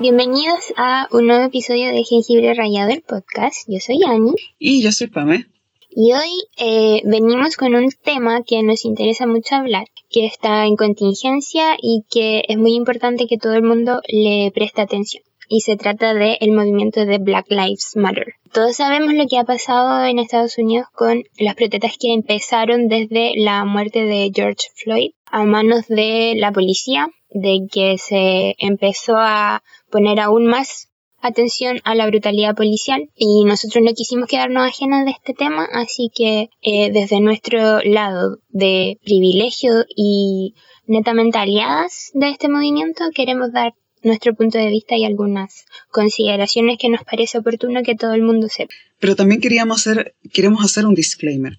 Bienvenidos 0.00 0.72
a 0.78 1.08
un 1.12 1.26
nuevo 1.26 1.44
episodio 1.44 1.88
de 1.88 2.02
Jengibre 2.04 2.54
Rayado, 2.54 2.90
el 2.90 3.02
podcast. 3.02 3.68
Yo 3.68 3.80
soy 3.80 4.00
Ani. 4.02 4.32
Y 4.58 4.82
yo 4.82 4.92
soy 4.92 5.08
Pame. 5.08 5.48
Y 5.90 6.14
hoy 6.14 6.42
eh, 6.56 7.02
venimos 7.04 7.58
con 7.58 7.74
un 7.74 7.90
tema 8.02 8.40
que 8.42 8.62
nos 8.62 8.86
interesa 8.86 9.26
mucho 9.26 9.56
hablar, 9.56 9.84
que 10.08 10.24
está 10.24 10.64
en 10.64 10.76
contingencia 10.76 11.76
y 11.78 12.04
que 12.08 12.44
es 12.48 12.56
muy 12.56 12.76
importante 12.76 13.26
que 13.26 13.36
todo 13.36 13.52
el 13.52 13.62
mundo 13.62 14.00
le 14.08 14.50
preste 14.54 14.80
atención. 14.80 15.22
Y 15.50 15.60
se 15.60 15.76
trata 15.76 16.14
del 16.14 16.38
el 16.40 16.52
movimiento 16.52 17.04
de 17.04 17.18
Black 17.18 17.50
Lives 17.50 17.92
Matter. 17.94 18.36
Todos 18.54 18.76
sabemos 18.76 19.12
lo 19.12 19.26
que 19.26 19.36
ha 19.36 19.44
pasado 19.44 20.02
en 20.06 20.18
Estados 20.18 20.56
Unidos 20.56 20.86
con 20.94 21.24
las 21.38 21.56
protestas 21.56 21.98
que 22.00 22.14
empezaron 22.14 22.88
desde 22.88 23.34
la 23.36 23.66
muerte 23.66 24.06
de 24.06 24.30
George 24.34 24.68
Floyd 24.76 25.10
a 25.26 25.44
manos 25.44 25.88
de 25.88 26.36
la 26.38 26.52
policía, 26.52 27.10
de 27.30 27.66
que 27.70 27.96
se 27.98 28.54
empezó 28.58 29.16
a 29.16 29.62
poner 29.90 30.20
aún 30.20 30.46
más 30.46 30.90
atención 31.20 31.80
a 31.84 31.94
la 31.94 32.06
brutalidad 32.06 32.54
policial 32.54 33.10
y 33.14 33.44
nosotros 33.44 33.84
no 33.84 33.92
quisimos 33.92 34.28
quedarnos 34.28 34.66
ajenas 34.66 35.04
de 35.04 35.12
este 35.12 35.34
tema, 35.34 35.66
así 35.72 36.10
que 36.14 36.48
eh, 36.62 36.90
desde 36.92 37.20
nuestro 37.20 37.80
lado 37.82 38.38
de 38.48 38.98
privilegio 39.04 39.84
y 39.94 40.54
netamente 40.86 41.38
aliadas 41.38 42.10
de 42.14 42.30
este 42.30 42.48
movimiento 42.48 43.04
queremos 43.14 43.52
dar 43.52 43.74
nuestro 44.02 44.34
punto 44.34 44.58
de 44.58 44.68
vista 44.68 44.96
y 44.96 45.04
algunas 45.04 45.66
consideraciones 45.90 46.78
que 46.78 46.88
nos 46.88 47.04
parece 47.04 47.38
oportuno 47.38 47.82
que 47.82 47.94
todo 47.94 48.14
el 48.14 48.22
mundo 48.22 48.48
sepa. 48.48 48.72
Pero 48.98 49.14
también 49.14 49.40
queríamos 49.42 49.80
hacer, 49.80 50.14
queremos 50.32 50.64
hacer 50.64 50.86
un 50.86 50.94
disclaimer. 50.94 51.58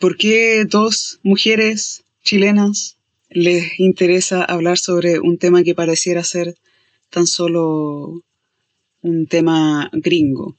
¿Por 0.00 0.16
qué 0.16 0.64
dos 0.64 1.20
mujeres 1.22 2.04
chilenas 2.24 2.95
les 3.28 3.78
interesa 3.78 4.44
hablar 4.44 4.78
sobre 4.78 5.20
un 5.20 5.38
tema 5.38 5.62
que 5.62 5.74
pareciera 5.74 6.24
ser 6.24 6.54
tan 7.10 7.26
solo 7.26 8.22
un 9.02 9.26
tema 9.26 9.90
gringo 9.92 10.56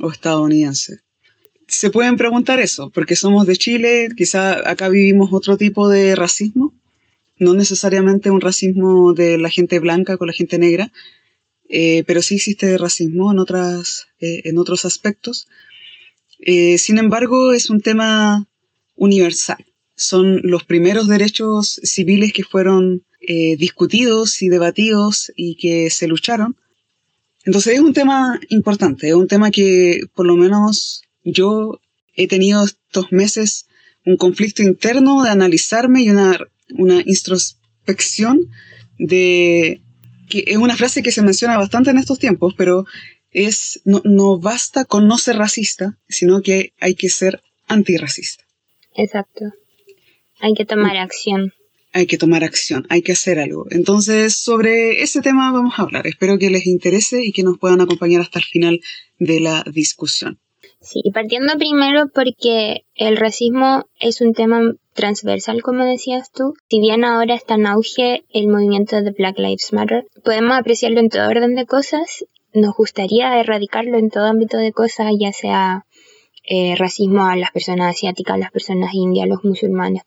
o 0.00 0.10
estadounidense. 0.10 1.00
Se 1.66 1.90
pueden 1.90 2.16
preguntar 2.16 2.60
eso, 2.60 2.90
porque 2.90 3.16
somos 3.16 3.46
de 3.46 3.56
Chile, 3.56 4.08
quizá 4.16 4.68
acá 4.68 4.88
vivimos 4.88 5.32
otro 5.32 5.56
tipo 5.56 5.88
de 5.88 6.14
racismo, 6.14 6.74
no 7.38 7.54
necesariamente 7.54 8.30
un 8.30 8.40
racismo 8.40 9.12
de 9.12 9.38
la 9.38 9.50
gente 9.50 9.78
blanca 9.78 10.16
con 10.16 10.26
la 10.28 10.34
gente 10.34 10.58
negra, 10.58 10.92
eh, 11.68 12.04
pero 12.06 12.22
sí 12.22 12.36
existe 12.36 12.76
racismo 12.78 13.32
en, 13.32 13.38
otras, 13.38 14.06
eh, 14.20 14.42
en 14.44 14.58
otros 14.58 14.84
aspectos. 14.84 15.48
Eh, 16.38 16.78
sin 16.78 16.98
embargo, 16.98 17.52
es 17.52 17.70
un 17.70 17.80
tema 17.80 18.46
universal. 18.94 19.64
Son 19.96 20.40
los 20.42 20.64
primeros 20.64 21.08
derechos 21.08 21.80
civiles 21.82 22.32
que 22.32 22.44
fueron 22.44 23.04
discutidos 23.58 24.42
y 24.42 24.50
debatidos 24.50 25.32
y 25.34 25.56
que 25.56 25.88
se 25.88 26.06
lucharon 26.06 26.56
entonces 27.44 27.74
es 27.74 27.80
un 27.80 27.92
tema 27.92 28.40
importante, 28.48 29.08
es 29.08 29.14
un 29.14 29.28
tema 29.28 29.50
que 29.50 30.00
por 30.14 30.26
lo 30.26 30.36
menos 30.36 31.02
yo 31.24 31.80
he 32.14 32.26
tenido 32.26 32.64
estos 32.64 33.12
meses 33.12 33.66
un 34.06 34.16
conflicto 34.16 34.62
interno 34.62 35.22
de 35.22 35.30
analizarme 35.30 36.02
y 36.02 36.10
una, 36.10 36.38
una 36.76 37.02
introspección 37.04 38.50
de 38.98 39.80
que 40.28 40.44
es 40.46 40.56
una 40.56 40.76
frase 40.76 41.02
que 41.02 41.12
se 41.12 41.22
menciona 41.22 41.58
bastante 41.58 41.90
en 41.90 41.98
estos 41.98 42.18
tiempos, 42.18 42.54
pero 42.56 42.86
es 43.30 43.80
no, 43.84 44.00
no 44.04 44.38
basta 44.38 44.84
con 44.84 45.06
no 45.06 45.18
ser 45.18 45.36
racista, 45.36 45.98
sino 46.08 46.40
que 46.40 46.72
hay 46.80 46.94
que 46.94 47.10
ser 47.10 47.42
antirracista. 47.66 48.44
Exacto. 48.94 49.52
Hay 50.44 50.52
que 50.54 50.64
tomar 50.64 50.96
acción 50.98 51.52
hay 51.94 52.06
que 52.06 52.18
tomar 52.18 52.42
acción, 52.42 52.84
hay 52.90 53.02
que 53.02 53.12
hacer 53.12 53.38
algo. 53.38 53.66
Entonces, 53.70 54.36
sobre 54.36 55.02
ese 55.02 55.20
tema 55.20 55.52
vamos 55.52 55.74
a 55.78 55.82
hablar. 55.82 56.08
Espero 56.08 56.38
que 56.38 56.50
les 56.50 56.66
interese 56.66 57.24
y 57.24 57.30
que 57.30 57.44
nos 57.44 57.56
puedan 57.56 57.80
acompañar 57.80 58.20
hasta 58.20 58.40
el 58.40 58.44
final 58.44 58.80
de 59.20 59.38
la 59.38 59.62
discusión. 59.72 60.40
Sí, 60.80 61.02
partiendo 61.14 61.56
primero 61.56 62.08
porque 62.12 62.84
el 62.96 63.16
racismo 63.16 63.86
es 64.00 64.20
un 64.20 64.34
tema 64.34 64.74
transversal, 64.92 65.62
como 65.62 65.84
decías 65.84 66.32
tú. 66.32 66.54
Si 66.68 66.80
bien 66.80 67.04
ahora 67.04 67.36
está 67.36 67.54
en 67.54 67.66
auge 67.66 68.24
el 68.28 68.48
movimiento 68.48 69.00
de 69.00 69.12
Black 69.12 69.38
Lives 69.38 69.72
Matter, 69.72 70.04
podemos 70.24 70.58
apreciarlo 70.58 70.98
en 70.98 71.10
todo 71.10 71.28
orden 71.28 71.54
de 71.54 71.64
cosas. 71.64 72.24
Nos 72.52 72.74
gustaría 72.74 73.38
erradicarlo 73.38 73.98
en 73.98 74.10
todo 74.10 74.24
ámbito 74.24 74.58
de 74.58 74.72
cosas, 74.72 75.12
ya 75.18 75.32
sea 75.32 75.86
eh, 76.42 76.74
racismo 76.76 77.24
a 77.24 77.36
las 77.36 77.52
personas 77.52 77.94
asiáticas, 77.94 78.34
a 78.34 78.38
las 78.38 78.50
personas 78.50 78.92
indias, 78.94 79.24
a 79.24 79.28
los 79.28 79.44
musulmanes, 79.44 80.02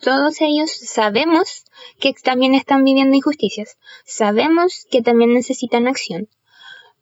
todos 0.00 0.40
ellos 0.40 0.70
sabemos 0.70 1.64
que 1.98 2.12
también 2.12 2.54
están 2.54 2.84
viviendo 2.84 3.16
injusticias, 3.16 3.78
sabemos 4.04 4.86
que 4.90 5.02
también 5.02 5.34
necesitan 5.34 5.86
acción, 5.86 6.28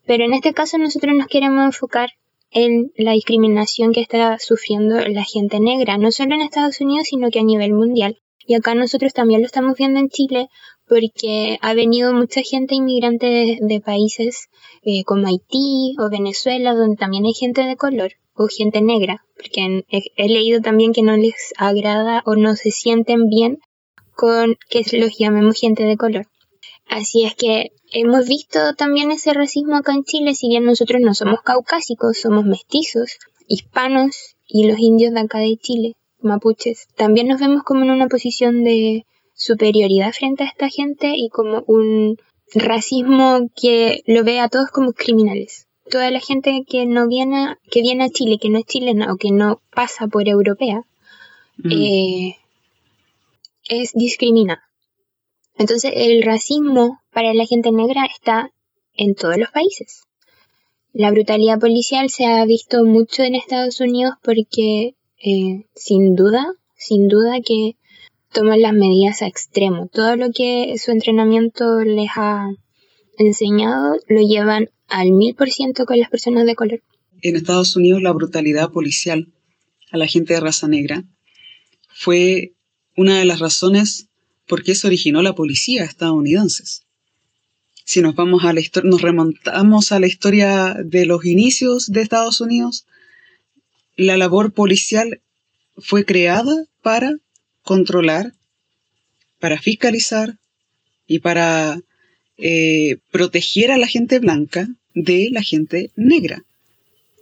pero 0.07 0.25
en 0.25 0.35
este 0.35 0.55
caso 0.55 0.79
nosotros 0.79 1.15
nos 1.17 1.29
queremos 1.29 1.65
enfocar 1.65 2.11
en 2.51 2.93
la 2.97 3.13
discriminación 3.13 3.93
que 3.93 4.01
está 4.01 4.39
sufriendo 4.39 4.99
la 5.01 5.25
gente 5.25 5.61
negra, 5.61 5.99
no 5.99 6.11
solo 6.13 6.35
en 6.35 6.43
Estados 6.43 6.81
Unidos, 6.81 7.09
sino 7.09 7.31
que 7.31 7.41
a 7.41 7.45
nivel 7.45 7.75
mundial. 7.75 8.19
Y 8.47 8.55
acá 8.55 8.75
nosotros 8.75 9.13
también 9.13 9.43
lo 9.43 9.47
estamos 9.47 9.77
viendo 9.77 10.01
en 10.01 10.09
Chile 10.09 10.49
porque 10.89 11.59
ha 11.61 11.75
venido 11.75 12.15
mucha 12.15 12.41
gente 12.41 12.75
inmigrante 12.75 13.59
de, 13.61 13.81
países 13.81 14.49
eh, 14.83 15.05
como 15.05 15.27
Haití 15.27 15.95
o 15.99 16.09
Venezuela, 16.09 16.73
donde 16.73 16.97
también 16.97 17.27
hay 17.27 17.35
gente 17.35 17.63
de 17.63 17.77
color 17.77 18.13
o 18.39 18.49
gente 18.49 18.81
negra, 18.81 19.25
porque 19.37 19.85
he, 19.89 20.29
leído 20.29 20.61
también 20.61 20.93
que 20.93 21.03
no 21.03 21.17
les 21.17 21.53
agrada 21.57 22.23
o 22.25 22.37
no 22.37 22.55
se 22.57 22.71
sienten 22.71 23.29
bien 23.29 23.59
con 24.15 24.57
que 24.71 24.85
los 24.97 25.19
llamemos 25.19 25.61
gente 25.61 25.85
de 25.85 25.97
color. 25.97 26.27
Así 26.89 27.25
es 27.25 27.35
que 27.35 27.73
hemos 27.93 28.27
visto 28.27 28.75
también 28.75 29.11
ese 29.11 29.35
racismo 29.35 29.77
acá 29.77 29.93
en 29.93 30.05
Chile, 30.05 30.35
si 30.35 30.49
bien 30.49 30.65
nosotros 30.65 31.01
no 31.03 31.15
somos 31.15 31.43
caucásicos, 31.43 32.19
somos 32.19 32.45
mestizos, 32.45 33.19
hispanos 33.47 34.37
y 34.47 34.67
los 34.67 34.79
indios 34.79 35.13
de 35.13 35.21
acá 35.21 35.39
de 35.39 35.57
Chile, 35.57 35.95
mapuches, 36.21 36.87
también 36.97 37.29
nos 37.29 37.41
vemos 37.41 37.63
como 37.65 37.83
en 37.83 37.91
una 37.91 38.09
posición 38.09 38.65
de 38.65 39.05
superioridad 39.35 40.13
frente 40.13 40.45
a 40.45 40.49
esta 40.49 40.69
gente 40.69 41.13
y 41.17 41.29
como 41.29 41.63
un 41.67 42.17
racismo 42.55 43.49
que 43.55 44.03
lo 44.07 44.25
ve 44.25 44.41
a 44.41 44.49
todos 44.49 44.71
como 44.71 44.93
criminales 44.93 45.68
toda 45.91 46.11
la 46.11 46.21
gente 46.21 46.65
que 46.67 46.87
no 46.87 47.09
viene, 47.09 47.57
que 47.71 47.83
viene 47.83 48.05
a 48.05 48.09
Chile, 48.11 48.39
que 48.41 48.51
no 48.51 48.59
es 48.59 48.65
chilena 48.67 49.13
o 49.13 49.17
que 49.17 49.31
no 49.31 49.61
pasa 49.75 50.07
por 50.07 50.29
europea, 50.29 50.83
mm. 51.59 51.73
eh, 51.73 52.37
es 53.69 53.93
discriminada. 53.95 54.63
Entonces 55.57 55.93
el 55.95 56.23
racismo 56.23 57.01
para 57.13 57.35
la 57.35 57.47
gente 57.47 57.73
negra 57.73 58.07
está 58.07 58.53
en 58.95 59.15
todos 59.15 59.37
los 59.39 59.51
países. 59.51 60.05
La 60.93 61.11
brutalidad 61.11 61.59
policial 61.59 62.11
se 62.11 62.27
ha 62.27 62.45
visto 62.45 62.85
mucho 62.85 63.23
en 63.23 63.35
Estados 63.35 63.81
Unidos 63.81 64.15
porque 64.23 64.95
eh, 65.21 65.67
sin 65.75 66.15
duda, 66.15 66.47
sin 66.77 67.09
duda 67.09 67.41
que 67.45 67.77
toman 68.33 68.63
las 68.63 68.73
medidas 68.73 69.23
a 69.23 69.27
extremo. 69.27 69.89
Todo 69.93 70.17
lo 70.17 70.31
que 70.31 70.77
su 70.79 70.91
entrenamiento 70.93 71.81
les 71.81 72.11
ha 72.17 72.49
enseñado 73.19 73.97
lo 74.07 74.21
llevan 74.21 74.71
al 74.89 75.13
mil 75.13 75.35
por 75.35 75.51
ciento 75.51 75.87
con 75.87 75.99
las 75.99 76.11
personas 76.11 76.47
de 76.47 76.55
color. 76.55 76.83
En 77.23 77.37
Estados 77.37 77.77
Unidos 77.77 78.03
la 78.03 78.13
brutalidad 78.13 78.71
policial 78.71 79.29
a 79.91 79.97
la 79.97 80.07
gente 80.07 80.35
de 80.35 80.41
raza 80.41 80.69
negra 80.69 81.05
fue 81.89 82.53
una 82.97 83.19
de 83.19 83.25
las 83.25 83.39
razones 83.39 84.09
por 84.47 84.63
qué 84.63 84.75
se 84.75 84.87
originó 84.87 85.23
la 85.23 85.35
policía 85.35 85.85
estadounidense. 85.85 86.65
Si 87.85 88.03
nos 88.03 88.15
vamos 88.15 88.45
a 88.45 88.53
la 88.53 88.61
nos 88.85 89.03
remontamos 89.03 89.93
a 89.93 90.01
la 90.01 90.07
historia 90.07 90.77
de 90.85 91.07
los 91.07 91.25
inicios 91.25 91.87
de 91.87 92.03
Estados 92.03 92.41
Unidos, 92.41 92.87
la 93.97 94.17
labor 94.17 94.53
policial 94.53 95.21
fue 95.77 96.05
creada 96.05 96.67
para 96.83 97.17
controlar, 97.63 98.35
para 99.39 99.61
fiscalizar 99.61 100.39
y 101.07 101.21
para 101.21 101.81
eh, 102.37 102.99
proteger 103.11 103.71
a 103.71 103.79
la 103.79 103.87
gente 103.87 104.19
blanca 104.19 104.69
de 104.95 105.29
la 105.31 105.43
gente 105.43 105.91
negra. 105.97 106.45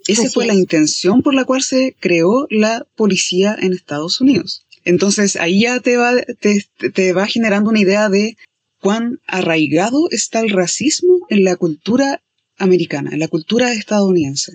Esa 0.06 0.30
fue 0.30 0.46
la 0.46 0.54
intención 0.54 1.22
por 1.22 1.34
la 1.34 1.44
cual 1.44 1.62
se 1.62 1.96
creó 1.98 2.46
la 2.48 2.86
policía 2.96 3.56
en 3.60 3.72
Estados 3.72 4.20
Unidos. 4.20 4.64
Entonces 4.84 5.34
ahí 5.36 5.62
ya 5.62 5.80
te 5.80 5.96
va, 5.96 6.12
te, 6.40 7.12
va 7.12 7.26
generando 7.26 7.70
una 7.70 7.80
idea 7.80 8.08
de 8.08 8.36
cuán 8.80 9.18
arraigado 9.26 10.08
está 10.10 10.40
el 10.40 10.50
racismo 10.50 11.26
en 11.28 11.42
la 11.42 11.56
cultura 11.56 12.22
americana, 12.56 13.10
en 13.12 13.18
la 13.18 13.28
cultura 13.28 13.72
estadounidense. 13.72 14.52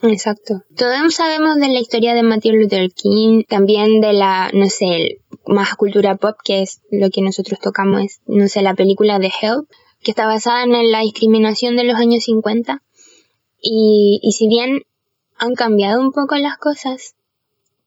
Exacto. 0.00 0.62
Todos 0.76 1.14
sabemos 1.14 1.56
de 1.56 1.68
la 1.68 1.80
historia 1.80 2.14
de 2.14 2.22
Martin 2.22 2.60
Luther 2.60 2.90
King, 2.92 3.42
también 3.46 4.00
de 4.00 4.12
la, 4.14 4.50
no 4.54 4.68
sé, 4.70 5.20
más 5.46 5.74
cultura 5.74 6.16
pop, 6.16 6.36
que 6.42 6.62
es 6.62 6.80
lo 6.90 7.10
que 7.10 7.20
nosotros 7.20 7.60
tocamos, 7.60 8.20
no 8.26 8.48
sé, 8.48 8.62
la 8.62 8.74
película 8.74 9.18
de 9.18 9.30
Help, 9.40 9.68
que 10.04 10.12
está 10.12 10.26
basada 10.26 10.62
en 10.62 10.92
la 10.92 11.00
discriminación 11.00 11.76
de 11.76 11.84
los 11.84 11.96
años 11.96 12.24
50. 12.24 12.82
Y, 13.60 14.20
y 14.22 14.32
si 14.32 14.46
bien 14.46 14.82
han 15.36 15.54
cambiado 15.54 16.00
un 16.00 16.12
poco 16.12 16.36
las 16.36 16.58
cosas, 16.58 17.14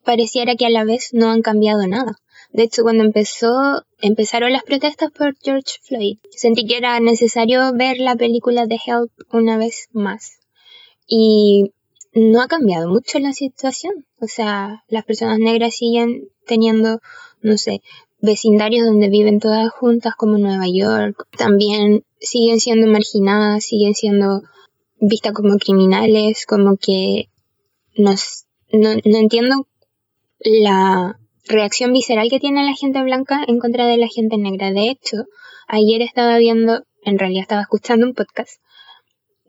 pareciera 0.03 0.55
que 0.55 0.65
a 0.65 0.69
la 0.69 0.83
vez 0.83 1.09
no 1.13 1.29
han 1.29 1.41
cambiado 1.41 1.87
nada. 1.87 2.17
De 2.51 2.63
hecho, 2.63 2.83
cuando 2.83 3.03
empezó, 3.03 3.83
empezaron 4.01 4.51
las 4.51 4.63
protestas 4.63 5.11
por 5.11 5.35
George 5.41 5.79
Floyd, 5.81 6.17
sentí 6.31 6.65
que 6.65 6.77
era 6.77 6.99
necesario 6.99 7.73
ver 7.73 7.97
la 7.99 8.15
película 8.15 8.65
de 8.65 8.79
Help 8.85 9.11
una 9.31 9.57
vez 9.57 9.87
más. 9.91 10.39
Y 11.05 11.73
no 12.13 12.41
ha 12.41 12.47
cambiado 12.47 12.89
mucho 12.89 13.19
la 13.19 13.33
situación. 13.33 14.05
O 14.19 14.27
sea, 14.27 14.83
las 14.87 15.05
personas 15.05 15.39
negras 15.39 15.75
siguen 15.75 16.29
teniendo, 16.45 16.99
no 17.41 17.57
sé, 17.57 17.81
vecindarios 18.19 18.85
donde 18.85 19.09
viven 19.09 19.39
todas 19.39 19.69
juntas 19.71 20.13
como 20.15 20.37
Nueva 20.37 20.65
York. 20.67 21.27
También 21.37 22.03
siguen 22.19 22.59
siendo 22.59 22.87
marginadas, 22.87 23.65
siguen 23.65 23.93
siendo 23.93 24.41
vistas 24.99 25.33
como 25.33 25.57
criminales, 25.57 26.45
como 26.45 26.77
que 26.77 27.29
no, 27.95 28.13
no 28.71 29.17
entiendo 29.17 29.67
la 30.39 31.19
reacción 31.45 31.93
visceral 31.93 32.29
que 32.29 32.39
tiene 32.39 32.63
la 32.63 32.75
gente 32.75 33.01
blanca 33.01 33.43
en 33.47 33.59
contra 33.59 33.85
de 33.87 33.97
la 33.97 34.07
gente 34.07 34.37
negra. 34.37 34.71
De 34.71 34.89
hecho, 34.89 35.25
ayer 35.67 36.01
estaba 36.01 36.37
viendo, 36.37 36.83
en 37.03 37.19
realidad 37.19 37.43
estaba 37.43 37.61
escuchando 37.61 38.05
un 38.05 38.13
podcast, 38.13 38.61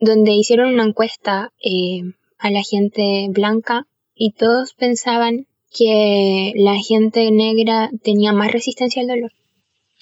donde 0.00 0.32
hicieron 0.32 0.74
una 0.74 0.84
encuesta 0.84 1.52
eh, 1.62 2.02
a 2.38 2.50
la 2.50 2.62
gente 2.62 3.26
blanca 3.30 3.86
y 4.14 4.32
todos 4.32 4.74
pensaban 4.74 5.46
que 5.70 6.52
la 6.56 6.76
gente 6.76 7.30
negra 7.30 7.90
tenía 8.02 8.32
más 8.32 8.52
resistencia 8.52 9.02
al 9.02 9.08
dolor. 9.08 9.32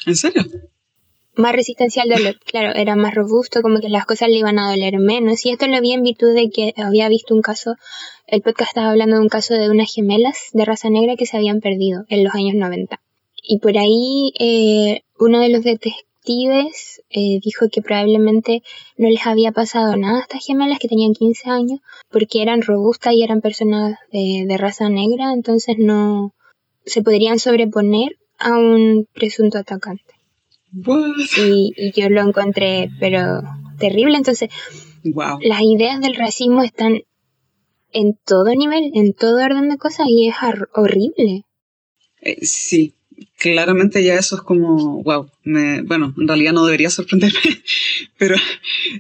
¿En 0.06 0.16
serio? 0.16 0.42
Más 1.34 1.52
resistencia 1.52 2.02
al 2.02 2.08
dolor, 2.08 2.38
claro, 2.44 2.74
era 2.74 2.96
más 2.96 3.14
robusto, 3.14 3.60
como 3.62 3.80
que 3.80 3.88
las 3.88 4.06
cosas 4.06 4.28
le 4.28 4.38
iban 4.38 4.58
a 4.58 4.70
doler 4.70 4.98
menos. 4.98 5.44
Y 5.44 5.50
esto 5.50 5.66
lo 5.66 5.80
vi 5.80 5.92
en 5.92 6.02
virtud 6.02 6.34
de 6.34 6.50
que 6.50 6.72
había 6.76 7.08
visto 7.08 7.34
un 7.34 7.42
caso, 7.42 7.76
el 8.26 8.42
podcast 8.42 8.70
estaba 8.70 8.90
hablando 8.90 9.16
de 9.16 9.22
un 9.22 9.28
caso 9.28 9.54
de 9.54 9.70
unas 9.70 9.92
gemelas 9.92 10.38
de 10.52 10.64
raza 10.64 10.88
negra 10.88 11.16
que 11.16 11.26
se 11.26 11.36
habían 11.36 11.60
perdido 11.60 12.04
en 12.08 12.24
los 12.24 12.34
años 12.34 12.54
90. 12.54 13.00
Y 13.42 13.58
por 13.58 13.76
ahí 13.78 14.32
eh, 14.38 15.02
uno 15.18 15.40
de 15.40 15.50
los 15.50 15.62
detectives 16.26 17.02
eh, 17.10 17.40
dijo 17.42 17.68
que 17.70 17.82
probablemente 17.82 18.62
no 18.96 19.08
les 19.08 19.26
había 19.26 19.52
pasado 19.52 19.96
nada 19.96 20.18
a 20.18 20.22
estas 20.22 20.44
gemelas 20.44 20.78
que 20.78 20.88
tenían 20.88 21.12
15 21.12 21.50
años 21.50 21.80
porque 22.10 22.42
eran 22.42 22.62
robustas 22.62 23.12
y 23.14 23.22
eran 23.22 23.40
personas 23.40 23.98
de 24.12 24.56
raza 24.58 24.88
negra, 24.88 25.32
entonces 25.32 25.76
no 25.78 26.34
se 26.84 27.02
podrían 27.02 27.38
sobreponer 27.38 28.16
a 28.38 28.56
un 28.56 29.06
presunto 29.12 29.58
atacante. 29.58 30.14
Y, 31.38 31.92
yo 31.94 32.08
lo 32.10 32.20
encontré, 32.20 32.90
pero 33.00 33.40
terrible. 33.78 34.16
Entonces, 34.16 34.50
las 35.04 35.62
ideas 35.62 36.00
del 36.00 36.14
racismo 36.14 36.62
están 36.62 37.02
en 37.92 38.18
todo 38.24 38.54
nivel, 38.54 38.90
en 38.94 39.14
todo 39.14 39.42
orden 39.42 39.68
de 39.68 39.78
cosas 39.78 40.06
y 40.08 40.28
es 40.28 40.36
horrible. 40.74 41.44
Eh, 42.20 42.44
sí, 42.44 42.94
claramente 43.38 44.02
ya 44.02 44.14
eso 44.14 44.36
es 44.36 44.42
como, 44.42 45.02
wow, 45.02 45.30
bueno, 45.44 46.14
en 46.16 46.28
realidad 46.28 46.52
no 46.52 46.64
debería 46.64 46.90
sorprenderme, 46.90 47.40
pero 48.18 48.36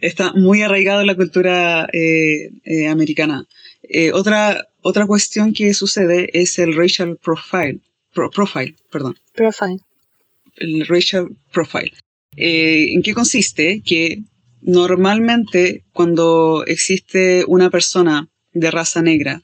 está 0.00 0.32
muy 0.32 0.62
arraigado 0.62 1.00
en 1.00 1.06
la 1.06 1.16
cultura 1.16 1.88
eh, 1.92 2.50
eh, 2.64 2.88
americana. 2.88 3.46
otra, 4.12 4.68
otra 4.82 5.06
cuestión 5.06 5.52
que 5.52 5.74
sucede 5.74 6.30
es 6.32 6.58
el 6.58 6.74
racial 6.74 7.16
profile, 7.16 7.80
profile, 8.12 8.74
perdón. 8.90 9.16
Profile 9.34 9.78
el 10.56 10.86
racial 10.86 11.28
profile. 11.52 11.92
Eh, 12.36 12.92
¿En 12.92 13.02
qué 13.02 13.14
consiste? 13.14 13.82
Que 13.84 14.22
normalmente 14.60 15.84
cuando 15.92 16.64
existe 16.66 17.44
una 17.46 17.70
persona 17.70 18.28
de 18.52 18.70
raza 18.70 19.02
negra 19.02 19.42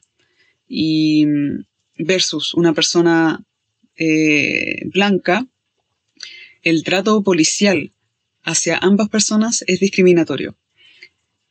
y 0.67 1.25
mm, 1.25 1.65
versus 1.99 2.53
una 2.53 2.73
persona 2.73 3.43
eh, 3.97 4.87
blanca, 4.93 5.47
el 6.61 6.83
trato 6.83 7.21
policial 7.23 7.93
hacia 8.43 8.77
ambas 8.77 9.09
personas 9.09 9.63
es 9.67 9.79
discriminatorio. 9.79 10.55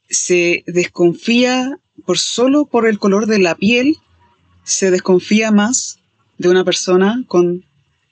Se 0.09 0.65
desconfía 0.67 1.79
por 2.05 2.19
solo 2.19 2.67
por 2.67 2.87
el 2.87 2.99
color 2.99 3.27
de 3.27 3.39
la 3.39 3.55
piel, 3.55 3.97
se 4.65 4.91
desconfía 4.91 5.51
más 5.51 5.99
de 6.39 6.49
una 6.49 6.65
persona 6.65 7.25
con 7.29 7.65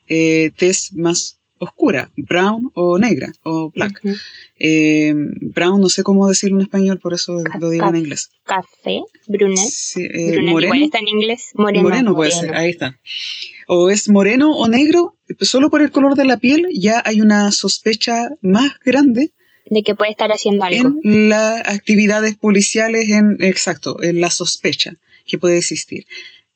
eh, 0.08 0.52
más 0.92 1.39
oscura, 1.60 2.10
brown 2.16 2.70
o 2.74 2.98
negra 2.98 3.32
o 3.44 3.70
black. 3.70 4.00
Eh, 4.58 5.14
brown, 5.14 5.80
no 5.80 5.88
sé 5.88 6.02
cómo 6.02 6.26
decirlo 6.26 6.56
en 6.56 6.62
español, 6.62 6.98
por 6.98 7.14
eso 7.14 7.42
lo 7.60 7.70
digo 7.70 7.86
en 7.88 7.96
inglés. 7.96 8.30
Café, 8.44 9.02
brunet. 9.28 9.58
Eh, 9.96 10.40
moreno. 10.50 10.74
está 10.74 10.98
en 10.98 11.08
inglés. 11.08 11.50
Moreno. 11.54 11.88
Moreno 11.88 12.14
puede 12.14 12.32
ser, 12.32 12.54
ahí 12.54 12.70
está. 12.70 12.98
O 13.68 13.90
es 13.90 14.08
moreno 14.08 14.50
o 14.56 14.66
negro, 14.68 15.16
solo 15.40 15.70
por 15.70 15.82
el 15.82 15.90
color 15.90 16.16
de 16.16 16.24
la 16.24 16.38
piel 16.38 16.66
ya 16.72 17.02
hay 17.04 17.20
una 17.20 17.52
sospecha 17.52 18.30
más 18.40 18.72
grande 18.84 19.32
de 19.66 19.82
que 19.82 19.94
puede 19.94 20.10
estar 20.10 20.30
haciendo 20.32 20.64
algo. 20.64 20.98
En 21.04 21.28
las 21.28 21.60
actividades 21.68 22.36
policiales, 22.36 23.08
en, 23.10 23.36
exacto, 23.40 24.02
en 24.02 24.20
la 24.20 24.30
sospecha 24.30 24.94
que 25.26 25.38
puede 25.38 25.58
existir. 25.58 26.06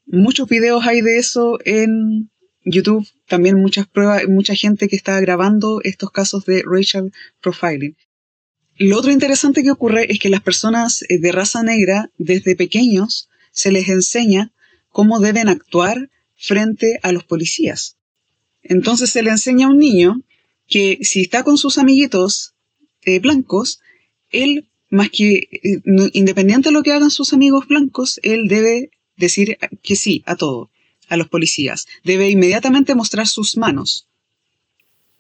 Muchos 0.06 0.48
videos 0.48 0.84
hay 0.86 1.00
de 1.00 1.18
eso 1.18 1.58
en 1.64 2.30
YouTube 2.64 3.06
también 3.26 3.61
muchas 3.61 3.87
pruebas, 3.87 4.29
mucha 4.29 4.55
gente 4.55 4.88
que 4.88 4.97
está 4.97 5.19
grabando 5.21 5.81
estos 5.82 6.11
casos 6.11 6.44
de 6.44 6.62
racial 6.67 7.12
profiling. 7.41 7.97
Lo 8.76 8.99
otro 8.99 9.12
interesante 9.12 9.62
que 9.62 9.71
ocurre 9.71 10.11
es 10.11 10.19
que 10.19 10.29
las 10.29 10.43
personas 10.43 11.03
eh, 11.09 11.19
de 11.19 11.32
raza 11.32 11.62
negra, 11.62 12.11
desde 12.19 12.56
pequeños, 12.56 13.29
se 13.53 13.71
les 13.71 13.88
enseña 13.88 14.53
cómo 14.88 15.21
deben 15.21 15.49
actuar 15.49 16.11
frente 16.37 16.99
a 17.03 17.12
los 17.12 17.25
policías. 17.25 17.97
Entonces 18.62 19.11
se 19.11 19.23
le 19.23 19.31
enseña 19.31 19.67
a 19.67 19.71
un 19.71 19.79
niño 19.79 20.23
que 20.67 20.99
si 21.03 21.21
está 21.21 21.44
con 21.44 21.56
sus 21.56 21.79
amiguitos 21.79 22.55
eh, 23.03 23.21
blancos, 23.21 23.81
él, 24.31 24.69
más 24.91 25.11
que 25.11 25.49
eh, 25.53 25.82
independiente 26.12 26.71
de 26.71 26.73
lo 26.73 26.82
que 26.82 26.93
hagan 26.93 27.11
sus 27.11 27.32
amigos 27.32 27.69
blancos, 27.69 28.19
él 28.23 28.49
debe 28.49 28.91
decir 29.17 29.59
que 29.82 29.94
sí 29.94 30.23
a 30.26 30.35
todo 30.35 30.71
a 31.08 31.16
los 31.16 31.28
policías. 31.28 31.86
Debe 32.02 32.28
inmediatamente 32.30 32.94
mostrar 32.94 33.26
sus 33.26 33.56
manos. 33.56 34.06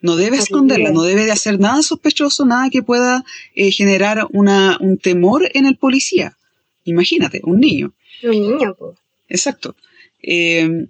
No 0.00 0.16
debe 0.16 0.36
esconderla, 0.36 0.90
no 0.90 1.02
debe 1.02 1.24
de 1.24 1.32
hacer 1.32 1.58
nada 1.58 1.82
sospechoso, 1.82 2.44
nada 2.44 2.68
que 2.68 2.82
pueda 2.82 3.24
eh, 3.54 3.70
generar 3.70 4.26
una, 4.30 4.76
un 4.80 4.98
temor 4.98 5.50
en 5.54 5.64
el 5.64 5.76
policía. 5.76 6.36
Imagínate, 6.84 7.40
un 7.42 7.60
niño. 7.60 7.94
Un 8.22 8.30
niño, 8.30 8.74
pues. 8.78 8.98
Exacto. 9.28 9.74
Eh, 10.20 10.86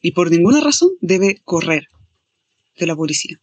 y 0.00 0.10
por 0.10 0.30
ninguna 0.30 0.60
razón 0.60 0.90
debe 1.00 1.40
correr 1.44 1.88
de 2.76 2.86
la 2.86 2.96
policía. 2.96 3.40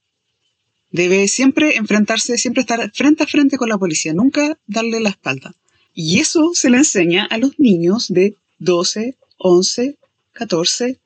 Debe 0.91 1.27
siempre 1.27 1.77
enfrentarse, 1.77 2.37
siempre 2.37 2.61
estar 2.61 2.91
frente 2.93 3.23
a 3.23 3.27
frente 3.27 3.57
con 3.57 3.69
la 3.69 3.77
policía, 3.77 4.13
nunca 4.13 4.57
darle 4.67 4.99
la 4.99 5.09
espalda. 5.09 5.53
Y 5.93 6.19
eso 6.19 6.51
se 6.53 6.69
le 6.69 6.77
enseña 6.77 7.25
a 7.25 7.37
los 7.37 7.59
niños 7.59 8.07
de 8.09 8.35
12, 8.57 9.15
11, 9.37 9.97
14, 10.39 10.97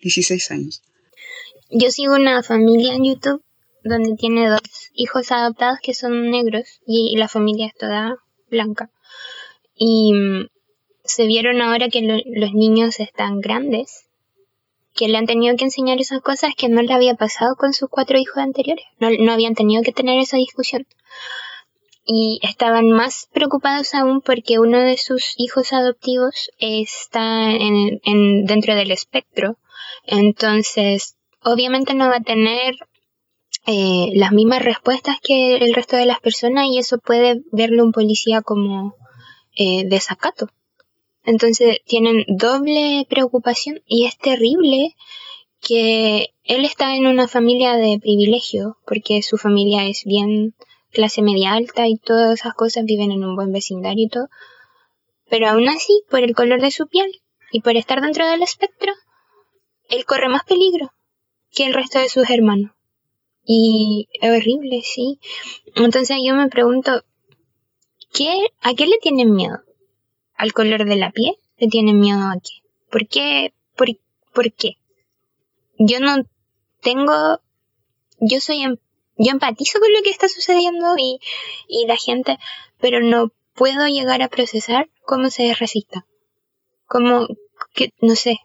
16 0.00 0.50
años. 0.52 0.82
Yo 1.70 1.90
sigo 1.90 2.14
una 2.14 2.42
familia 2.42 2.94
en 2.94 3.04
YouTube 3.04 3.44
donde 3.84 4.16
tiene 4.16 4.48
dos 4.48 4.62
hijos 4.94 5.30
adoptados 5.32 5.80
que 5.82 5.92
son 5.92 6.30
negros 6.30 6.80
y 6.86 7.14
la 7.18 7.28
familia 7.28 7.66
es 7.66 7.74
toda 7.74 8.16
blanca. 8.50 8.90
Y 9.74 10.14
mm, 10.14 10.48
se 11.04 11.26
vieron 11.26 11.60
ahora 11.60 11.90
que 11.90 12.00
los 12.24 12.52
niños 12.54 13.00
están 13.00 13.40
grandes, 13.40 14.06
que 14.94 15.08
le 15.08 15.18
han 15.18 15.26
tenido 15.26 15.56
que 15.56 15.64
enseñar 15.64 16.00
esas 16.00 16.22
cosas 16.22 16.54
que 16.56 16.70
no 16.70 16.80
le 16.80 16.94
había 16.94 17.16
pasado 17.16 17.56
con 17.56 17.74
sus 17.74 17.90
cuatro 17.90 18.16
hijos 18.16 18.38
anteriores. 18.38 18.86
No, 18.98 19.10
no 19.10 19.32
habían 19.32 19.54
tenido 19.54 19.82
que 19.82 19.92
tener 19.92 20.18
esa 20.18 20.38
discusión 20.38 20.86
y 22.12 22.40
estaban 22.42 22.90
más 22.90 23.28
preocupados 23.32 23.94
aún 23.94 24.20
porque 24.20 24.58
uno 24.58 24.80
de 24.80 24.96
sus 24.96 25.34
hijos 25.36 25.72
adoptivos 25.72 26.50
está 26.58 27.52
en, 27.52 28.00
en, 28.02 28.46
dentro 28.46 28.74
del 28.74 28.90
espectro. 28.90 29.58
Entonces, 30.06 31.14
obviamente 31.44 31.94
no 31.94 32.08
va 32.08 32.16
a 32.16 32.20
tener 32.20 32.74
eh, 33.64 34.08
las 34.14 34.32
mismas 34.32 34.60
respuestas 34.60 35.18
que 35.22 35.58
el 35.58 35.72
resto 35.72 35.96
de 35.96 36.06
las 36.06 36.18
personas 36.18 36.66
y 36.66 36.78
eso 36.78 36.98
puede 36.98 37.42
verlo 37.52 37.84
un 37.84 37.92
policía 37.92 38.42
como 38.42 38.96
eh, 39.56 39.84
desacato. 39.84 40.48
Entonces 41.24 41.78
tienen 41.86 42.24
doble 42.26 43.06
preocupación 43.08 43.82
y 43.86 44.06
es 44.06 44.18
terrible 44.18 44.96
que 45.60 46.30
él 46.42 46.64
está 46.64 46.96
en 46.96 47.06
una 47.06 47.28
familia 47.28 47.76
de 47.76 48.00
privilegio 48.00 48.78
porque 48.84 49.22
su 49.22 49.36
familia 49.36 49.86
es 49.86 50.02
bien 50.04 50.56
clase 50.90 51.22
media 51.22 51.52
alta 51.52 51.88
y 51.88 51.96
todas 51.96 52.40
esas 52.40 52.54
cosas 52.54 52.84
viven 52.84 53.12
en 53.12 53.24
un 53.24 53.36
buen 53.36 53.52
vecindario 53.52 54.06
y 54.06 54.08
todo. 54.08 54.28
Pero 55.28 55.48
aún 55.48 55.68
así, 55.68 56.02
por 56.10 56.20
el 56.20 56.34
color 56.34 56.60
de 56.60 56.70
su 56.70 56.88
piel 56.88 57.10
y 57.52 57.60
por 57.60 57.76
estar 57.76 58.00
dentro 58.00 58.28
del 58.28 58.42
espectro, 58.42 58.92
él 59.88 60.04
corre 60.04 60.28
más 60.28 60.44
peligro 60.44 60.92
que 61.52 61.66
el 61.66 61.74
resto 61.74 61.98
de 61.98 62.08
sus 62.08 62.28
hermanos. 62.30 62.72
Y 63.44 64.08
es 64.20 64.30
horrible, 64.30 64.82
sí. 64.82 65.18
Entonces 65.76 66.18
yo 66.24 66.34
me 66.34 66.48
pregunto, 66.48 67.04
¿qué, 68.12 68.48
¿a 68.60 68.74
qué 68.74 68.86
le 68.86 68.98
tienen 68.98 69.32
miedo? 69.32 69.60
¿Al 70.34 70.52
color 70.52 70.84
de 70.84 70.96
la 70.96 71.10
piel? 71.10 71.34
¿Le 71.58 71.68
tienen 71.68 71.98
miedo 72.00 72.20
a 72.20 72.34
qué? 72.34 72.62
¿Por 72.90 73.08
qué? 73.08 73.52
¿Por, 73.76 73.88
por 74.32 74.52
qué? 74.52 74.76
yo 75.80 75.98
no 75.98 76.16
tengo, 76.82 77.40
yo 78.20 78.40
soy, 78.40 78.62
em, 78.62 78.76
yo 79.16 79.30
empatizo 79.32 79.78
con 79.80 79.92
lo 79.92 80.02
que 80.02 80.10
está 80.10 80.28
sucediendo 80.28 80.94
y, 80.98 81.18
y 81.68 81.86
la 81.86 81.96
gente, 81.96 82.38
pero 82.80 83.00
no 83.00 83.32
puedo 83.54 83.86
llegar 83.88 84.22
a 84.22 84.28
procesar 84.28 84.88
cómo 85.04 85.30
se 85.30 85.50
es 85.50 85.58
racista. 85.58 86.06
Como, 86.86 87.26
que, 87.74 87.92
no 88.00 88.16
sé, 88.16 88.38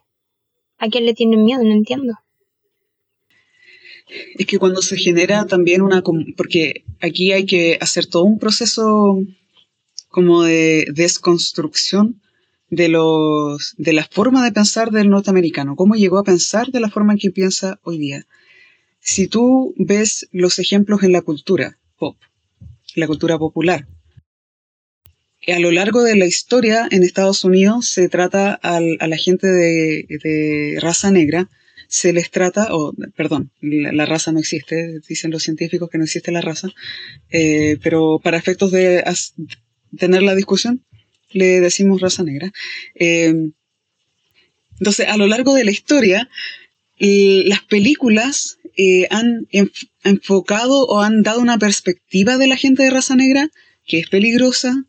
¿a 0.78 0.88
quién 0.88 1.06
le 1.06 1.14
tienen 1.14 1.44
miedo? 1.44 1.62
No 1.62 1.72
entiendo. 1.72 2.14
Es 4.38 4.46
que 4.46 4.58
cuando 4.58 4.82
se 4.82 4.96
genera 4.96 5.46
también 5.46 5.82
una... 5.82 6.02
Porque 6.36 6.84
aquí 7.00 7.32
hay 7.32 7.46
que 7.46 7.78
hacer 7.80 8.06
todo 8.06 8.24
un 8.24 8.38
proceso 8.38 9.18
como 10.08 10.44
de 10.44 10.86
desconstrucción 10.94 12.22
de, 12.70 12.88
los, 12.88 13.74
de 13.76 13.92
la 13.92 14.04
forma 14.04 14.44
de 14.44 14.52
pensar 14.52 14.90
del 14.90 15.10
norteamericano, 15.10 15.76
cómo 15.76 15.94
llegó 15.94 16.18
a 16.18 16.24
pensar 16.24 16.68
de 16.68 16.80
la 16.80 16.90
forma 16.90 17.12
en 17.12 17.18
que 17.18 17.30
piensa 17.30 17.80
hoy 17.82 17.98
día. 17.98 18.26
Si 19.06 19.28
tú 19.28 19.72
ves 19.78 20.28
los 20.32 20.58
ejemplos 20.58 21.04
en 21.04 21.12
la 21.12 21.22
cultura 21.22 21.78
pop, 21.96 22.16
la 22.96 23.06
cultura 23.06 23.38
popular, 23.38 23.86
a 25.46 25.60
lo 25.60 25.70
largo 25.70 26.02
de 26.02 26.16
la 26.16 26.26
historia 26.26 26.88
en 26.90 27.04
Estados 27.04 27.44
Unidos 27.44 27.88
se 27.88 28.08
trata 28.08 28.54
a 28.54 28.80
la 28.80 29.16
gente 29.16 29.46
de, 29.46 30.78
raza 30.80 31.12
negra, 31.12 31.48
se 31.86 32.12
les 32.12 32.32
trata, 32.32 32.74
o 32.74 32.94
perdón, 33.14 33.52
la, 33.60 34.06
raza 34.06 34.32
no 34.32 34.40
existe, 34.40 34.98
dicen 35.08 35.30
los 35.30 35.44
científicos 35.44 35.88
que 35.88 35.98
no 35.98 36.04
existe 36.04 36.32
la 36.32 36.40
raza, 36.40 36.70
eh, 37.30 37.78
pero 37.84 38.18
para 38.18 38.38
efectos 38.38 38.72
de 38.72 39.04
tener 39.96 40.24
la 40.24 40.34
discusión, 40.34 40.84
le 41.30 41.60
decimos 41.60 42.00
raza 42.00 42.24
negra. 42.24 42.50
Eh, 42.96 43.52
entonces, 44.80 45.06
a 45.06 45.16
lo 45.16 45.28
largo 45.28 45.54
de 45.54 45.64
la 45.64 45.70
historia, 45.70 46.28
las 46.98 47.62
películas 47.62 48.55
eh, 48.76 49.08
han 49.10 49.48
enfocado 50.02 50.86
o 50.86 51.00
han 51.00 51.22
dado 51.22 51.40
una 51.40 51.58
perspectiva 51.58 52.36
de 52.36 52.46
la 52.46 52.56
gente 52.56 52.82
de 52.82 52.90
raza 52.90 53.16
negra 53.16 53.50
que 53.86 54.00
es 54.00 54.08
peligrosa, 54.08 54.84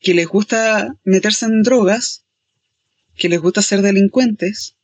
que 0.00 0.14
les 0.14 0.26
gusta 0.26 0.96
meterse 1.04 1.46
en 1.46 1.62
drogas, 1.62 2.24
que 3.16 3.28
les 3.28 3.40
gusta 3.40 3.62
ser 3.62 3.82
delincuentes, 3.82 4.76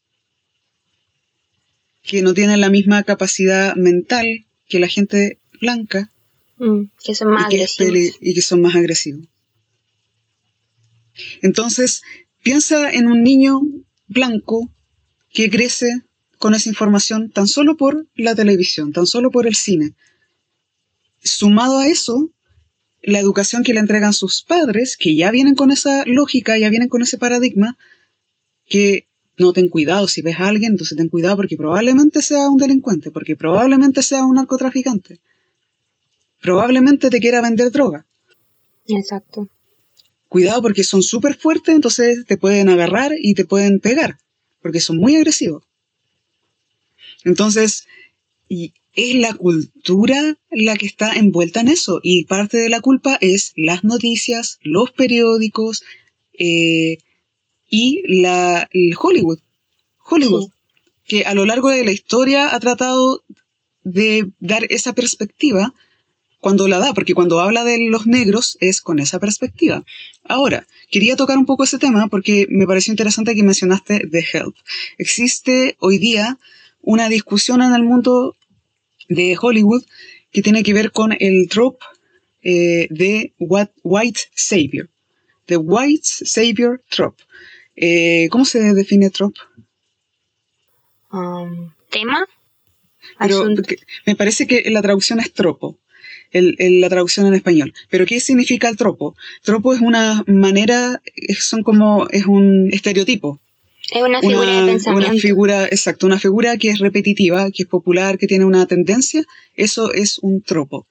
que 2.02 2.22
no 2.22 2.34
tienen 2.34 2.60
la 2.60 2.70
misma 2.70 3.02
capacidad 3.02 3.74
mental 3.74 4.46
que 4.68 4.78
la 4.78 4.88
gente 4.88 5.38
blanca. 5.60 6.10
Mm, 6.58 6.84
que 7.02 7.14
son 7.14 7.32
más 7.32 7.52
y 7.52 7.56
que, 7.56 8.12
y 8.20 8.34
que 8.34 8.42
son 8.42 8.60
más 8.60 8.76
agresivos. 8.76 9.26
Entonces, 11.42 12.02
piensa 12.42 12.92
en 12.92 13.08
un 13.08 13.22
niño 13.22 13.60
blanco 14.06 14.70
que 15.30 15.50
crece 15.50 16.05
con 16.38 16.54
esa 16.54 16.68
información 16.68 17.30
tan 17.30 17.46
solo 17.46 17.76
por 17.76 18.06
la 18.14 18.34
televisión, 18.34 18.92
tan 18.92 19.06
solo 19.06 19.30
por 19.30 19.46
el 19.46 19.54
cine. 19.54 19.94
Sumado 21.22 21.78
a 21.78 21.86
eso, 21.86 22.30
la 23.02 23.20
educación 23.20 23.62
que 23.62 23.72
le 23.72 23.80
entregan 23.80 24.12
sus 24.12 24.42
padres, 24.42 24.96
que 24.96 25.14
ya 25.14 25.30
vienen 25.30 25.54
con 25.54 25.70
esa 25.70 26.04
lógica, 26.06 26.58
ya 26.58 26.70
vienen 26.70 26.88
con 26.88 27.02
ese 27.02 27.18
paradigma, 27.18 27.78
que 28.68 29.06
no 29.38 29.52
ten 29.52 29.68
cuidado, 29.68 30.08
si 30.08 30.22
ves 30.22 30.40
a 30.40 30.48
alguien, 30.48 30.72
entonces 30.72 30.96
ten 30.96 31.08
cuidado 31.08 31.36
porque 31.36 31.56
probablemente 31.56 32.22
sea 32.22 32.48
un 32.48 32.56
delincuente, 32.56 33.10
porque 33.10 33.36
probablemente 33.36 34.02
sea 34.02 34.24
un 34.24 34.36
narcotraficante, 34.36 35.20
probablemente 36.40 37.10
te 37.10 37.20
quiera 37.20 37.42
vender 37.42 37.70
droga. 37.70 38.06
Exacto. 38.88 39.48
Cuidado 40.28 40.62
porque 40.62 40.84
son 40.84 41.02
súper 41.02 41.36
fuertes, 41.36 41.74
entonces 41.74 42.24
te 42.26 42.36
pueden 42.36 42.68
agarrar 42.68 43.12
y 43.18 43.34
te 43.34 43.44
pueden 43.44 43.78
pegar, 43.80 44.18
porque 44.60 44.80
son 44.80 44.96
muy 44.96 45.16
agresivos. 45.16 45.62
Entonces, 47.26 47.86
y 48.48 48.72
es 48.94 49.16
la 49.16 49.34
cultura 49.34 50.38
la 50.50 50.76
que 50.76 50.86
está 50.86 51.12
envuelta 51.14 51.60
en 51.60 51.68
eso. 51.68 52.00
Y 52.02 52.24
parte 52.24 52.56
de 52.56 52.68
la 52.68 52.80
culpa 52.80 53.18
es 53.20 53.52
las 53.56 53.82
noticias, 53.82 54.58
los 54.62 54.92
periódicos 54.92 55.82
eh, 56.38 56.98
y 57.68 58.02
la, 58.06 58.70
Hollywood. 58.98 59.40
Hollywood, 60.08 60.50
que 61.04 61.24
a 61.24 61.34
lo 61.34 61.44
largo 61.46 61.68
de 61.70 61.84
la 61.84 61.90
historia 61.90 62.54
ha 62.54 62.60
tratado 62.60 63.24
de 63.82 64.30
dar 64.38 64.64
esa 64.70 64.92
perspectiva 64.92 65.74
cuando 66.38 66.68
la 66.68 66.78
da, 66.78 66.94
porque 66.94 67.14
cuando 67.14 67.40
habla 67.40 67.64
de 67.64 67.88
los 67.88 68.06
negros 68.06 68.56
es 68.60 68.80
con 68.80 69.00
esa 69.00 69.18
perspectiva. 69.18 69.84
Ahora, 70.22 70.68
quería 70.92 71.16
tocar 71.16 71.38
un 71.38 71.46
poco 71.46 71.64
ese 71.64 71.78
tema 71.78 72.06
porque 72.06 72.46
me 72.50 72.68
pareció 72.68 72.92
interesante 72.92 73.34
que 73.34 73.42
mencionaste 73.42 74.06
The 74.08 74.24
Help. 74.32 74.54
Existe 74.96 75.76
hoy 75.80 75.98
día 75.98 76.38
una 76.86 77.08
discusión 77.08 77.62
en 77.62 77.74
el 77.74 77.82
mundo 77.82 78.36
de 79.08 79.36
Hollywood 79.38 79.84
que 80.30 80.40
tiene 80.40 80.62
que 80.62 80.72
ver 80.72 80.92
con 80.92 81.14
el 81.18 81.48
trope 81.48 81.84
eh, 82.42 82.86
de 82.90 83.32
White 83.38 84.20
Savior. 84.34 84.88
The 85.46 85.56
White 85.56 86.04
Savior 86.04 86.82
Trope. 86.88 87.22
Eh, 87.74 88.28
¿Cómo 88.30 88.44
se 88.44 88.72
define 88.72 89.10
trope? 89.10 89.40
Um, 91.10 91.72
¿Tema? 91.90 92.24
Pero 93.18 93.46
me 94.06 94.14
parece 94.14 94.46
que 94.46 94.70
la 94.70 94.80
traducción 94.80 95.18
es 95.18 95.32
tropo. 95.32 95.78
la 96.32 96.88
traducción 96.88 97.26
en 97.26 97.34
español. 97.34 97.74
Pero 97.90 98.06
¿qué 98.06 98.20
significa 98.20 98.68
el 98.68 98.76
tropo? 98.76 99.16
Tropo 99.42 99.74
es 99.74 99.80
una 99.80 100.22
manera, 100.28 101.02
son 101.38 101.62
como, 101.64 102.06
es 102.10 102.26
un 102.26 102.68
estereotipo. 102.72 103.40
Es 103.92 104.02
una 104.02 104.20
figura 104.20 104.60
de 104.60 104.72
pensamiento. 104.72 105.10
Una 105.10 105.20
figura, 105.20 105.64
exacto, 105.66 106.06
una 106.06 106.18
figura 106.18 106.56
que 106.56 106.70
es 106.70 106.78
repetitiva, 106.78 107.50
que 107.50 107.62
es 107.62 107.68
popular, 107.68 108.18
que 108.18 108.26
tiene 108.26 108.44
una 108.44 108.66
tendencia, 108.66 109.24
eso 109.54 109.92
es 109.92 110.18
un 110.18 110.42
tropo. 110.42 110.86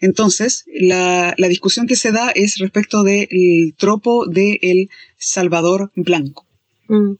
Entonces, 0.00 0.64
la, 0.66 1.34
discusión 1.48 1.86
que 1.86 1.96
se 1.96 2.12
da 2.12 2.30
es 2.30 2.58
respecto 2.58 3.02
del 3.02 3.74
tropo 3.78 4.26
del 4.26 4.58
el 4.60 4.90
Salvador 5.16 5.90
Blanco. 5.94 6.46
Mm. 6.88 7.14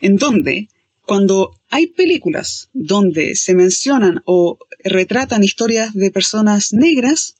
En 0.00 0.16
donde, 0.16 0.68
cuando 1.06 1.52
hay 1.70 1.86
películas 1.86 2.68
donde 2.72 3.36
se 3.36 3.54
mencionan 3.54 4.22
o 4.24 4.58
retratan 4.82 5.44
historias 5.44 5.94
de 5.94 6.10
personas 6.10 6.72
negras, 6.72 7.36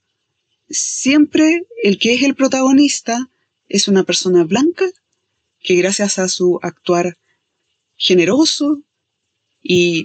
siempre 0.70 1.66
el 1.82 1.98
que 1.98 2.14
es 2.14 2.22
el 2.22 2.34
protagonista 2.34 3.28
es 3.68 3.88
una 3.88 4.04
persona 4.04 4.44
blanca 4.44 4.86
que 5.64 5.74
gracias 5.74 6.18
a 6.20 6.28
su 6.28 6.60
actuar 6.62 7.16
generoso 7.96 8.82
y, 9.60 10.04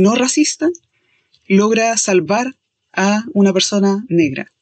no 0.00 0.14
racista, 0.14 0.70
logra 1.48 1.96
salvar 1.98 2.54
a 2.92 3.24
una 3.34 3.52
persona 3.52 4.04
negra. 4.08 4.52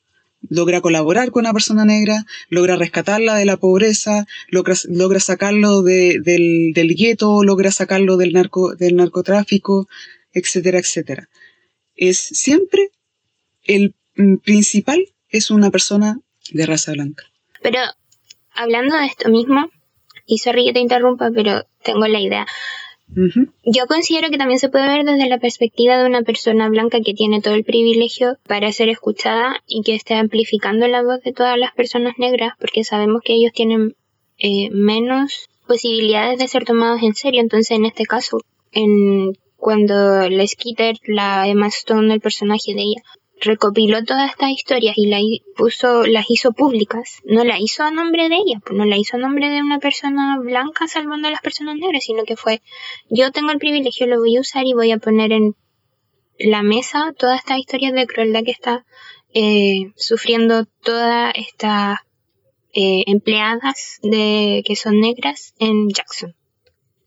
Logra 0.49 0.81
colaborar 0.81 1.31
con 1.33 1.43
una 1.43 1.53
persona 1.53 1.85
negra, 1.85 2.25
logra 2.49 2.77
rescatarla 2.77 3.35
de 3.35 3.45
la 3.45 3.59
pobreza, 3.59 4.27
logra, 4.49 4.75
logra 4.89 5.21
sacarlo 5.21 5.83
del, 5.83 6.23
del 6.23 6.95
gueto, 6.97 7.45
logra 7.45 7.71
sacarlo 7.71 8.17
del, 8.17 8.33
narco, 8.33 8.75
del 8.75 8.97
narcotráfico, 8.97 9.87
etcétera, 10.33 10.79
etcétera. 10.79 11.29
Es 11.95 12.19
siempre 12.19 12.91
el 13.65 13.95
principal 14.45 15.05
es 15.29 15.51
una 15.51 15.71
persona 15.71 16.21
de 16.53 16.65
raza 16.65 16.93
blanca. 16.93 17.25
Pero 17.61 17.81
hablando 18.55 18.97
de 18.97 19.07
esto 19.07 19.29
mismo, 19.29 19.69
y 20.29 20.39
sorry 20.39 20.67
que 20.67 20.75
te 20.75 20.81
interrumpa, 20.81 21.31
pero 21.35 21.65
tengo 21.83 22.07
la 22.07 22.21
idea. 22.21 22.47
Yo 23.65 23.87
considero 23.87 24.29
que 24.29 24.37
también 24.37 24.61
se 24.61 24.69
puede 24.69 24.87
ver 24.87 25.05
desde 25.05 25.31
la 25.31 25.39
perspectiva 25.39 25.97
de 25.97 26.07
una 26.07 26.23
persona 26.23 26.69
blanca 26.69 27.01
que 27.01 27.15
tiene 27.15 27.41
todo 27.41 27.55
el 27.55 27.65
privilegio 27.65 28.37
para 28.47 28.71
ser 28.71 28.91
escuchada 28.91 29.63
y 29.67 29.83
que 29.83 29.95
esté 29.95 30.15
amplificando 30.15 30.87
la 30.87 31.03
voz 31.03 31.23
de 31.23 31.33
todas 31.33 31.57
las 31.59 31.73
personas 31.73 32.19
negras, 32.19 32.53
porque 32.61 32.85
sabemos 32.85 33.23
que 33.25 33.33
ellos 33.33 33.53
tienen 33.55 33.97
eh, 34.37 34.69
menos 34.71 35.49
posibilidades 35.67 36.39
de 36.39 36.49
ser 36.49 36.67
tomados 36.67 37.03
en 37.03 37.15
serio. 37.15 37.41
Entonces, 37.41 37.79
en 37.79 37.87
este 37.87 38.05
caso, 38.05 38.41
en 38.73 39.33
cuando 39.57 40.29
la 40.29 40.47
Skitter, 40.47 40.97
la 41.07 41.49
Emma 41.49 41.69
Stone, 41.69 42.13
el 42.13 42.21
personaje 42.21 42.75
de 42.75 42.83
ella, 42.83 43.03
recopiló 43.41 44.05
todas 44.05 44.31
estas 44.31 44.51
historias 44.51 44.97
y 44.97 45.07
la 45.07 45.19
puso, 45.57 46.07
las 46.07 46.27
hizo 46.29 46.53
públicas, 46.53 47.21
no 47.25 47.45
la 47.45 47.59
hizo 47.59 47.83
a 47.83 47.91
nombre 47.91 48.29
de 48.29 48.37
ella, 48.37 48.61
pues 48.65 48.77
no 48.77 48.85
la 48.85 48.97
hizo 48.97 49.17
a 49.17 49.21
nombre 49.21 49.49
de 49.51 49.63
una 49.63 49.79
persona 49.79 50.39
blanca 50.39 50.89
salvando 50.89 51.29
a 51.29 51.31
las 51.31 51.41
personas 51.41 51.77
negras, 51.77 52.05
sino 52.05 52.25
que 52.25 52.37
fue 52.37 52.61
yo 53.09 53.31
tengo 53.33 53.51
el 53.51 53.59
privilegio, 53.59 54.07
lo 54.07 54.19
voy 54.19 54.37
a 54.37 54.41
usar 54.41 54.67
y 54.67 54.75
voy 54.75 54.91
a 54.93 54.99
poner 54.99 55.33
en 55.33 55.55
la 56.39 56.63
mesa 56.63 57.15
todas 57.17 57.41
estas 57.41 57.59
historias 57.59 57.93
de 57.93 58.07
crueldad 58.07 58.45
que 58.45 58.51
está 58.51 58.85
eh, 59.35 59.93
sufriendo 59.97 60.65
todas 60.83 61.33
estas 61.35 61.99
eh, 62.73 63.05
empleadas 63.07 63.99
de 64.03 64.63
que 64.65 64.77
son 64.77 65.01
negras 65.01 65.55
en 65.59 65.89
Jackson. 65.89 66.35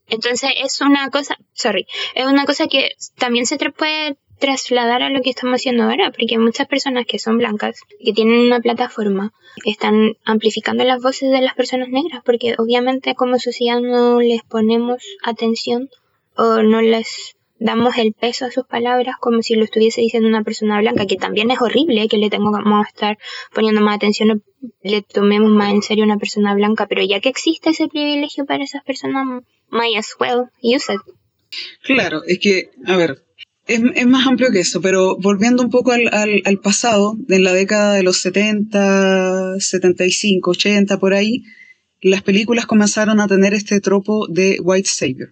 Entonces 0.08 0.52
es 0.62 0.82
una 0.82 1.10
cosa, 1.10 1.38
sorry, 1.54 1.88
es 2.16 2.26
una 2.26 2.46
cosa 2.46 2.68
que 2.68 2.92
también 3.16 3.46
se 3.46 3.58
puede 3.72 4.18
trasladar 4.42 5.04
a 5.04 5.10
lo 5.10 5.22
que 5.22 5.30
estamos 5.30 5.62
haciendo 5.62 5.84
ahora, 5.84 6.12
porque 6.12 6.38
muchas 6.40 6.68
personas 6.68 7.06
que 7.06 7.20
son 7.20 7.38
blancas, 7.38 7.80
que 8.04 8.12
tienen 8.12 8.40
una 8.40 8.60
plataforma, 8.60 9.32
están 9.66 10.18
amplificando 10.26 10.84
las 10.84 11.02
voces 11.02 11.32
de 11.32 11.42
las 11.42 11.54
personas 11.54 11.90
negras, 11.90 12.22
porque 12.26 12.56
obviamente 12.58 13.14
como 13.16 13.38
sociedad 13.38 13.80
no 13.80 14.20
les 14.20 14.42
ponemos 14.44 15.04
atención 15.24 15.90
o 16.36 16.64
no 16.64 16.82
les 16.82 17.36
damos 17.60 17.96
el 17.98 18.14
peso 18.14 18.46
a 18.46 18.52
sus 18.52 18.66
palabras 18.66 19.18
como 19.20 19.44
si 19.44 19.54
lo 19.54 19.64
estuviese 19.64 20.02
diciendo 20.02 20.28
una 20.28 20.44
persona 20.44 20.80
blanca, 20.80 21.06
que 21.06 21.18
también 21.18 21.52
es 21.52 21.62
horrible 21.62 22.08
que 22.08 22.18
le 22.18 22.32
tengamos 22.32 22.62
que 22.86 22.90
estar 22.90 23.18
poniendo 23.54 23.82
más 23.82 23.98
atención 23.98 24.32
o 24.32 24.36
le 24.82 25.04
tomemos 25.04 25.52
más 25.52 25.72
en 25.72 25.84
serio 25.84 26.04
a 26.04 26.08
una 26.08 26.18
persona 26.18 26.56
blanca, 26.56 26.88
pero 26.88 27.04
ya 27.04 27.20
que 27.20 27.30
existe 27.30 27.70
ese 27.70 27.88
privilegio 27.88 28.46
para 28.46 28.64
esas 28.64 28.84
personas, 28.84 29.44
might 29.70 29.96
as 29.96 30.16
well 30.20 30.50
use 30.64 30.92
it. 30.92 31.02
Claro, 31.84 32.24
es 32.26 32.40
que, 32.40 32.72
a 32.88 32.98
ver, 32.98 33.24
es, 33.72 34.08
más 34.08 34.28
amplio 34.28 34.52
que 34.52 34.60
eso, 34.60 34.82
pero 34.82 35.18
volviendo 35.18 35.64
un 35.64 35.70
poco 35.70 35.92
al, 35.92 36.60
pasado, 36.62 37.18
en 37.30 37.44
la 37.44 37.54
década 37.54 37.94
de 37.94 38.04
los 38.04 38.22
70, 38.22 39.60
75, 39.60 40.52
80, 40.52 41.00
por 41.00 41.14
ahí, 41.14 41.44
las 42.02 42.22
películas 42.22 42.66
comenzaron 42.66 43.20
a 43.20 43.28
tener 43.28 43.54
este 43.54 43.80
tropo 43.80 44.28
de 44.28 44.60
White 44.62 44.90
Savior 44.90 45.32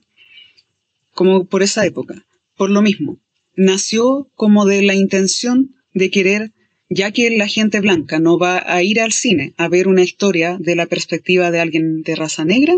como 1.14 1.46
por 1.46 1.64
esa 1.64 1.86
época. 1.86 2.26
Por 2.56 2.70
lo 2.70 2.82
mismo, 2.82 3.18
nació 3.56 4.30
como 4.36 4.66
de 4.66 4.84
la 4.84 4.96
intención 4.96 5.76
de 5.94 6.10
querer, 6.10 6.52
ya 6.90 7.12
que 7.12 7.36
la 7.36 7.48
gente 7.48 7.82
blanca 7.82 8.20
no 8.20 8.38
va 8.38 8.64
a 8.66 8.84
ir 8.84 9.02
al 9.02 9.12
cine 9.12 9.54
a 9.58 9.68
ver 9.68 9.88
una 9.88 10.04
historia 10.04 10.58
de 10.60 10.76
la 10.76 10.86
perspectiva 10.86 11.52
de 11.52 11.60
alguien 11.60 12.04
de 12.04 12.16
raza 12.16 12.46
negra 12.46 12.76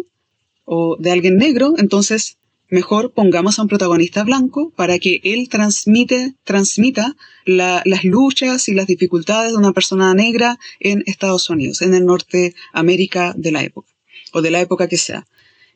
o 0.65 0.97
de 0.97 1.11
alguien 1.11 1.37
negro, 1.37 1.75
entonces 1.77 2.37
mejor 2.71 3.13
pongamos 3.13 3.59
a 3.59 3.61
un 3.61 3.67
protagonista 3.67 4.23
blanco 4.23 4.71
para 4.75 4.97
que 4.97 5.21
él 5.23 5.49
transmite, 5.49 6.33
transmita 6.43 7.15
las 7.45 8.03
luchas 8.03 8.67
y 8.67 8.73
las 8.73 8.87
dificultades 8.87 9.51
de 9.51 9.57
una 9.57 9.73
persona 9.73 10.13
negra 10.15 10.57
en 10.79 11.03
Estados 11.05 11.49
Unidos, 11.51 11.83
en 11.83 11.93
el 11.93 12.05
norte 12.05 12.55
América 12.73 13.33
de 13.37 13.51
la 13.51 13.61
época, 13.61 13.91
o 14.33 14.41
de 14.41 14.49
la 14.49 14.61
época 14.61 14.87
que 14.87 14.97
sea. 14.97 15.27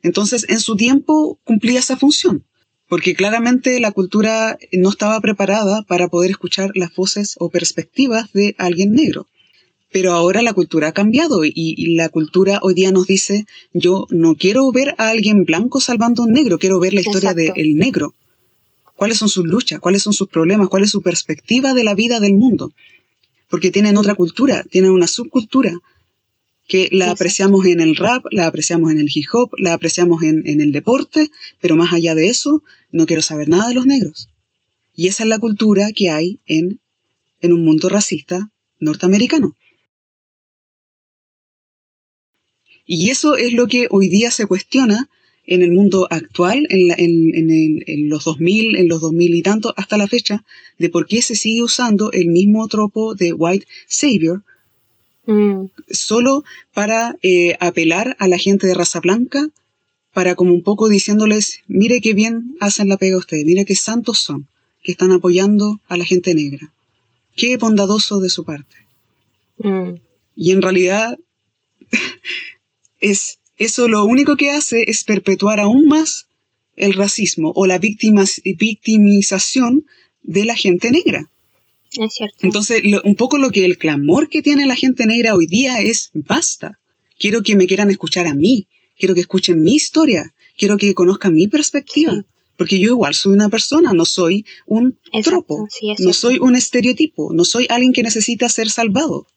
Entonces, 0.02 0.46
en 0.50 0.60
su 0.60 0.75
tiempo 0.75 1.40
cumplía 1.44 1.80
esa 1.80 1.98
función 1.98 2.46
porque 2.88 3.16
claramente 3.16 3.80
la 3.80 3.92
cultura 3.92 4.58
no 4.72 4.90
estaba 4.90 5.20
preparada 5.20 5.84
para 5.84 6.08
poder 6.08 6.32
escuchar 6.32 6.72
las 6.75 6.94
voces 6.96 7.36
o 7.40 7.50
perspectivas 7.50 8.32
de 8.34 8.56
alguien 8.58 8.94
negro. 8.94 9.28
Pero 9.92 10.12
ahora 10.13 10.42
la 10.42 10.54
cultura 10.54 10.89
ha 10.89 10.92
cambiado 10.94 11.44
y, 11.46 11.96
la 11.96 12.10
cultura 12.10 12.60
hoy 12.62 12.74
día 12.74 12.92
nos 12.92 13.08
dice, 13.08 13.46
yo 13.74 14.08
no 14.10 14.36
quiero 14.36 14.72
ver 14.72 14.96
a 14.98 15.10
alguien 15.10 15.46
blanco 15.46 15.80
salvando 15.80 16.24
a 16.24 16.25
un 16.25 16.34
negro, 16.34 16.60
quiero 16.60 16.80
ver 16.80 16.94
la 16.94 17.01
historia 17.01 17.34
del 17.34 17.75
negro. 17.75 18.13
¿Cuáles 18.96 19.18
son 19.18 19.30
sus 19.30 19.46
luchas? 19.46 19.80
¿Cuáles 19.80 20.04
son 20.04 20.13
sus 20.13 20.27
problemas? 20.27 20.70
¿Cuál 20.70 20.84
es 20.84 20.92
su 20.92 21.01
perspectiva 21.01 21.74
de 21.74 21.84
la 21.84 21.96
vida 21.96 22.20
del 22.20 22.36
mundo? 22.36 22.74
Porque 23.50 23.72
tienen 23.72 23.98
otra 23.98 24.15
cultura, 24.15 24.63
tienen 24.70 24.92
una 24.92 25.08
subcultura 25.08 25.80
que 26.68 26.89
la 26.92 27.12
apreciamos 27.12 27.65
en 27.65 27.80
el 27.80 27.96
rap, 27.96 28.25
la 28.32 28.48
apreciamos 28.48 28.92
en 28.92 29.00
el 29.00 29.10
hip 29.13 29.27
hop, 29.34 29.51
la 29.58 29.74
apreciamos 29.74 30.24
en, 30.24 30.62
el 30.62 30.72
deporte, 30.72 31.30
pero 31.62 31.75
más 31.75 31.94
allá 31.94 32.15
de 32.15 32.27
eso, 32.27 32.63
no 32.92 33.06
quiero 33.06 33.22
saber 33.22 33.50
nada 33.50 33.68
de 33.68 33.75
los 33.75 33.86
negros. 33.86 34.30
Y 34.96 35.08
esa 35.08 35.24
es 35.24 35.30
la 35.30 35.39
cultura 35.39 35.92
que 35.94 36.10
hay 36.10 36.39
en, 36.46 36.80
en 37.42 37.54
un 37.54 37.63
mundo 37.63 37.89
racista 37.89 38.50
norteamericano. 38.80 39.56
Y 42.86 43.10
eso 43.10 43.36
es 43.36 43.54
lo 43.54 43.68
que 43.68 43.88
hoy 43.89 44.10
día 44.10 44.32
se 44.32 44.46
cuestiona 44.46 45.10
en 45.48 45.62
el 45.62 45.72
mundo 45.72 46.08
actual, 46.10 46.65
en, 46.70 46.92
en, 46.98 47.84
en, 47.86 48.10
los 48.10 48.25
2000, 48.25 48.77
en 48.77 48.88
los 48.88 49.01
2000 49.01 49.36
y 49.36 49.42
tanto, 49.42 49.74
hasta 49.77 49.98
la 49.98 50.08
fecha, 50.08 50.44
de 50.80 50.89
por 50.89 51.06
qué 51.06 51.22
se 51.22 51.36
sigue 51.36 51.62
usando 51.62 52.12
el 52.12 52.27
mismo 52.27 52.68
tropo 52.68 53.13
de 53.13 53.34
White 53.34 53.68
Savior 53.88 54.44
Mm. 55.25 55.65
Solo 55.89 56.44
para 56.74 57.18
eh, 57.24 57.58
apelar 57.60 58.15
a 58.19 58.28
la 58.28 58.38
gente 58.38 58.67
de 58.67 58.74
raza 58.74 59.00
blanca, 59.00 59.50
para 60.13 60.36
como 60.36 60.54
un 60.54 60.63
poco 60.63 60.88
diciéndoles, 60.88 61.62
mire 61.67 62.00
qué 62.00 62.13
bien 62.13 62.56
hacen 62.60 62.88
la 62.88 62.98
pega 62.98 63.17
ustedes, 63.17 63.45
mire 63.45 63.65
qué 63.65 63.76
santos 63.76 64.19
son, 64.19 64.48
que 64.84 64.91
están 64.91 65.12
apoyando 65.12 65.80
a 65.88 65.98
la 65.98 66.06
gente 66.06 66.34
negra. 66.36 66.71
Qué 67.36 67.58
bondadoso 67.58 68.19
de 68.19 68.30
su 68.30 68.45
parte. 68.45 68.76
Mm. 69.58 69.95
Y 70.36 70.52
en 70.52 70.62
realidad 70.62 71.17
es 73.12 73.39
eso 73.58 73.88
lo 73.88 74.04
único 74.04 74.36
que 74.36 74.52
hace 74.52 74.89
es 74.89 75.04
perpetuar 75.04 75.60
aún 75.60 75.88
más 75.88 76.28
el 76.76 76.94
racismo 76.94 77.54
o 77.56 77.68
la 77.68 77.80
victimización 77.80 79.86
de 80.24 80.46
la 80.46 80.56
gente 80.56 80.91
negra. 80.91 81.30
Es 81.98 82.13
cierto. 82.13 82.36
Entonces, 82.41 82.82
un 83.04 83.15
poco 83.15 83.38
lo 83.38 83.52
que 83.52 83.63
el 83.63 83.78
clamor 83.78 84.28
que 84.28 84.41
tiene 84.41 84.65
la 84.65 84.76
gente 84.76 85.06
negra 85.06 85.36
hoy 85.36 85.46
día 85.46 85.80
es, 85.80 86.10
basta, 86.13 86.80
quiero 87.18 87.44
que 87.44 87.56
me 87.56 87.68
quieran 87.68 87.89
escuchar 87.89 88.28
a 88.28 88.34
mí, 88.34 88.68
quiero 88.98 89.15
que 89.15 89.22
escuchen 89.22 89.62
mi 89.62 89.76
historia, 89.76 90.34
quiero 90.58 90.78
que 90.78 90.94
conozcan 90.94 91.34
mi 91.34 91.48
perspectiva. 91.48 92.26
Porque 92.58 92.80
yo 92.80 92.89
igual 92.89 93.13
soy 93.13 93.34
una 93.34 93.50
persona, 93.50 93.94
no 93.94 94.06
soy 94.06 94.46
un 94.65 94.98
tropo, 95.24 95.68
no 96.00 96.13
soy 96.13 96.39
un 96.39 96.56
estereotipo, 96.56 97.34
no 97.34 97.46
soy 97.46 97.68
alguien 97.70 97.94
que 97.94 98.04
necesita 98.04 98.50
ser 98.50 98.70
salvado. 98.70 99.28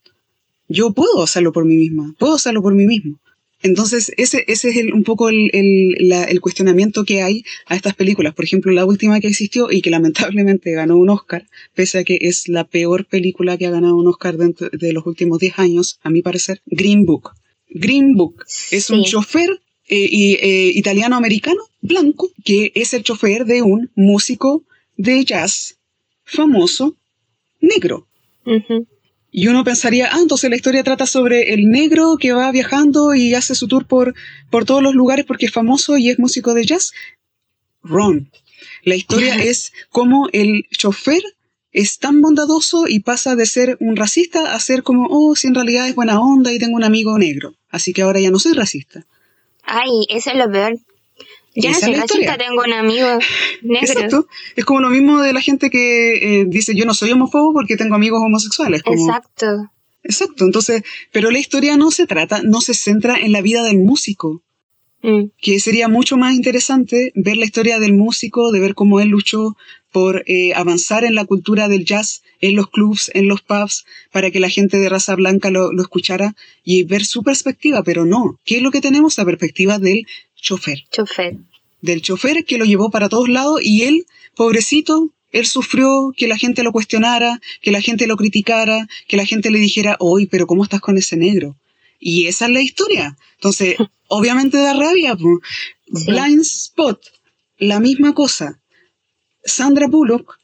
Yo 0.68 0.92
puedo 0.92 1.22
hacerlo 1.22 1.52
por 1.52 1.64
mí 1.64 1.76
misma, 1.76 2.14
puedo 2.18 2.34
hacerlo 2.34 2.62
por 2.62 2.74
mí 2.74 2.86
mismo. 2.86 3.20
Entonces, 3.62 4.12
ese, 4.16 4.44
ese 4.46 4.68
es 4.68 4.92
un 4.92 5.02
poco 5.02 5.28
el, 5.28 5.50
el, 5.52 6.40
cuestionamiento 6.40 7.04
que 7.04 7.22
hay 7.22 7.44
a 7.66 7.74
estas 7.74 7.94
películas. 7.94 8.34
Por 8.34 8.44
ejemplo, 8.44 8.72
la 8.72 8.84
última 8.84 9.20
que 9.20 9.28
existió 9.28 9.70
y 9.70 9.82
que 9.82 9.90
lamentablemente 9.98 10.72
ganó 10.72 10.96
un 10.96 11.10
Oscar, 11.10 11.46
pese 11.74 11.98
a 11.98 12.04
que 12.04 12.18
es 12.20 12.48
la 12.48 12.64
peor 12.64 13.06
película 13.06 13.56
que 13.56 13.66
ha 13.66 13.70
ganado 13.70 13.96
un 13.96 14.06
Oscar 14.06 14.36
dentro 14.36 14.68
de 14.70 14.92
los 14.92 15.06
últimos 15.06 15.38
10 15.38 15.58
años, 15.58 15.98
a 16.02 16.10
mi 16.10 16.22
parecer, 16.22 16.60
Green 16.66 17.04
Book. 17.04 17.32
Green 17.70 18.14
Book 18.14 18.44
es 18.70 18.90
un 18.90 19.04
chofer 19.04 19.50
eh, 19.88 20.08
eh, 20.12 20.72
italiano-americano 20.74 21.60
blanco 21.80 22.30
que 22.44 22.72
es 22.74 22.94
el 22.94 23.02
chofer 23.02 23.44
de 23.44 23.62
un 23.62 23.90
músico 23.94 24.64
de 24.96 25.24
jazz 25.24 25.78
famoso 26.24 26.96
negro. 27.60 28.06
Y 29.30 29.48
uno 29.48 29.62
pensaría, 29.62 30.08
ah, 30.12 30.18
entonces 30.20 30.48
la 30.48 30.56
historia 30.56 30.82
trata 30.82 31.06
sobre 31.06 31.52
el 31.52 31.68
negro 31.68 32.16
que 32.18 32.32
va 32.32 32.50
viajando 32.50 33.14
y 33.14 33.34
hace 33.34 33.54
su 33.54 33.68
tour 33.68 33.86
por, 33.86 34.14
por 34.50 34.64
todos 34.64 34.82
los 34.82 34.94
lugares 34.94 35.26
porque 35.26 35.46
es 35.46 35.52
famoso 35.52 35.96
y 35.98 36.08
es 36.08 36.18
músico 36.18 36.54
de 36.54 36.64
jazz. 36.64 36.92
Wrong. 37.82 38.26
La 38.84 38.94
historia 38.94 39.36
es 39.36 39.72
cómo 39.90 40.28
el 40.32 40.64
chofer 40.70 41.22
es 41.72 41.98
tan 41.98 42.22
bondadoso 42.22 42.88
y 42.88 43.00
pasa 43.00 43.36
de 43.36 43.46
ser 43.46 43.76
un 43.80 43.96
racista 43.96 44.54
a 44.54 44.60
ser 44.60 44.82
como, 44.82 45.06
oh, 45.10 45.36
si 45.36 45.46
en 45.48 45.54
realidad 45.54 45.88
es 45.88 45.94
buena 45.94 46.20
onda 46.20 46.52
y 46.52 46.58
tengo 46.58 46.76
un 46.76 46.84
amigo 46.84 47.18
negro. 47.18 47.54
Así 47.68 47.92
que 47.92 48.02
ahora 48.02 48.20
ya 48.20 48.30
no 48.30 48.38
soy 48.38 48.54
racista. 48.54 49.06
Ay, 49.62 50.06
eso 50.08 50.30
es 50.30 50.36
lo 50.36 50.50
peor. 50.50 50.78
Ya 51.60 51.72
no 51.72 51.78
racista, 51.78 52.38
tengo 52.38 52.62
un 52.64 52.72
amigo 52.72 53.08
negro. 53.62 53.86
Exacto. 53.86 54.28
Es 54.54 54.64
como 54.64 54.80
lo 54.80 54.90
mismo 54.90 55.20
de 55.20 55.32
la 55.32 55.40
gente 55.40 55.70
que 55.70 56.40
eh, 56.40 56.44
dice 56.46 56.74
yo 56.74 56.84
no 56.84 56.94
soy 56.94 57.10
homófobo 57.10 57.52
porque 57.52 57.76
tengo 57.76 57.94
amigos 57.94 58.20
homosexuales. 58.24 58.82
Exacto. 58.86 59.70
Exacto. 60.04 60.44
Entonces, 60.44 60.82
pero 61.12 61.30
la 61.30 61.38
historia 61.38 61.76
no 61.76 61.90
se 61.90 62.06
trata, 62.06 62.42
no 62.42 62.60
se 62.60 62.74
centra 62.74 63.18
en 63.18 63.32
la 63.32 63.42
vida 63.42 63.62
del 63.64 63.78
músico. 63.78 64.42
Mm. 65.02 65.26
Que 65.40 65.60
sería 65.60 65.88
mucho 65.88 66.16
más 66.16 66.34
interesante 66.34 67.12
ver 67.14 67.36
la 67.36 67.44
historia 67.44 67.78
del 67.78 67.94
músico, 67.94 68.50
de 68.50 68.58
ver 68.58 68.74
cómo 68.74 69.00
él 69.00 69.08
luchó 69.08 69.56
por 69.92 70.24
eh, 70.26 70.54
avanzar 70.54 71.04
en 71.04 71.14
la 71.14 71.24
cultura 71.24 71.68
del 71.68 71.84
jazz, 71.84 72.22
en 72.40 72.56
los 72.56 72.68
clubs, 72.68 73.10
en 73.14 73.28
los 73.28 73.40
pubs, 73.42 73.84
para 74.10 74.30
que 74.30 74.40
la 74.40 74.50
gente 74.50 74.78
de 74.78 74.88
raza 74.88 75.14
blanca 75.14 75.50
lo, 75.50 75.72
lo 75.72 75.82
escuchara 75.82 76.34
y 76.64 76.82
ver 76.82 77.04
su 77.04 77.22
perspectiva, 77.22 77.82
pero 77.84 78.04
no. 78.04 78.38
¿Qué 78.44 78.56
es 78.56 78.62
lo 78.62 78.70
que 78.70 78.80
tenemos? 78.80 79.16
La 79.18 79.24
perspectiva 79.24 79.78
del 79.78 80.06
chofer. 80.34 80.84
Chofer 80.90 81.36
del 81.80 82.02
chofer 82.02 82.44
que 82.44 82.58
lo 82.58 82.64
llevó 82.64 82.90
para 82.90 83.08
todos 83.08 83.28
lados 83.28 83.60
y 83.62 83.82
él, 83.82 84.06
pobrecito, 84.34 85.12
él 85.30 85.46
sufrió 85.46 86.12
que 86.16 86.26
la 86.26 86.38
gente 86.38 86.62
lo 86.62 86.72
cuestionara, 86.72 87.40
que 87.60 87.70
la 87.70 87.80
gente 87.80 88.06
lo 88.06 88.16
criticara, 88.16 88.88
que 89.06 89.16
la 89.16 89.26
gente 89.26 89.50
le 89.50 89.58
dijera, 89.58 89.96
oye, 90.00 90.26
pero 90.30 90.46
¿cómo 90.46 90.64
estás 90.64 90.80
con 90.80 90.96
ese 90.96 91.16
negro? 91.16 91.56
Y 92.00 92.26
esa 92.26 92.46
es 92.46 92.52
la 92.52 92.60
historia. 92.60 93.16
Entonces, 93.34 93.76
obviamente 94.08 94.56
da 94.58 94.74
rabia. 94.74 95.16
Blind 95.86 96.40
Spot, 96.40 97.00
la 97.58 97.80
misma 97.80 98.14
cosa. 98.14 98.60
Sandra 99.44 99.86
Bullock, 99.86 100.38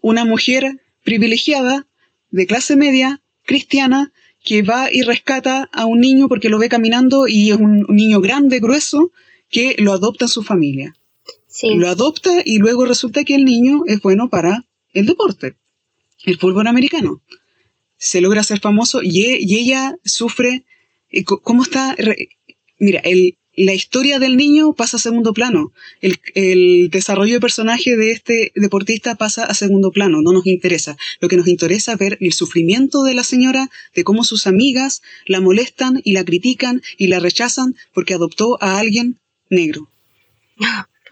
una 0.00 0.24
mujer 0.24 0.80
privilegiada, 1.02 1.86
de 2.30 2.46
clase 2.46 2.76
media, 2.76 3.20
cristiana, 3.44 4.12
que 4.42 4.62
va 4.62 4.92
y 4.92 5.02
rescata 5.02 5.70
a 5.72 5.86
un 5.86 6.00
niño 6.00 6.28
porque 6.28 6.48
lo 6.48 6.58
ve 6.58 6.68
caminando 6.68 7.26
y 7.28 7.50
es 7.50 7.56
un 7.56 7.86
niño 7.88 8.20
grande, 8.20 8.60
grueso, 8.60 9.12
que 9.54 9.76
lo 9.78 9.92
adopta 9.92 10.26
su 10.26 10.42
familia. 10.42 10.96
Lo 11.62 11.88
adopta 11.88 12.42
y 12.44 12.58
luego 12.58 12.86
resulta 12.86 13.22
que 13.22 13.36
el 13.36 13.44
niño 13.44 13.82
es 13.86 14.00
bueno 14.00 14.28
para 14.28 14.66
el 14.92 15.06
deporte, 15.06 15.54
el 16.24 16.38
fútbol 16.38 16.66
americano. 16.66 17.22
Se 17.96 18.20
logra 18.20 18.42
ser 18.42 18.58
famoso 18.58 19.00
y, 19.00 19.22
e, 19.22 19.36
ella 19.36 19.94
sufre. 20.04 20.64
Eh, 21.08 21.22
¿Cómo 21.22 21.62
está? 21.62 21.94
Mira, 22.80 23.00
la 23.56 23.74
historia 23.74 24.18
del 24.18 24.36
niño 24.36 24.72
pasa 24.72 24.96
a 24.96 25.00
segundo 25.00 25.32
plano. 25.32 25.72
El, 26.00 26.18
el, 26.34 26.90
desarrollo 26.90 27.34
de 27.34 27.40
personaje 27.40 27.96
de 27.96 28.10
este 28.10 28.50
deportista 28.56 29.14
pasa 29.14 29.44
a 29.44 29.54
segundo 29.54 29.92
plano. 29.92 30.20
No 30.20 30.32
nos 30.32 30.48
interesa. 30.48 30.96
Lo 31.20 31.28
que 31.28 31.36
nos 31.36 31.46
interesa 31.46 31.92
es 31.92 31.98
ver 31.98 32.18
el 32.20 32.32
sufrimiento 32.32 33.04
de 33.04 33.14
la 33.14 33.22
señora, 33.22 33.70
de 33.94 34.02
cómo 34.02 34.24
sus 34.24 34.48
amigas 34.48 35.00
la 35.26 35.40
molestan 35.40 36.00
y 36.02 36.10
la 36.10 36.24
critican 36.24 36.82
y 36.98 37.06
la 37.06 37.20
rechazan 37.20 37.76
porque 37.92 38.14
adoptó 38.14 38.60
a 38.60 38.80
alguien 38.80 39.20
negro. 39.50 39.88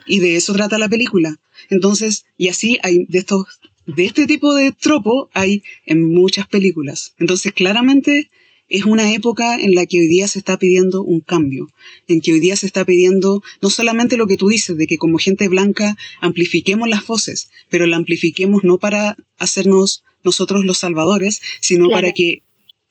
Y 0.06 0.18
de 0.18 0.36
eso 0.36 0.52
trata 0.52 0.78
la 0.78 0.88
película. 0.88 1.36
Entonces, 1.70 2.24
y 2.36 2.48
así 2.48 2.78
hay 2.82 3.06
de 3.08 3.18
estos, 3.18 3.46
de 3.86 4.04
este 4.04 4.26
tipo 4.26 4.54
de 4.54 4.72
tropo 4.72 5.30
hay 5.32 5.62
en 5.86 6.12
muchas 6.12 6.46
películas. 6.46 7.14
Entonces, 7.18 7.52
claramente 7.52 8.30
es 8.68 8.86
una 8.86 9.12
época 9.12 9.56
en 9.56 9.74
la 9.74 9.84
que 9.84 10.00
hoy 10.00 10.06
día 10.06 10.26
se 10.28 10.38
está 10.38 10.58
pidiendo 10.58 11.02
un 11.02 11.20
cambio, 11.20 11.68
en 12.08 12.22
que 12.22 12.32
hoy 12.32 12.40
día 12.40 12.56
se 12.56 12.66
está 12.66 12.84
pidiendo 12.86 13.42
no 13.60 13.68
solamente 13.68 14.16
lo 14.16 14.26
que 14.26 14.38
tú 14.38 14.48
dices, 14.48 14.76
de 14.78 14.86
que 14.86 14.96
como 14.96 15.18
gente 15.18 15.46
blanca 15.48 15.96
amplifiquemos 16.20 16.88
las 16.88 17.06
voces, 17.06 17.50
pero 17.68 17.86
la 17.86 17.96
amplifiquemos 17.96 18.64
no 18.64 18.78
para 18.78 19.16
hacernos 19.36 20.04
nosotros 20.24 20.64
los 20.64 20.78
salvadores, 20.78 21.42
sino 21.60 21.90
para 21.90 22.12
que 22.12 22.42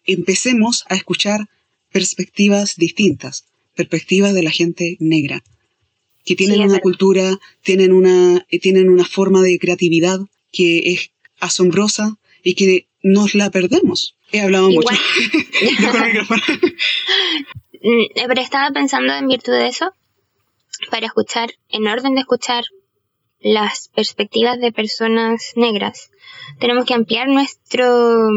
empecemos 0.05 0.85
a 0.87 0.95
escuchar 0.95 1.49
perspectivas 1.91 2.75
distintas, 2.75 3.45
perspectivas 3.75 4.33
de 4.33 4.43
la 4.43 4.51
gente 4.51 4.97
negra, 4.99 5.43
que 6.23 6.35
tienen 6.35 6.61
una 6.61 6.79
cultura, 6.79 7.39
tienen 7.63 7.91
una, 7.93 8.45
eh, 8.49 8.59
tienen 8.59 8.89
una 8.89 9.05
forma 9.05 9.41
de 9.41 9.57
creatividad 9.59 10.19
que 10.51 10.91
es 10.91 11.11
asombrosa 11.39 12.17
y 12.43 12.55
que 12.55 12.87
nos 13.01 13.35
la 13.35 13.49
perdemos. 13.49 14.15
He 14.31 14.41
hablado 14.41 14.69
mucho. 14.69 14.89
Mm, 17.83 18.13
pero 18.13 18.41
estaba 18.41 18.69
pensando 18.69 19.11
en 19.15 19.27
virtud 19.27 19.53
de 19.53 19.67
eso, 19.67 19.91
para 20.91 21.07
escuchar, 21.07 21.49
en 21.69 21.87
orden 21.87 22.13
de 22.13 22.21
escuchar 22.21 22.63
las 23.39 23.89
perspectivas 23.95 24.59
de 24.59 24.71
personas 24.71 25.53
negras, 25.55 26.11
tenemos 26.59 26.85
que 26.85 26.93
ampliar 26.93 27.27
nuestro 27.27 28.29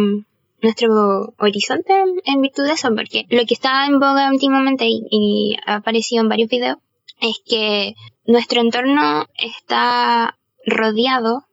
nuestro 0.64 1.34
horizonte 1.38 1.92
en 2.24 2.40
virtud 2.40 2.64
de 2.64 2.72
eso, 2.72 2.88
porque 2.96 3.26
lo 3.28 3.44
que 3.44 3.52
está 3.52 3.84
en 3.86 4.00
boga 4.00 4.30
últimamente 4.32 4.86
y, 4.88 5.56
ha 5.66 5.76
aparecido 5.76 6.22
en 6.22 6.30
varios 6.30 6.48
videos 6.48 6.78
es 7.20 7.42
que 7.46 7.94
nuestro 8.24 8.62
entorno 8.62 9.26
está 9.36 10.38
rodeado 10.64 11.44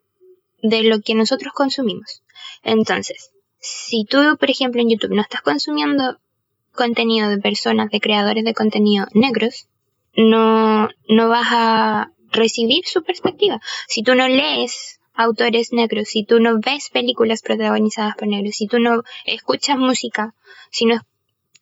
de 0.63 0.83
lo 0.83 1.01
que 1.01 1.13
nosotros 1.13 1.51
consumimos. 1.53 2.23
Entonces, 2.63 3.31
si 3.59 4.05
tú, 4.05 4.37
por 4.39 4.49
ejemplo, 4.49 4.81
en 4.81 4.89
YouTube 4.89 5.13
no 5.13 5.21
estás 5.21 5.41
consumiendo 5.41 6.17
contenido 6.71 7.29
de 7.29 7.37
personas, 7.37 7.91
de 7.91 7.99
creadores 7.99 8.45
de 8.45 8.53
contenido 8.53 9.07
negros, 9.13 9.67
no, 10.15 10.87
no 11.09 11.27
vas 11.27 11.47
a 11.51 12.11
recibir 12.31 12.85
su 12.85 13.03
perspectiva. 13.03 13.59
Si 13.89 14.03
tú 14.03 14.15
no 14.15 14.29
lees 14.29 15.00
autores 15.13 15.73
negros, 15.73 16.09
si 16.09 16.23
tú 16.23 16.39
no 16.39 16.59
ves 16.59 16.89
películas 16.89 17.41
protagonizadas 17.41 18.15
por 18.15 18.27
negros, 18.27 18.55
si 18.55 18.67
tú 18.67 18.79
no 18.79 19.03
escuchas 19.25 19.77
música, 19.77 20.33
si 20.69 20.85
no 20.85 21.01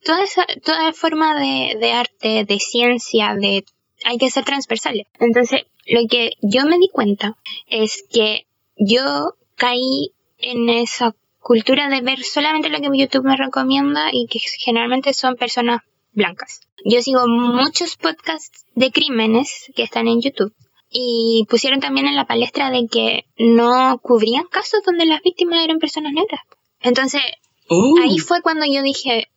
toda 0.03 0.23
esa, 0.23 0.45
toda 0.63 0.93
forma 0.93 1.39
de, 1.39 1.77
de 1.79 1.91
arte, 1.91 2.45
de 2.45 2.59
ciencia, 2.59 3.35
de 3.35 3.65
hay 4.05 4.17
que 4.17 4.29
ser 4.29 4.45
transversales. 4.45 5.07
Entonces, 5.19 5.63
lo 5.87 6.01
que 6.09 6.31
yo 6.41 6.65
me 6.65 6.77
di 6.77 6.87
cuenta 6.89 7.35
es 7.67 8.03
que 8.11 8.45
yo 8.77 9.33
caí 9.55 10.11
en 10.37 10.69
esa 10.69 11.15
cultura 11.41 11.89
de 11.89 12.01
ver 12.01 12.23
solamente 12.23 12.69
lo 12.69 12.79
que 12.79 12.97
YouTube 12.97 13.25
me 13.25 13.35
recomienda 13.35 14.09
y 14.11 14.27
que 14.27 14.39
generalmente 14.39 15.13
son 15.13 15.35
personas 15.35 15.81
blancas. 16.13 16.61
Yo 16.85 17.01
sigo 17.01 17.27
muchos 17.27 17.97
podcasts 17.97 18.65
de 18.75 18.91
crímenes 18.91 19.65
que 19.75 19.83
están 19.83 20.07
en 20.07 20.21
YouTube 20.21 20.53
y 20.89 21.45
pusieron 21.49 21.79
también 21.79 22.07
en 22.07 22.15
la 22.15 22.25
palestra 22.25 22.71
de 22.71 22.87
que 22.87 23.25
no 23.37 23.99
cubrían 23.99 24.45
casos 24.45 24.81
donde 24.85 25.05
las 25.05 25.21
víctimas 25.21 25.63
eran 25.63 25.79
personas 25.79 26.13
negras. 26.13 26.41
Entonces, 26.81 27.21
oh. 27.67 27.95
ahí 28.01 28.17
fue 28.17 28.41
cuando 28.41 28.65
yo 28.65 28.81
dije, 28.81 29.27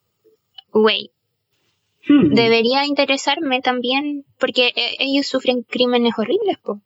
wait, 0.72 1.10
hmm. 2.08 2.34
debería 2.34 2.86
interesarme 2.86 3.60
también 3.60 4.24
porque 4.38 4.72
eh, 4.74 4.96
ellos 4.98 5.26
sufren 5.26 5.62
crímenes 5.62 6.14
horribles, 6.16 6.58
po. 6.58 6.80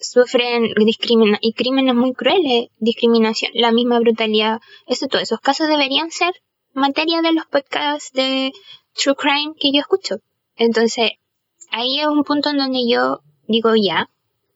sufren 0.00 0.72
discrimina 0.74 1.38
y 1.42 1.52
crímenes 1.52 1.94
muy 1.94 2.14
crueles, 2.14 2.68
discriminación, 2.78 3.52
la 3.54 3.72
misma 3.72 4.00
brutalidad, 4.00 4.60
eso, 4.86 5.06
todos 5.06 5.24
esos 5.24 5.40
casos 5.40 5.68
deberían 5.68 6.10
ser 6.10 6.32
materia 6.72 7.20
de 7.20 7.32
los 7.32 7.44
podcasts 7.46 8.12
de 8.12 8.52
True 8.94 9.16
Crime 9.16 9.52
que 9.60 9.72
yo 9.72 9.80
escucho. 9.80 10.16
Entonces, 10.56 11.12
ahí 11.70 12.00
es 12.00 12.06
un 12.06 12.24
punto 12.24 12.50
en 12.50 12.58
donde 12.58 12.88
yo 12.88 13.20
digo 13.52 13.74
ya, 13.76 14.08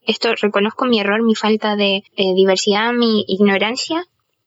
esto 0.07 0.35
reconozco 0.41 0.87
mi 0.87 0.99
error, 1.01 1.23
mi 1.23 1.35
falta 1.35 1.77
de 1.77 2.03
eh, 2.17 2.35
diversidad, 2.35 2.93
mi 2.93 3.25
ignorancia, 3.29 4.05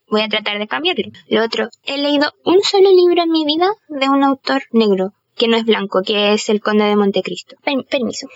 voy 0.07 0.21
a 0.21 0.29
tratar 0.29 0.57
de 0.57 0.67
cambiarlo. 0.67 1.11
Lo 1.27 1.43
otro, 1.43 1.69
he 1.85 1.97
leído 1.97 2.33
un 2.43 2.61
solo 2.63 2.89
libro 2.89 3.23
en 3.23 3.31
mi 3.31 3.45
vida 3.45 3.69
de 3.87 4.09
un 4.09 4.23
autor 4.23 4.63
negro, 4.71 5.13
que 5.37 5.47
no 5.47 5.57
es 5.57 5.65
blanco, 5.65 6.01
que 6.03 6.33
es 6.33 6.49
El 6.49 6.61
Conde 6.61 6.85
de 6.85 6.95
Montecristo. 6.95 7.55
permiso. 7.89 8.27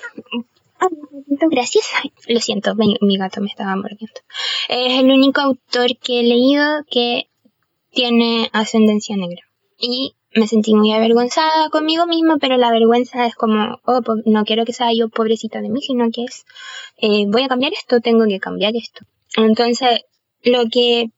Ah, 0.79 0.87
gracias. 1.49 1.85
Lo 2.27 2.39
siento, 2.39 2.75
mi 2.75 3.17
gato 3.17 3.41
me 3.41 3.47
estaba 3.47 3.75
mordiendo. 3.75 4.19
Es 4.69 4.99
el 4.99 5.09
único 5.09 5.41
autor 5.41 5.97
que 5.97 6.19
he 6.19 6.23
leído 6.23 6.83
que 6.89 7.29
tiene 7.91 8.49
ascendencia 8.53 9.15
negra. 9.15 9.41
Y 9.77 10.15
me 10.35 10.47
sentí 10.47 10.73
muy 10.73 10.91
avergonzada 10.91 11.69
conmigo 11.69 12.07
misma, 12.07 12.37
pero 12.37 12.57
la 12.57 12.71
vergüenza 12.71 13.25
es 13.25 13.35
como, 13.35 13.79
oh, 13.85 14.01
no 14.25 14.45
quiero 14.45 14.65
que 14.65 14.73
sea 14.73 14.91
yo 14.93 15.09
pobrecita 15.09 15.61
de 15.61 15.69
mí, 15.69 15.81
sino 15.81 16.09
que 16.11 16.23
es, 16.23 16.45
eh, 16.97 17.25
voy 17.27 17.43
a 17.43 17.47
cambiar 17.47 17.73
esto, 17.73 17.99
tengo 17.99 18.25
que 18.25 18.39
cambiar 18.39 18.75
esto. 18.75 19.05
Entonces, 19.35 20.05
lo 20.43 20.63
que, 20.71 21.11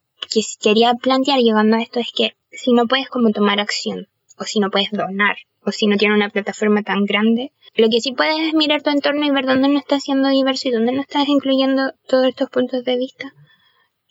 quería 0.60 0.94
plantear 0.94 1.38
llegando 1.40 1.76
a 1.76 1.82
esto 1.82 2.00
es 2.00 2.08
que 2.14 2.36
si 2.50 2.72
no 2.72 2.86
puedes 2.86 3.08
como 3.08 3.30
tomar 3.30 3.60
acción, 3.60 4.08
o 4.38 4.44
si 4.44 4.60
no 4.60 4.70
puedes 4.70 4.90
donar, 4.90 5.36
o 5.64 5.72
si 5.72 5.86
no 5.86 5.96
tienes 5.96 6.16
una 6.16 6.30
plataforma 6.30 6.82
tan 6.82 7.04
grande, 7.04 7.52
lo 7.74 7.88
que 7.88 8.00
sí 8.00 8.12
puedes 8.12 8.48
es 8.48 8.54
mirar 8.54 8.82
tu 8.82 8.90
entorno 8.90 9.24
y 9.24 9.30
ver 9.30 9.46
dónde 9.46 9.68
no 9.68 9.78
estás 9.78 10.04
siendo 10.04 10.28
diverso 10.28 10.68
y 10.68 10.72
dónde 10.72 10.92
no 10.92 11.00
estás 11.00 11.28
incluyendo 11.28 11.92
todos 12.06 12.26
estos 12.26 12.50
puntos 12.50 12.84
de 12.84 12.96
vista 12.96 13.32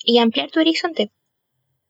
y 0.03 0.19
ampliar 0.19 0.51
tu 0.51 0.59
horizonte 0.59 1.11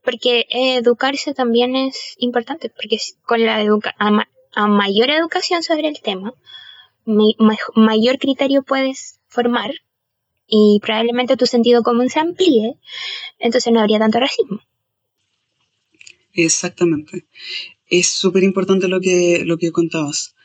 porque 0.06 0.46
educarse 0.52 1.34
también 1.34 1.76
es 1.76 2.16
importante, 2.20 2.70
porque 2.70 2.98
con 3.26 3.44
la 3.44 3.62
educa 3.62 3.96
a, 4.00 4.68
mayor 4.68 5.10
educación 5.10 5.64
sobre 5.64 5.90
el 5.90 6.00
tema, 6.02 6.34
mayor 7.76 8.20
criterio 8.20 8.64
puedes 8.64 9.20
formar 9.28 9.74
y 10.48 10.80
probablemente 10.82 11.36
tu 11.36 11.46
sentido 11.46 11.84
común 11.84 12.10
se 12.10 12.20
amplíe, 12.20 12.76
entonces 13.40 13.74
no 13.74 13.82
habría 13.82 14.00
tanto 14.00 14.20
racismo. 14.20 14.62
Exactamente. 16.34 17.26
Es 17.88 18.08
súper 18.08 18.44
importante 18.44 18.88
lo 18.88 19.02
que, 19.02 19.44
lo 19.46 19.58
que 19.58 19.72
contabas. 19.72 20.36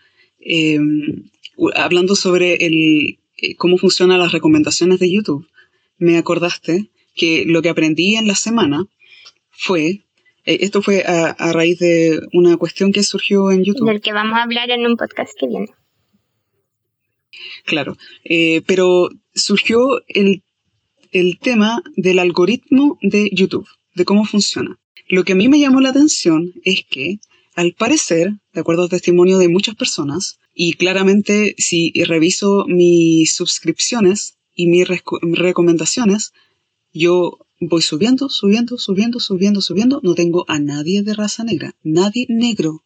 Em, 0.41 1.31
hablando 1.75 2.17
sobre 2.17 2.55
el, 2.67 3.19
eh, 3.37 3.55
cómo 3.57 3.77
funcionan 3.77 4.19
las 4.19 4.33
recomendaciones 4.33 4.99
de 5.01 5.13
YouTube, 5.13 5.47
me 5.99 6.17
acordaste 6.17 6.91
que 7.15 7.45
lo 7.47 7.61
que 7.61 7.69
aprendí 7.69 8.17
en 8.17 8.27
la 8.27 8.35
semana 8.35 8.87
fue, 9.61 10.07
eh, 10.47 10.59
esto 10.63 10.81
fue 10.81 11.05
a, 11.05 11.53
raíz 11.53 11.79
de 11.79 12.19
una 12.33 12.57
cuestión 12.57 12.93
que 12.93 13.03
surgió 13.03 13.51
en 13.51 13.63
YouTube. 13.63 13.89
Del 13.89 14.01
que 14.01 14.15
vamos 14.15 14.39
a 14.39 14.45
hablar 14.45 14.71
en 14.71 14.87
un 14.87 14.97
podcast 14.97 15.33
que 15.39 15.47
viene. 15.47 15.67
Claro, 17.67 17.99
eh, 18.25 18.63
pero 18.67 19.11
surgió 19.35 20.03
el, 20.09 20.43
el 21.13 21.39
tema 21.39 21.83
del 21.95 22.21
algoritmo 22.21 22.99
de 23.03 23.29
YouTube, 23.33 23.69
de 23.95 24.07
cómo 24.07 24.25
funciona. 24.25 24.79
Lo 25.09 25.25
que 25.25 25.33
a 25.33 25.37
mí 25.37 25.49
me 25.49 25.61
llamó 25.61 25.83
la 25.83 25.91
atención 25.91 26.55
es 26.65 26.85
que, 26.89 27.19
al 27.55 27.75
parecer, 27.75 28.31
de 28.55 28.61
acuerdo 28.61 28.85
al 28.85 28.89
testimonio 28.89 29.37
de 29.37 29.49
muchas 29.49 29.75
personas, 29.75 30.39
y 30.55 30.73
claramente 30.73 31.55
si 31.59 31.93
reviso 32.05 32.65
mis 32.67 33.35
suscripciones 33.35 34.39
y 34.55 34.69
mis 34.69 34.89
recomendaciones, 34.89 36.33
yo 36.95 37.39
voy 37.61 37.83
subiendo, 37.83 38.31
subiendo, 38.31 38.79
subiendo, 38.79 39.21
subiendo, 39.21 39.61
subiendo. 39.61 40.01
No 40.03 40.15
tengo 40.15 40.45
a 40.49 40.59
nadie 40.59 41.03
de 41.03 41.15
raza 41.15 41.45
negra, 41.45 41.75
nadie 41.83 42.27
negro, 42.29 42.83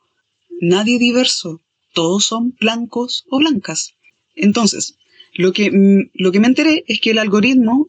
nadie 0.61 0.99
diverso. 0.99 1.61
Todos 1.93 2.25
son 2.25 2.57
blancos 2.61 3.25
o 3.31 3.39
blancas. 3.39 3.95
Entonces, 4.35 4.97
lo 5.33 5.53
que, 5.53 5.71
mm, 5.71 6.11
lo 6.15 6.33
que 6.33 6.41
me 6.41 6.49
enteré 6.49 6.85
es 6.89 7.01
que 7.01 7.11
el 7.11 7.19
algoritmo 7.19 7.89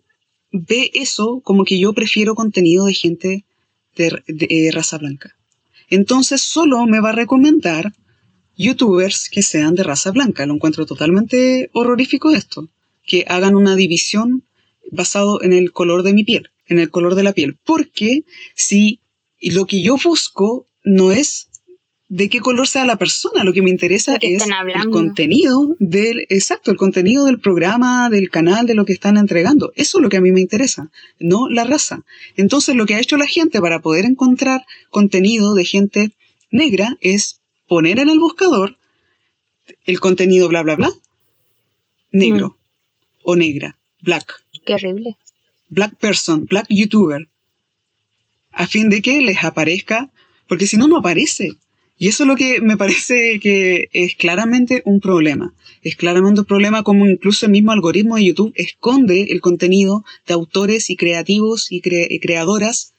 ve 0.51 0.91
eso 0.93 1.41
como 1.43 1.65
que 1.65 1.79
yo 1.79 1.93
prefiero 1.93 2.35
contenido 2.35 2.85
de 2.85 2.93
gente 2.93 3.45
de, 3.95 4.21
eh, 4.27 4.71
raza 4.71 4.97
blanca. 4.99 5.35
Entonces 5.89 6.41
solo 6.41 6.85
me 6.85 6.99
va 6.99 7.09
a 7.09 7.13
recomendar 7.13 7.93
youtubers 8.57 9.29
que 9.29 9.41
sean 9.41 9.75
de 9.75 9.83
raza 9.83 10.11
blanca. 10.11 10.45
Lo 10.45 10.53
encuentro 10.53 10.85
totalmente 10.85 11.69
horrorífico 11.73 12.31
esto. 12.31 12.69
Que 13.05 13.25
hagan 13.27 13.55
una 13.55 13.75
división 13.75 14.43
basado 14.91 15.41
en 15.43 15.53
el 15.53 15.71
color 15.71 16.03
de 16.03 16.13
mi 16.13 16.23
piel 16.23 16.49
en 16.67 16.79
el 16.79 16.89
color 16.89 17.15
de 17.15 17.23
la 17.23 17.33
piel. 17.33 17.57
Porque 17.63 18.23
si 18.55 18.99
lo 19.41 19.65
que 19.65 19.81
yo 19.81 19.97
busco 20.03 20.65
no 20.83 21.11
es 21.11 21.47
de 22.07 22.29
qué 22.29 22.39
color 22.39 22.67
sea 22.67 22.85
la 22.85 22.97
persona, 22.97 23.43
lo 23.43 23.51
que 23.51 23.63
me 23.63 23.71
interesa 23.71 24.17
es 24.21 24.43
el 24.43 24.89
contenido 24.91 25.75
del, 25.79 26.25
exacto, 26.29 26.71
el 26.71 26.77
contenido 26.77 27.25
del 27.25 27.39
programa, 27.39 28.09
del 28.09 28.29
canal, 28.29 28.67
de 28.67 28.75
lo 28.75 28.85
que 28.85 28.93
están 28.93 29.17
entregando. 29.17 29.71
Eso 29.75 29.97
es 29.97 30.03
lo 30.03 30.09
que 30.09 30.17
a 30.17 30.21
mí 30.21 30.31
me 30.31 30.41
interesa, 30.41 30.91
no 31.19 31.49
la 31.49 31.63
raza. 31.63 32.03
Entonces 32.37 32.75
lo 32.75 32.85
que 32.85 32.95
ha 32.95 32.99
hecho 32.99 33.17
la 33.17 33.27
gente 33.27 33.59
para 33.59 33.79
poder 33.79 34.05
encontrar 34.05 34.65
contenido 34.89 35.55
de 35.55 35.65
gente 35.65 36.11
negra 36.51 36.95
es 37.01 37.41
poner 37.67 37.99
en 37.99 38.09
el 38.09 38.19
buscador 38.19 38.77
el 39.85 39.99
contenido 39.99 40.47
bla 40.47 40.61
bla 40.61 40.75
bla 40.75 40.91
negro. 42.11 42.57
o 43.23 43.35
negra, 43.35 43.77
black. 44.01 44.43
Qué 44.65 44.75
horrible. 44.75 45.17
Black 45.69 45.95
person, 45.97 46.45
black 46.45 46.67
youtuber. 46.69 47.27
A 48.51 48.67
fin 48.67 48.89
de 48.89 49.01
que 49.01 49.21
les 49.21 49.43
aparezca, 49.43 50.11
porque 50.47 50.67
si 50.67 50.77
no, 50.77 50.87
no 50.87 50.97
aparece. 50.97 51.57
Y 51.97 52.09
eso 52.09 52.23
es 52.23 52.27
lo 52.27 52.35
que 52.35 52.59
me 52.61 52.75
parece 52.75 53.39
que 53.39 53.89
es 53.93 54.15
claramente 54.15 54.81
un 54.85 54.99
problema. 54.99 55.53
Es 55.81 55.95
claramente 55.95 56.41
un 56.41 56.45
problema 56.45 56.83
como 56.83 57.07
incluso 57.07 57.45
el 57.45 57.53
mismo 57.53 57.71
algoritmo 57.71 58.15
de 58.15 58.25
YouTube 58.25 58.53
esconde 58.55 59.27
el 59.29 59.39
contenido 59.39 60.03
de 60.27 60.33
autores 60.33 60.89
y 60.89 60.97
creativos 60.97 61.71
y, 61.71 61.81
creadoras 61.81 62.93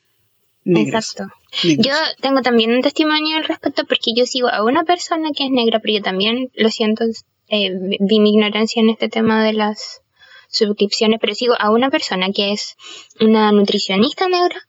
negras. 0.64 1.10
Exacto. 1.10 1.34
Yo 1.62 1.94
tengo 2.20 2.40
también 2.40 2.70
un 2.70 2.82
testimonio 2.82 3.36
al 3.36 3.44
respecto 3.44 3.84
porque 3.86 4.12
yo 4.16 4.24
sigo 4.24 4.48
a 4.48 4.64
una 4.64 4.84
persona 4.84 5.30
que 5.36 5.44
es 5.44 5.50
negra, 5.50 5.80
pero 5.80 5.94
yo 5.98 6.02
también, 6.02 6.50
lo 6.54 6.70
siento, 6.70 7.04
eh, 7.48 7.70
vi 8.00 8.20
mi 8.20 8.30
ignorancia 8.30 8.80
en 8.80 8.90
este 8.90 9.08
tema 9.08 9.44
de 9.44 9.52
las 9.52 10.00
suscripciones, 10.48 11.18
pero 11.20 11.34
sigo 11.34 11.54
a 11.58 11.70
una 11.70 11.90
persona 11.90 12.30
que 12.34 12.52
es 12.52 12.76
una 13.20 13.52
nutricionista 13.52 14.28
negra 14.28 14.60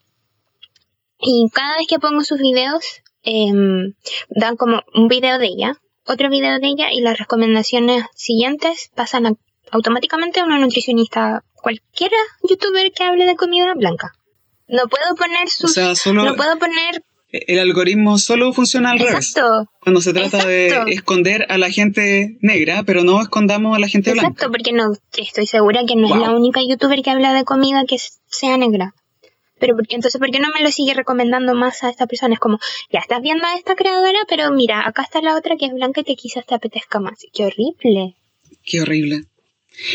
y 1.19 1.49
cada 1.51 1.77
vez 1.77 1.87
que 1.87 1.99
pongo 1.99 2.23
sus 2.23 2.39
videos 2.39 3.01
Em, 3.29 3.93
dan 4.29 4.55
como 4.55 4.83
un 4.93 5.09
video 5.09 5.37
de 5.37 5.47
ella, 5.47 5.75
otro 6.05 6.29
video 6.29 6.59
de 6.59 6.67
ella 6.67 6.93
y 6.93 7.01
las 7.01 7.19
recomendaciones 7.19 8.05
siguientes 8.15 8.89
pasan 8.95 9.37
automáticamente 9.69 10.39
a 10.39 10.45
una 10.45 10.57
nutricionista, 10.59 11.43
cualquiera 11.53 12.15
youtuber 12.49 12.89
que 12.93 13.03
hable 13.03 13.25
de 13.25 13.35
comida 13.35 13.73
blanca. 13.73 14.13
No 14.69 14.87
puedo 14.87 15.13
poner 15.15 15.49
sus... 15.49 15.75
no 16.13 16.37
puedo 16.37 16.57
poner... 16.57 17.03
El 17.29 17.59
algoritmo 17.59 18.17
solo 18.17 18.53
funciona 18.53 18.91
al 18.91 19.01
Exacto. 19.01 19.51
revés. 19.51 19.67
Cuando 19.81 20.01
se 20.01 20.13
trata 20.13 20.45
de 20.45 20.69
esconder 20.87 21.45
a 21.49 21.57
la 21.57 21.69
gente 21.69 22.37
negra, 22.41 22.83
pero 22.83 23.03
no 23.03 23.21
escondamos 23.21 23.75
a 23.75 23.79
la 23.79 23.87
gente 23.87 24.13
blanca. 24.13 24.29
Exacto, 24.29 24.51
porque 24.51 24.71
no 24.71 24.93
estoy 25.17 25.45
segura 25.45 25.81
que 25.85 25.95
no 25.95 26.07
es 26.07 26.21
la 26.21 26.31
única 26.31 26.61
youtuber 26.67 27.01
que 27.01 27.09
habla 27.09 27.33
de 27.33 27.43
comida 27.43 27.83
que 27.85 27.97
sea 28.27 28.57
negra 28.57 28.93
pero 29.59 29.75
porque, 29.75 29.95
entonces, 29.95 30.19
¿por 30.19 30.29
qué 30.29 30.39
no 30.39 30.49
me 30.53 30.63
lo 30.63 30.71
sigue 30.71 30.93
recomendando 30.93 31.55
más 31.55 31.83
a 31.83 31.89
esta 31.89 32.07
persona? 32.07 32.35
Es 32.35 32.39
como, 32.39 32.59
ya 32.91 32.99
estás 32.99 33.21
viendo 33.21 33.45
a 33.45 33.55
esta 33.55 33.75
creadora, 33.75 34.19
pero 34.29 34.51
mira, 34.51 34.87
acá 34.87 35.03
está 35.03 35.21
la 35.21 35.35
otra 35.35 35.55
que 35.57 35.65
es 35.65 35.73
blanca 35.73 36.01
y 36.01 36.03
que 36.03 36.15
quizás 36.15 36.45
te 36.45 36.55
apetezca 36.55 36.99
más. 36.99 37.17
Qué 37.33 37.45
horrible. 37.45 38.15
Qué 38.63 38.81
horrible. 38.81 39.23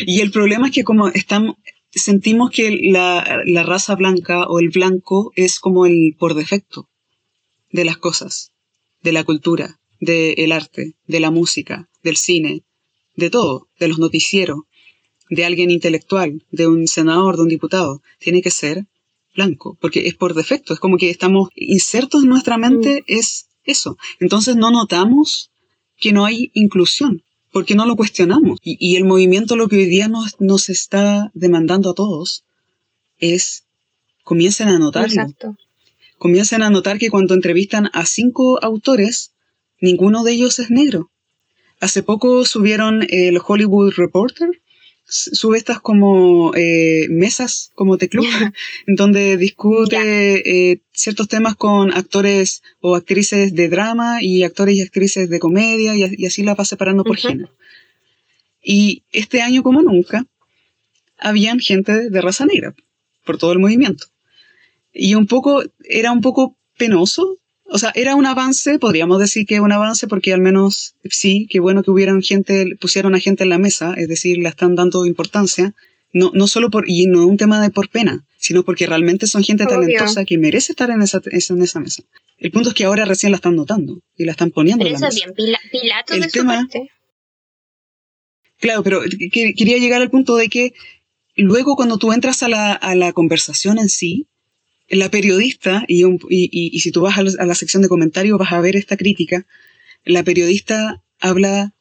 Y 0.06 0.20
el 0.20 0.30
problema 0.30 0.68
es 0.68 0.74
que 0.74 0.84
como 0.84 1.08
estamos, 1.08 1.56
sentimos 1.90 2.50
que 2.50 2.76
la, 2.90 3.42
la 3.44 3.62
raza 3.62 3.94
blanca 3.94 4.46
o 4.46 4.58
el 4.58 4.70
blanco 4.70 5.32
es 5.36 5.60
como 5.60 5.86
el 5.86 6.16
por 6.18 6.34
defecto 6.34 6.88
de 7.72 7.84
las 7.84 7.96
cosas, 7.96 8.52
de 9.02 9.12
la 9.12 9.24
cultura, 9.24 9.80
del 10.00 10.52
arte, 10.52 10.94
de 11.06 11.20
la 11.20 11.30
música, 11.30 11.88
del 12.02 12.16
cine, 12.16 12.62
de 13.16 13.30
todo, 13.30 13.68
de 13.78 13.88
los 13.88 13.98
noticieros, 13.98 14.60
de 15.30 15.44
alguien 15.44 15.70
intelectual, 15.70 16.44
de 16.50 16.66
un 16.66 16.86
senador, 16.86 17.36
de 17.36 17.42
un 17.42 17.48
diputado. 17.48 18.02
Tiene 18.18 18.42
que 18.42 18.50
ser 18.50 18.86
blanco, 19.34 19.78
porque 19.80 20.06
es 20.06 20.14
por 20.14 20.34
defecto, 20.34 20.74
es 20.74 20.80
como 20.80 20.98
que 20.98 21.10
estamos 21.10 21.48
insertos 21.54 22.22
en 22.22 22.28
nuestra 22.28 22.58
mente, 22.58 23.00
mm. 23.00 23.04
es 23.06 23.46
eso. 23.64 23.96
Entonces 24.20 24.56
no 24.56 24.70
notamos 24.70 25.50
que 25.96 26.12
no 26.12 26.24
hay 26.24 26.50
inclusión, 26.54 27.22
porque 27.50 27.74
no 27.74 27.86
lo 27.86 27.96
cuestionamos. 27.96 28.58
Y, 28.62 28.96
el 28.96 29.04
movimiento 29.04 29.56
lo 29.56 29.68
que 29.68 29.76
hoy 29.76 29.86
día 29.86 30.08
nos, 30.08 30.40
nos, 30.40 30.68
está 30.68 31.30
demandando 31.34 31.90
a 31.90 31.94
todos 31.94 32.44
es 33.18 33.64
comiencen 34.24 34.68
a 34.68 34.78
notarlo. 34.78 35.26
Comiencen 36.22 36.62
a 36.62 36.70
notar 36.70 36.98
que 37.00 37.10
cuando 37.10 37.34
entrevistan 37.34 37.90
a 37.92 38.06
cinco 38.06 38.62
autores, 38.62 39.32
ninguno 39.80 40.22
de 40.22 40.30
ellos 40.30 40.60
es 40.60 40.70
negro. 40.70 41.10
Hace 41.80 42.04
poco 42.04 42.44
subieron 42.44 43.04
el 43.08 43.40
Hollywood 43.44 43.94
Reporter 43.96 44.62
sube 45.04 45.58
estas 45.58 45.80
como 45.80 46.54
eh, 46.54 47.08
mesas, 47.10 47.72
como 47.74 47.96
de 47.96 48.08
club, 48.08 48.24
en 48.86 48.94
donde 48.94 49.36
discute 49.36 50.70
eh, 50.70 50.80
ciertos 50.92 51.26
temas 51.26 51.56
con 51.56 51.92
actores 51.92 52.62
o 52.78 52.94
actrices 52.94 53.52
de 53.52 53.68
drama 53.68 54.22
y 54.22 54.44
actores 54.44 54.76
y 54.76 54.82
actrices 54.82 55.28
de 55.28 55.40
comedia 55.40 55.96
y, 55.96 56.24
así 56.24 56.44
la 56.44 56.54
va 56.54 56.64
separando 56.64 57.02
por 57.02 57.16
género. 57.16 57.50
Y 58.62 59.02
este 59.10 59.42
año 59.42 59.64
como 59.64 59.82
nunca, 59.82 60.24
habían 61.18 61.58
gente 61.58 62.10
de 62.10 62.20
raza 62.20 62.46
negra 62.46 62.76
por 63.24 63.38
todo 63.38 63.50
el 63.50 63.58
movimiento. 63.58 64.11
Y 64.92 65.14
un 65.14 65.26
poco, 65.26 65.62
era 65.84 66.12
un 66.12 66.20
poco 66.20 66.56
penoso 66.76 67.38
o 67.74 67.78
sea, 67.78 67.90
era 67.94 68.14
un 68.16 68.26
avance, 68.26 68.78
podríamos 68.78 69.18
decir 69.18 69.46
que 69.46 69.60
un 69.60 69.72
avance 69.72 70.06
porque 70.06 70.34
al 70.34 70.42
menos 70.42 70.94
sí, 71.04 71.46
qué 71.48 71.58
bueno 71.58 71.82
que 71.82 71.90
hubieran 71.90 72.20
gente, 72.20 72.76
pusieron 72.78 73.14
a 73.14 73.18
gente 73.18 73.44
en 73.44 73.48
la 73.48 73.56
mesa, 73.56 73.94
es 73.96 74.08
decir, 74.08 74.36
le 74.36 74.50
están 74.50 74.74
dando 74.74 75.06
importancia, 75.06 75.74
no, 76.12 76.30
no 76.34 76.46
solo 76.48 76.68
por, 76.68 76.84
y 76.86 77.06
no 77.06 77.26
un 77.26 77.38
tema 77.38 77.62
de 77.62 77.70
por 77.70 77.88
pena, 77.88 78.26
sino 78.36 78.62
porque 78.62 78.86
realmente 78.86 79.26
son 79.26 79.42
gente 79.42 79.64
talentosa 79.64 80.26
que 80.26 80.36
merece 80.36 80.72
estar 80.72 80.90
en 80.90 81.00
esa, 81.00 81.22
en 81.24 81.62
esa 81.62 81.80
mesa. 81.80 82.02
El 82.36 82.50
punto 82.50 82.68
es 82.68 82.74
que 82.74 82.84
ahora 82.84 83.06
recién 83.06 83.32
la 83.32 83.36
están 83.36 83.56
notando 83.56 84.00
y 84.18 84.26
la 84.26 84.32
están 84.32 84.50
poniendo 84.50 84.84
en 84.84 84.92
la 84.92 84.98
mesa. 84.98 85.14
bien, 85.14 85.32
Pilato 85.70 86.12
El 86.12 86.30
tema, 86.30 86.68
Claro, 88.58 88.82
pero 88.82 89.00
quería 89.32 89.78
llegar 89.78 90.02
al 90.02 90.10
punto 90.10 90.36
de 90.36 90.48
que 90.50 90.74
luego 91.36 91.74
cuando 91.74 91.96
tú 91.96 92.12
entras 92.12 92.42
a 92.42 92.48
la, 92.48 92.74
a 92.74 92.94
la 92.94 93.14
conversación 93.14 93.78
en 93.78 93.88
sí, 93.88 94.26
la 94.88 95.10
periodista, 95.10 95.84
y, 95.88 96.04
y, 96.28 96.80
si 96.80 96.90
tú 96.90 97.00
vas 97.00 97.18
a 97.18 97.22
la, 97.22 97.54
sección 97.54 97.82
de 97.82 97.88
comentarios 97.88 98.38
vas 98.38 98.52
a 98.52 98.60
ver 98.60 98.76
esta 98.76 98.96
crítica, 98.96 99.46
la 100.04 100.22
periodista 100.22 101.02
habla, 101.20 101.74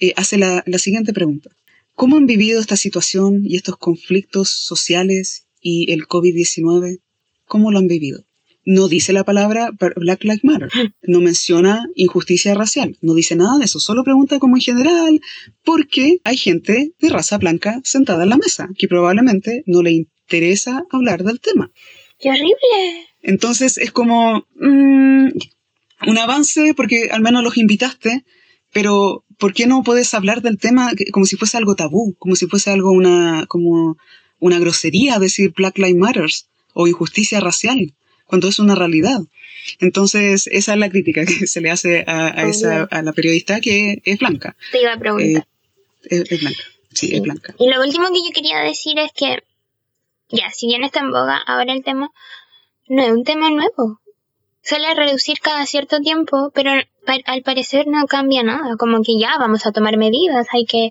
eh, 0.00 0.12
hace 0.16 0.36
la, 0.36 0.62
la 0.66 0.78
siguiente 0.78 1.12
pregunta. 1.12 1.50
¿Cómo 1.94 2.16
han 2.16 2.26
vivido 2.26 2.60
esta 2.60 2.76
situación 2.76 3.42
y 3.44 3.56
estos 3.56 3.76
conflictos 3.76 4.50
sociales 4.50 5.46
y 5.60 5.92
el 5.92 6.06
COVID-19? 6.06 7.00
¿Cómo 7.46 7.70
lo 7.70 7.78
han 7.78 7.86
vivido? 7.86 8.24
No 8.66 8.88
dice 8.88 9.12
la 9.12 9.24
palabra 9.24 9.70
Black 9.96 10.24
Lives 10.24 10.42
Matter, 10.42 10.70
no 11.02 11.20
menciona 11.20 11.86
injusticia 11.94 12.54
racial, 12.54 12.96
no 13.02 13.14
dice 13.14 13.36
nada 13.36 13.58
de 13.58 13.66
eso, 13.66 13.78
solo 13.78 14.04
pregunta 14.04 14.38
como 14.38 14.56
en 14.56 14.62
general, 14.62 15.20
porque 15.62 16.20
hay 16.24 16.36
gente 16.36 16.92
de 16.98 17.08
raza 17.10 17.36
blanca 17.38 17.80
sentada 17.84 18.24
en 18.24 18.30
la 18.30 18.38
mesa 18.38 18.68
que 18.78 18.88
probablemente 18.88 19.62
no 19.66 19.82
le 19.82 19.92
interesa 19.92 20.84
hablar 20.90 21.24
del 21.24 21.40
tema. 21.40 21.70
¡Qué 22.24 22.30
horrible! 22.30 23.06
Entonces 23.20 23.76
es 23.76 23.92
como 23.92 24.46
mm, 24.56 25.28
un 26.06 26.18
avance 26.18 26.72
porque 26.74 27.10
al 27.10 27.20
menos 27.20 27.44
los 27.44 27.58
invitaste, 27.58 28.24
pero 28.72 29.26
¿por 29.38 29.52
qué 29.52 29.66
no 29.66 29.82
puedes 29.82 30.14
hablar 30.14 30.40
del 30.40 30.56
tema 30.56 30.90
como 31.12 31.26
si 31.26 31.36
fuese 31.36 31.58
algo 31.58 31.76
tabú, 31.76 32.14
como 32.18 32.34
si 32.34 32.46
fuese 32.46 32.70
algo 32.70 32.92
una, 32.92 33.44
como 33.46 33.98
una 34.38 34.58
grosería 34.58 35.18
decir 35.18 35.52
Black 35.54 35.76
Lives 35.76 35.96
Matters 35.96 36.48
o 36.72 36.86
injusticia 36.86 37.40
racial, 37.40 37.92
cuando 38.24 38.48
es 38.48 38.58
una 38.58 38.74
realidad? 38.74 39.20
Entonces, 39.80 40.46
esa 40.46 40.72
es 40.72 40.78
la 40.78 40.88
crítica 40.88 41.26
que 41.26 41.46
se 41.46 41.60
le 41.60 41.70
hace 41.70 42.04
a, 42.06 42.48
esa, 42.48 42.84
a 42.84 43.02
la 43.02 43.12
periodista 43.12 43.60
que 43.60 44.00
es 44.02 44.18
blanca. 44.18 44.56
Te 44.72 44.80
iba 44.80 44.94
a 44.94 44.98
preguntar. 44.98 45.46
Eh, 46.08 46.24
es, 46.26 46.40
blanca, 46.40 46.62
sí, 46.94 47.14
es 47.14 47.20
blanca. 47.20 47.54
Y 47.58 47.68
lo 47.68 47.82
último 47.82 48.08
que 48.08 48.20
yo 48.26 48.32
quería 48.34 48.60
decir 48.60 48.98
es 48.98 49.12
que 49.12 49.42
ya, 50.34 50.50
si 50.50 50.66
bien 50.66 50.84
está 50.84 51.00
en 51.00 51.10
boga 51.10 51.38
ahora 51.46 51.72
el 51.72 51.84
tema, 51.84 52.10
no 52.88 53.02
es 53.02 53.10
un 53.12 53.24
tema 53.24 53.50
nuevo. 53.50 54.00
Suele 54.62 54.94
reducir 54.94 55.40
cada 55.40 55.66
cierto 55.66 56.00
tiempo, 56.00 56.50
pero 56.54 56.70
al 57.26 57.42
parecer 57.42 57.86
no 57.86 58.06
cambia 58.06 58.42
nada. 58.42 58.76
Como 58.78 59.02
que 59.02 59.18
ya 59.18 59.36
vamos 59.38 59.66
a 59.66 59.72
tomar 59.72 59.96
medidas, 59.98 60.46
hay 60.52 60.64
que 60.64 60.90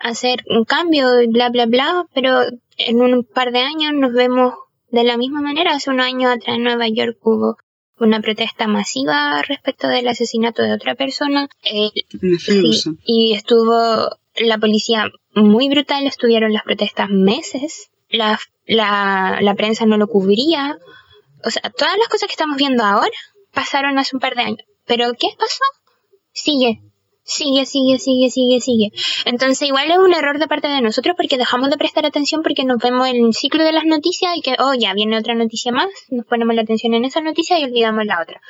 hacer 0.00 0.44
un 0.48 0.64
cambio, 0.64 1.08
bla, 1.28 1.48
bla, 1.48 1.66
bla, 1.66 2.06
pero 2.14 2.42
en 2.76 3.00
un 3.00 3.24
par 3.24 3.50
de 3.52 3.60
años 3.60 3.92
nos 3.94 4.12
vemos 4.12 4.54
de 4.90 5.04
la 5.04 5.16
misma 5.16 5.40
manera. 5.40 5.72
Hace 5.72 5.90
un 5.90 6.00
año 6.00 6.28
atrás 6.28 6.56
en 6.56 6.64
Nueva 6.64 6.86
York 6.88 7.16
hubo 7.22 7.56
una 7.98 8.20
protesta 8.20 8.66
masiva 8.66 9.40
respecto 9.42 9.88
del 9.88 10.08
asesinato 10.08 10.62
de 10.62 10.72
otra 10.72 10.94
persona. 10.94 11.48
Eh, 11.62 11.90
y 13.04 13.32
estuvo 13.32 14.10
la 14.36 14.58
policía 14.58 15.10
muy 15.34 15.68
brutal, 15.68 16.06
estuvieron 16.06 16.52
las 16.52 16.64
protestas 16.64 17.08
meses. 17.08 17.90
La 18.10 18.38
la, 18.66 19.38
la 19.40 19.54
prensa 19.54 19.86
no 19.86 19.96
lo 19.96 20.06
cubría. 20.06 20.78
O 21.44 21.50
sea, 21.50 21.62
todas 21.70 21.96
las 21.98 22.08
cosas 22.08 22.26
que 22.26 22.32
estamos 22.32 22.56
viendo 22.56 22.84
ahora 22.84 23.10
pasaron 23.52 23.98
hace 23.98 24.16
un 24.16 24.20
par 24.20 24.34
de 24.34 24.42
años. 24.42 24.64
Pero 24.86 25.12
¿qué 25.18 25.28
pasó? 25.38 25.64
Sigue, 26.32 26.80
sigue, 27.24 27.64
sigue, 27.64 27.98
sigue, 27.98 28.30
sigue, 28.30 28.60
sigue. 28.60 28.92
Entonces 29.24 29.66
igual 29.68 29.90
es 29.90 29.98
un 29.98 30.12
error 30.12 30.38
de 30.38 30.46
parte 30.46 30.68
de 30.68 30.80
nosotros 30.82 31.14
porque 31.16 31.38
dejamos 31.38 31.70
de 31.70 31.76
prestar 31.76 32.04
atención 32.04 32.42
porque 32.42 32.64
nos 32.64 32.78
vemos 32.78 33.08
en 33.08 33.24
el 33.24 33.32
ciclo 33.32 33.64
de 33.64 33.72
las 33.72 33.84
noticias 33.84 34.36
y 34.36 34.42
que, 34.42 34.56
oh, 34.58 34.74
ya 34.74 34.92
viene 34.94 35.18
otra 35.18 35.34
noticia 35.34 35.72
más, 35.72 35.88
nos 36.10 36.26
ponemos 36.26 36.54
la 36.54 36.62
atención 36.62 36.94
en 36.94 37.04
esa 37.04 37.20
noticia 37.20 37.58
y 37.58 37.64
olvidamos 37.64 38.04
la 38.04 38.20
otra. 38.20 38.40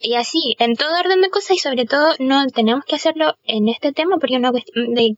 Y 0.00 0.14
así, 0.14 0.56
en 0.58 0.76
todo 0.76 0.98
orden 0.98 1.20
de 1.20 1.30
cosas 1.30 1.56
y 1.56 1.58
sobre 1.58 1.84
todo 1.84 2.14
no 2.18 2.46
tenemos 2.46 2.84
que 2.84 2.96
hacerlo 2.96 3.34
en 3.44 3.68
este 3.68 3.92
tema 3.92 4.16
porque 4.18 4.34
es 4.34 4.40
una 4.40 4.52
cuestión 4.52 4.94
de, 4.94 5.16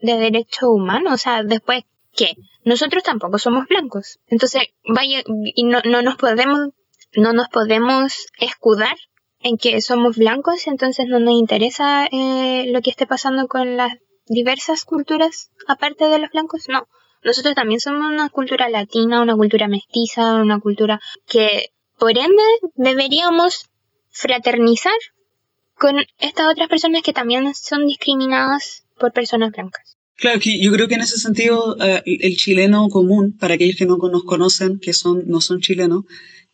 de 0.00 0.16
derechos 0.18 0.68
humanos. 0.68 1.12
O 1.12 1.18
sea, 1.18 1.42
después, 1.42 1.82
¿qué? 2.14 2.36
nosotros 2.64 3.02
tampoco 3.02 3.38
somos 3.38 3.66
blancos. 3.68 4.20
Entonces, 4.26 4.62
vaya, 4.84 5.22
y 5.26 5.64
no, 5.64 5.80
no 5.84 6.02
nos 6.02 6.16
podemos, 6.16 6.70
no 7.14 7.32
nos 7.32 7.48
podemos 7.48 8.26
escudar 8.38 8.96
en 9.40 9.58
que 9.58 9.80
somos 9.80 10.16
blancos, 10.16 10.66
entonces 10.66 11.06
no 11.08 11.18
nos 11.18 11.34
interesa 11.34 12.06
eh, 12.06 12.66
lo 12.68 12.80
que 12.80 12.90
esté 12.90 13.06
pasando 13.06 13.48
con 13.48 13.76
las 13.76 13.92
diversas 14.26 14.84
culturas 14.84 15.50
aparte 15.66 16.04
de 16.06 16.18
los 16.18 16.30
blancos. 16.30 16.68
No, 16.68 16.86
nosotros 17.24 17.54
también 17.54 17.80
somos 17.80 18.06
una 18.06 18.28
cultura 18.28 18.68
latina, 18.68 19.20
una 19.20 19.36
cultura 19.36 19.66
mestiza, 19.66 20.34
una 20.34 20.60
cultura 20.60 21.00
que 21.26 21.70
por 21.98 22.16
ende 22.16 22.42
deberíamos 22.74 23.68
fraternizar 24.10 24.96
con 25.74 25.96
estas 26.18 26.48
otras 26.48 26.68
personas 26.68 27.02
que 27.02 27.12
también 27.12 27.52
son 27.54 27.86
discriminadas 27.86 28.84
por 28.98 29.12
personas 29.12 29.50
blancas. 29.50 29.96
Claro, 30.22 30.38
yo 30.38 30.70
creo 30.70 30.86
que 30.86 30.94
en 30.94 31.00
ese 31.00 31.18
sentido 31.18 31.76
eh, 31.80 32.00
el 32.06 32.36
chileno 32.36 32.88
común, 32.90 33.36
para 33.36 33.54
aquellos 33.54 33.74
que 33.74 33.86
no 33.86 33.96
nos 33.96 34.22
conocen, 34.22 34.78
que 34.78 34.92
son, 34.92 35.24
no 35.26 35.40
son 35.40 35.60
chilenos, 35.60 36.04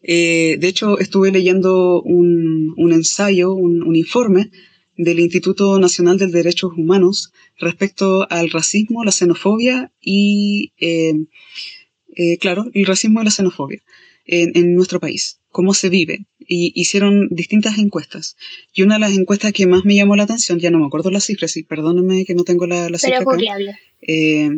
eh, 0.00 0.56
de 0.58 0.68
hecho 0.68 0.98
estuve 0.98 1.30
leyendo 1.30 2.00
un, 2.00 2.74
ensayo, 2.90 3.52
un, 3.52 3.94
informe 3.94 4.50
del 4.96 5.20
Instituto 5.20 5.78
Nacional 5.78 6.16
de 6.16 6.28
Derechos 6.28 6.72
Humanos 6.78 7.30
respecto 7.58 8.26
al 8.30 8.48
racismo, 8.48 9.04
la 9.04 9.12
xenofobia 9.12 9.92
y, 10.00 10.72
eh, 10.78 12.38
claro, 12.40 12.70
el 12.72 12.86
racismo 12.86 13.20
y 13.20 13.24
la 13.26 13.30
xenofobia 13.30 13.82
en, 14.24 14.74
nuestro 14.76 14.98
país, 14.98 15.37
cómo 15.50 15.74
se 15.74 15.88
vive. 15.88 16.26
Y 16.38 16.72
hicieron 16.74 17.28
distintas 17.30 17.78
encuestas. 17.78 18.36
Y 18.72 18.82
una 18.82 18.94
de 18.94 19.00
las 19.00 19.12
encuestas 19.12 19.52
que 19.52 19.66
más 19.66 19.84
me 19.84 19.94
llamó 19.94 20.16
la 20.16 20.22
atención, 20.22 20.58
ya 20.58 20.70
no 20.70 20.78
me 20.78 20.86
acuerdo 20.86 21.10
las 21.10 21.24
cifras, 21.24 21.56
y 21.56 21.62
perdónenme 21.62 22.24
que 22.24 22.34
no 22.34 22.44
tengo 22.44 22.66
la, 22.66 22.88
la 22.88 22.98
cifra. 22.98 23.18
Eh, 24.00 24.50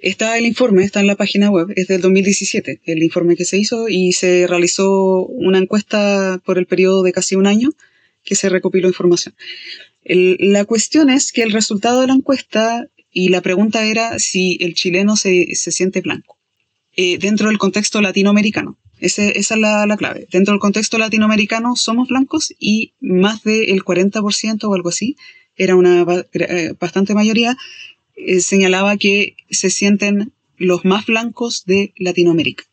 está 0.00 0.36
el 0.38 0.46
informe, 0.46 0.84
está 0.84 1.00
en 1.00 1.06
la 1.06 1.16
página 1.16 1.50
web, 1.50 1.72
es 1.76 1.86
del 1.86 2.00
2017, 2.00 2.80
el 2.84 3.02
informe 3.02 3.36
que 3.36 3.44
se 3.44 3.58
hizo 3.58 3.88
y 3.88 4.12
se 4.12 4.46
realizó 4.46 5.24
una 5.26 5.58
encuesta 5.58 6.40
por 6.44 6.58
el 6.58 6.66
periodo 6.66 7.02
de 7.02 7.12
casi 7.12 7.36
un 7.36 7.46
año 7.46 7.70
que 8.24 8.34
se 8.34 8.48
recopiló 8.48 8.88
información. 8.88 9.34
la 10.04 10.64
cuestión 10.64 11.10
es 11.10 11.32
que 11.32 11.42
el 11.42 11.52
resultado 11.52 12.00
de 12.00 12.08
la 12.08 12.14
encuesta 12.14 12.88
y 13.12 13.28
la 13.28 13.42
pregunta 13.42 13.84
era 13.84 14.18
si 14.18 14.58
el 14.60 14.74
chileno 14.74 15.16
se, 15.16 15.54
se 15.54 15.70
siente 15.70 16.00
blanco. 16.00 16.38
Eh, 16.94 17.16
dentro 17.18 17.48
del 17.48 17.56
contexto 17.56 18.02
latinoamericano. 18.02 18.78
Esa 19.02 19.22
es 19.28 19.50
la, 19.50 19.96
clave. 19.96 20.26
Dentro 20.30 20.52
del 20.52 20.60
contexto 20.60 20.98
latinoamericano 20.98 21.76
somos 21.76 22.08
blancos 22.08 22.54
y 22.58 22.94
más 23.00 23.42
del 23.42 23.84
40% 23.84 24.64
o 24.64 24.74
algo 24.74 24.88
así, 24.88 25.16
era 25.56 25.76
una 25.76 26.04
eh, 26.32 26.74
bastante 26.78 27.14
mayoría, 27.14 27.56
eh, 28.16 28.40
señalaba 28.40 28.96
que 28.96 29.36
se 29.50 29.70
sienten 29.70 30.32
los 30.56 30.84
más 30.84 31.06
blancos 31.06 31.64
de 31.66 31.92
Latinoamérica. 31.96 32.64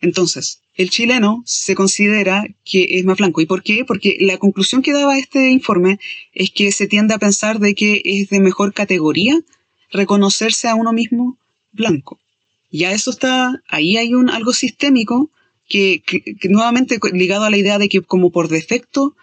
Entonces, 0.00 0.60
el 0.74 0.90
chileno 0.90 1.42
se 1.44 1.74
considera 1.74 2.46
que 2.64 2.98
es 2.98 3.04
más 3.04 3.18
blanco. 3.18 3.40
¿Y 3.40 3.46
por 3.46 3.62
qué? 3.62 3.84
Porque 3.84 4.16
la 4.20 4.38
conclusión 4.38 4.82
que 4.82 4.92
daba 4.92 5.18
este 5.18 5.50
informe 5.50 5.98
es 6.32 6.50
que 6.50 6.72
se 6.72 6.86
tiende 6.86 7.14
a 7.14 7.18
pensar 7.18 7.58
de 7.58 7.74
que 7.74 8.00
es 8.04 8.28
de 8.28 8.40
mejor 8.40 8.72
categoría 8.72 9.38
reconocerse 9.90 10.68
a 10.68 10.74
uno 10.74 10.92
mismo 10.92 11.38
blanco 11.72 12.20
ya 12.70 12.92
eso 12.92 13.10
está, 13.10 13.62
ahí 13.68 13.96
hay 13.96 14.14
un 14.14 14.30
algo 14.30 14.52
sistémico 14.52 15.30
que, 15.70 16.02
nuevamente 16.50 16.98
ligado 17.12 17.44
a 17.44 17.50
la 17.50 17.56
idea 17.56 17.78
de 17.78 17.88
que 17.88 18.02
como 18.02 18.30
por 18.30 18.48
defecto 18.48 19.16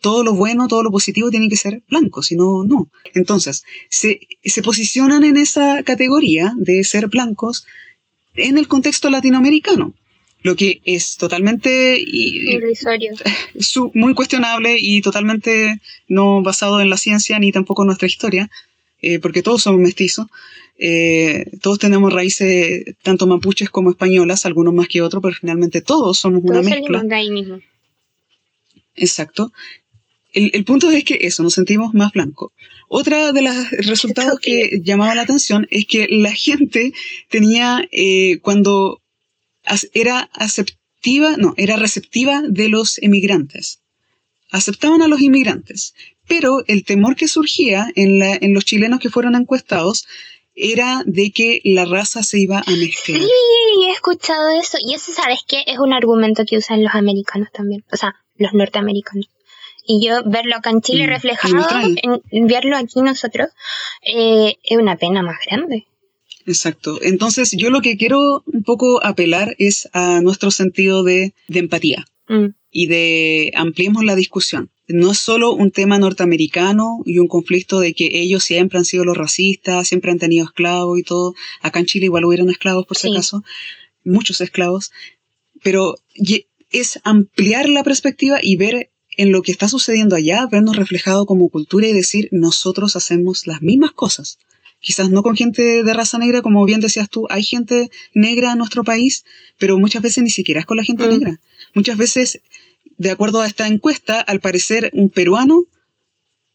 todo 0.00 0.24
lo 0.24 0.34
bueno, 0.34 0.66
todo 0.66 0.82
lo 0.82 0.90
positivo 0.90 1.30
tiene 1.30 1.48
que 1.48 1.56
ser 1.56 1.82
blanco, 1.88 2.24
si 2.24 2.34
no, 2.34 2.64
no. 2.64 2.90
Entonces, 3.14 3.62
se, 3.88 4.20
se 4.42 4.62
posicionan 4.62 5.22
en 5.22 5.36
esa 5.36 5.84
categoría 5.84 6.52
de 6.56 6.82
ser 6.82 7.06
blancos 7.06 7.64
en 8.34 8.58
el 8.58 8.66
contexto 8.66 9.10
latinoamericano, 9.10 9.94
lo 10.42 10.56
que 10.56 10.80
es 10.84 11.16
totalmente 11.18 12.00
irrisorio. 12.00 13.12
muy 13.94 14.14
cuestionable 14.14 14.76
y 14.78 15.02
totalmente 15.02 15.80
no 16.08 16.42
basado 16.42 16.80
en 16.80 16.90
la 16.90 16.96
ciencia 16.96 17.38
ni 17.38 17.52
tampoco 17.52 17.82
en 17.82 17.88
nuestra 17.88 18.08
historia, 18.08 18.50
eh, 19.02 19.20
porque 19.20 19.42
todos 19.42 19.62
somos 19.62 19.80
mestizos. 19.80 20.26
Eh, 20.78 21.44
todos 21.60 21.78
tenemos 21.78 22.12
raíces 22.12 22.84
tanto 23.02 23.26
mapuches 23.26 23.70
como 23.70 23.90
españolas, 23.90 24.46
algunos 24.46 24.74
más 24.74 24.88
que 24.88 25.02
otros, 25.02 25.22
pero 25.22 25.34
finalmente 25.34 25.80
todos 25.80 26.18
somos 26.18 26.42
una 26.44 26.62
mezcla. 26.62 27.02
De 27.02 27.14
ahí 27.14 27.30
mismo. 27.30 27.60
Exacto. 28.94 29.52
El, 30.32 30.64
punto 30.64 30.90
es 30.90 31.04
que 31.04 31.18
eso, 31.20 31.42
nos 31.42 31.54
sentimos 31.54 31.92
más 31.92 32.12
blancos. 32.12 32.52
Otra 32.88 33.32
de 33.32 33.42
los 33.42 33.70
resultados 33.70 34.40
que 34.42 34.80
llamaba 34.82 35.14
la 35.14 35.22
atención 35.22 35.66
es 35.70 35.86
que 35.86 36.06
la 36.08 36.32
gente 36.32 36.92
tenía, 37.28 37.86
eh, 37.92 38.38
cuando 38.40 39.02
era 39.92 40.30
aceptiva, 40.32 41.36
no, 41.36 41.54
era 41.56 41.76
receptiva 41.76 42.42
de 42.48 42.68
los 42.68 42.98
emigrantes. 42.98 43.80
Aceptaban 44.50 45.02
a 45.02 45.08
los 45.08 45.20
inmigrantes. 45.20 45.94
Pero 46.26 46.64
el 46.66 46.84
temor 46.84 47.16
que 47.16 47.28
surgía 47.28 47.90
en, 47.94 48.18
la, 48.18 48.34
en 48.34 48.54
los 48.54 48.64
chilenos 48.64 49.00
que 49.00 49.10
fueron 49.10 49.34
encuestados 49.34 50.06
era 50.54 51.02
de 51.06 51.32
que 51.32 51.60
la 51.64 51.84
raza 51.84 52.22
se 52.22 52.38
iba 52.38 52.58
a 52.58 52.70
mezclar. 52.70 53.20
Sí, 53.20 53.28
he 53.86 53.90
escuchado 53.90 54.48
eso. 54.50 54.78
Y 54.80 54.94
eso, 54.94 55.12
¿sabes 55.12 55.40
qué? 55.46 55.62
Es 55.66 55.78
un 55.78 55.92
argumento 55.92 56.44
que 56.44 56.58
usan 56.58 56.82
los 56.82 56.94
americanos 56.94 57.48
también. 57.52 57.84
O 57.92 57.96
sea, 57.96 58.14
los 58.36 58.52
norteamericanos. 58.52 59.28
Y 59.84 60.06
yo 60.06 60.22
verlo 60.24 60.56
acá 60.56 60.70
en 60.70 60.80
Chile 60.80 61.06
mm, 61.06 61.10
reflejado, 61.10 61.66
en, 62.30 62.46
verlo 62.46 62.76
aquí 62.76 63.00
nosotros, 63.00 63.48
eh, 64.02 64.56
es 64.62 64.78
una 64.78 64.96
pena 64.96 65.22
más 65.22 65.38
grande. 65.44 65.86
Exacto. 66.46 66.98
Entonces, 67.02 67.52
yo 67.52 67.70
lo 67.70 67.80
que 67.80 67.96
quiero 67.96 68.42
un 68.46 68.62
poco 68.62 69.04
apelar 69.04 69.54
es 69.58 69.88
a 69.92 70.20
nuestro 70.20 70.50
sentido 70.50 71.02
de, 71.02 71.34
empatía 71.48 72.04
mm. 72.28 72.46
y 72.70 72.86
de 72.86 73.52
ampliemos 73.56 74.04
la 74.04 74.14
discusión 74.14 74.70
no 74.92 75.12
es 75.12 75.18
solo 75.18 75.52
un 75.52 75.70
tema 75.70 75.98
norteamericano 75.98 77.00
y 77.04 77.18
un 77.18 77.28
conflicto 77.28 77.80
de 77.80 77.94
que 77.94 78.10
ellos 78.20 78.44
siempre 78.44 78.78
han 78.78 78.84
sido 78.84 79.04
los 79.04 79.16
racistas, 79.16 79.88
siempre 79.88 80.10
han 80.10 80.18
tenido 80.18 80.44
esclavos 80.44 80.98
y 80.98 81.02
todo. 81.02 81.34
Acá 81.60 81.80
en 81.80 81.86
Chile 81.86 82.06
igual 82.06 82.24
hubieron 82.24 82.50
esclavos 82.50 82.86
por 82.86 82.96
si 82.96 83.10
acaso, 83.10 83.42
muchos 84.04 84.40
esclavos, 84.40 84.92
pero 85.62 85.96
es 86.70 87.00
ampliar 87.04 87.68
la 87.68 87.84
perspectiva 87.84 88.38
y 88.42 88.56
ver 88.56 88.90
en 89.16 89.30
lo 89.30 89.42
que 89.42 89.52
está 89.52 89.68
sucediendo 89.68 90.16
allá, 90.16 90.46
vernos 90.50 90.76
reflejado 90.76 91.26
como 91.26 91.48
cultura 91.48 91.86
y 91.86 91.92
decir 91.92 92.28
nosotros 92.32 92.96
hacemos 92.96 93.46
las 93.46 93.60
mismas 93.62 93.92
cosas. 93.92 94.38
Quizás 94.80 95.10
no 95.10 95.22
con 95.22 95.36
gente 95.36 95.84
de 95.84 95.94
raza 95.94 96.18
negra, 96.18 96.42
como 96.42 96.64
bien 96.64 96.80
decías 96.80 97.08
tú, 97.08 97.26
hay 97.30 97.44
gente 97.44 97.90
negra 98.14 98.52
en 98.52 98.58
nuestro 98.58 98.82
país, 98.82 99.24
pero 99.58 99.78
muchas 99.78 100.02
veces 100.02 100.24
ni 100.24 100.30
siquiera 100.30 100.60
es 100.60 100.66
con 100.66 100.76
la 100.76 100.82
gente 100.82 101.06
mm. 101.06 101.10
negra. 101.10 101.40
Muchas 101.74 101.96
veces 101.96 102.40
de 103.02 103.10
acuerdo 103.10 103.40
a 103.40 103.46
esta 103.46 103.66
encuesta, 103.66 104.20
al 104.20 104.40
parecer 104.40 104.90
un 104.94 105.10
peruano 105.10 105.64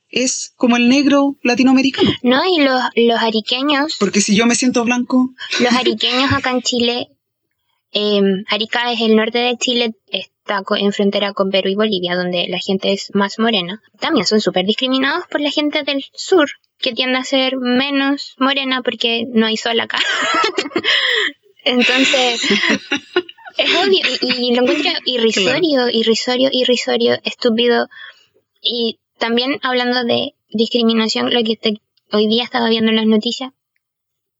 es 0.10 0.54
como 0.56 0.78
el 0.78 0.88
negro 0.88 1.36
latinoamericano. 1.44 2.10
No, 2.24 2.42
y 2.46 2.62
los, 2.62 2.82
los 2.96 3.20
ariqueños. 3.20 3.98
Porque 4.00 4.22
si 4.22 4.34
yo 4.34 4.46
me 4.46 4.56
siento 4.56 4.86
blanco. 4.86 5.30
Los 5.60 5.74
ariqueños 5.74 6.32
acá 6.32 6.52
en 6.52 6.62
Chile, 6.62 7.10
em, 7.92 8.46
Arica 8.48 8.94
es 8.94 9.02
el 9.02 9.18
norte 9.18 9.40
de 9.40 9.58
Chile, 9.58 9.96
está 10.10 10.64
en 10.78 10.94
frontera 10.94 11.34
con 11.34 11.50
Perú 11.50 11.68
y 11.68 11.76
Bolivia, 11.76 12.16
donde 12.16 12.48
la 12.48 12.60
gente 12.60 12.94
es 12.94 13.12
más 13.14 13.40
morena. 13.40 13.82
También 14.00 14.26
son 14.26 14.40
súper 14.40 14.66
discriminados 14.66 15.26
por 15.30 15.42
la 15.42 15.52
gente 15.52 15.84
del 15.84 16.06
sur, 16.14 16.50
que 16.80 16.94
tiende 16.94 17.18
a 17.18 17.26
ser 17.26 17.58
menos 17.58 18.36
morena 18.38 18.82
porque 18.84 19.26
no 19.34 19.48
hay 19.48 19.58
sol 19.58 19.78
acá. 19.82 20.00
Entonces, 21.66 22.48
Es 23.58 23.76
obvio, 23.76 24.02
y, 24.22 24.56
lo 24.56 24.62
encuentro 24.62 24.92
irrisorio, 25.06 25.90
irrisorio, 25.90 26.50
irrisorio, 26.52 27.18
estúpido. 27.24 27.88
Y 28.62 29.00
también 29.18 29.60
hablando 29.64 30.04
de 30.04 30.36
discriminación, 30.50 31.34
lo 31.34 31.44
que 31.44 31.58
hoy 32.12 32.28
día 32.28 32.44
estaba 32.44 32.70
viendo 32.70 32.92
en 32.92 32.98
las 32.98 33.08
noticias, 33.08 33.52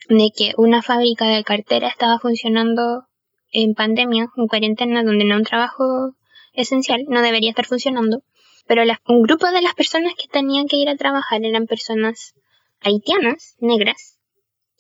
de 0.08 0.32
que 0.36 0.54
una 0.58 0.82
fábrica 0.82 1.26
de 1.26 1.44
cartera 1.44 1.88
estaba 1.88 2.20
funcionando 2.20 3.06
en 3.52 3.74
pandemia, 3.74 4.28
en 4.36 4.48
cuarentena, 4.48 5.04
donde 5.04 5.26
no 5.26 5.36
un 5.36 5.44
trabajo 5.44 6.14
esencial, 6.54 7.04
no 7.08 7.22
debería 7.22 7.50
estar 7.50 7.66
funcionando. 7.66 8.24
Pero 8.68 8.84
un 9.08 9.24
grupo 9.24 9.48
de 9.48 9.62
las 9.62 9.74
personas 9.74 10.14
que 10.16 10.28
tenían 10.28 10.68
que 10.68 10.78
ir 10.78 10.90
a 10.90 10.98
trabajar 10.98 11.44
eran 11.44 11.66
personas 11.66 12.36
haitianas, 12.82 13.56
negras, 13.60 14.20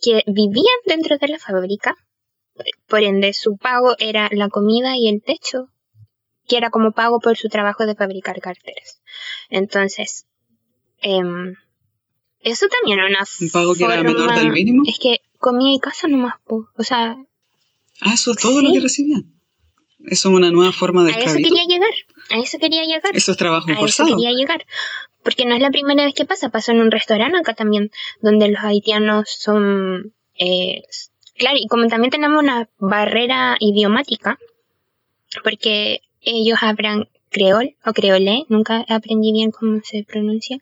que 0.01 0.23
vivían 0.27 0.79
dentro 0.85 1.17
de 1.17 1.27
la 1.29 1.39
fábrica 1.39 1.95
por 2.87 3.03
ende, 3.03 3.33
su 3.33 3.57
pago 3.57 3.95
era 3.99 4.29
la 4.31 4.49
comida 4.49 4.95
y 4.97 5.07
el 5.07 5.21
techo, 5.21 5.69
que 6.47 6.57
era 6.57 6.69
como 6.69 6.91
pago 6.91 7.19
por 7.19 7.37
su 7.37 7.49
trabajo 7.49 7.85
de 7.85 7.95
fabricar 7.95 8.39
carteras. 8.39 9.01
Entonces, 9.49 10.25
em, 11.01 11.55
eso 12.39 12.67
también 12.67 12.99
era 12.99 13.09
una 13.09 13.25
¿Un 13.41 13.49
pago 13.49 13.75
que 13.75 13.83
era 13.83 14.03
menor 14.03 14.33
del 14.35 14.51
mínimo? 14.51 14.83
Es 14.87 14.99
que 14.99 15.21
comida 15.39 15.75
y 15.75 15.79
casa 15.79 16.07
nomás, 16.07 16.35
o 16.45 16.83
sea... 16.83 17.17
Ah, 18.01 18.13
eso 18.13 18.31
es 18.31 18.37
todo 18.37 18.61
lo 18.61 18.71
que 18.71 18.79
recibían. 18.79 19.37
Eso 20.05 20.29
es 20.29 20.35
una 20.35 20.51
nueva 20.51 20.71
forma 20.71 21.03
de 21.03 21.11
A 21.11 21.17
eso 21.17 21.35
quería 21.35 21.65
llegar, 21.67 21.89
a 22.29 22.39
eso 22.39 22.59
quería 22.59 22.83
llegar. 22.83 23.15
Eso 23.15 23.31
es 23.31 23.37
trabajo 23.37 23.69
a 23.69 23.73
Eso 23.73 24.05
quería 24.05 24.31
llegar. 24.31 24.65
Porque 25.23 25.45
no 25.45 25.55
es 25.55 25.61
la 25.61 25.71
primera 25.71 26.05
vez 26.05 26.13
que 26.13 26.25
pasa, 26.25 26.49
pasó 26.49 26.71
en 26.71 26.79
un 26.79 26.91
restaurante 26.91 27.37
acá 27.37 27.53
también, 27.53 27.91
donde 28.21 28.47
los 28.47 28.63
haitianos 28.63 29.29
son 29.29 30.13
eh, 30.35 30.83
Claro, 31.37 31.57
y 31.59 31.67
como 31.67 31.87
también 31.87 32.11
tenemos 32.11 32.41
una 32.41 32.67
barrera 32.79 33.57
idiomática, 33.59 34.39
porque 35.43 36.01
ellos 36.21 36.59
hablan 36.61 37.09
creol 37.29 37.75
o 37.85 37.93
creolé, 37.93 38.45
nunca 38.49 38.85
aprendí 38.87 39.31
bien 39.31 39.51
cómo 39.51 39.79
se 39.83 40.03
pronuncia, 40.03 40.57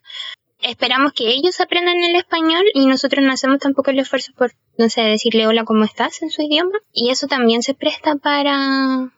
esperamos 0.60 1.12
que 1.12 1.28
ellos 1.28 1.60
aprendan 1.60 1.96
el 1.96 2.16
español 2.16 2.64
y 2.74 2.86
nosotros 2.86 3.24
no 3.24 3.32
hacemos 3.32 3.58
tampoco 3.58 3.90
el 3.90 4.00
esfuerzo 4.00 4.32
por, 4.36 4.52
no 4.76 4.88
sé, 4.88 5.02
decirle 5.02 5.46
hola, 5.46 5.64
¿cómo 5.64 5.84
estás? 5.84 6.22
en 6.22 6.30
su 6.30 6.42
idioma. 6.42 6.78
Y 6.92 7.10
eso 7.10 7.26
también 7.26 7.62
se 7.62 7.74
presta 7.74 8.16
para 8.16 9.12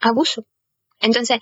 abuso. 0.00 0.44
Entonces, 1.00 1.38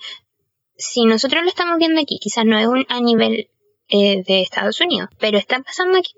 si 0.75 1.05
nosotros 1.05 1.43
lo 1.43 1.49
estamos 1.49 1.77
viendo 1.77 2.01
aquí, 2.01 2.19
quizás 2.19 2.45
no 2.45 2.57
es 2.57 2.67
un, 2.67 2.85
a 2.89 2.99
nivel 2.99 3.49
eh, 3.89 4.23
de 4.23 4.41
Estados 4.41 4.79
Unidos, 4.81 5.09
pero 5.19 5.37
está 5.37 5.61
pasando 5.61 5.97
aquí. 5.97 6.11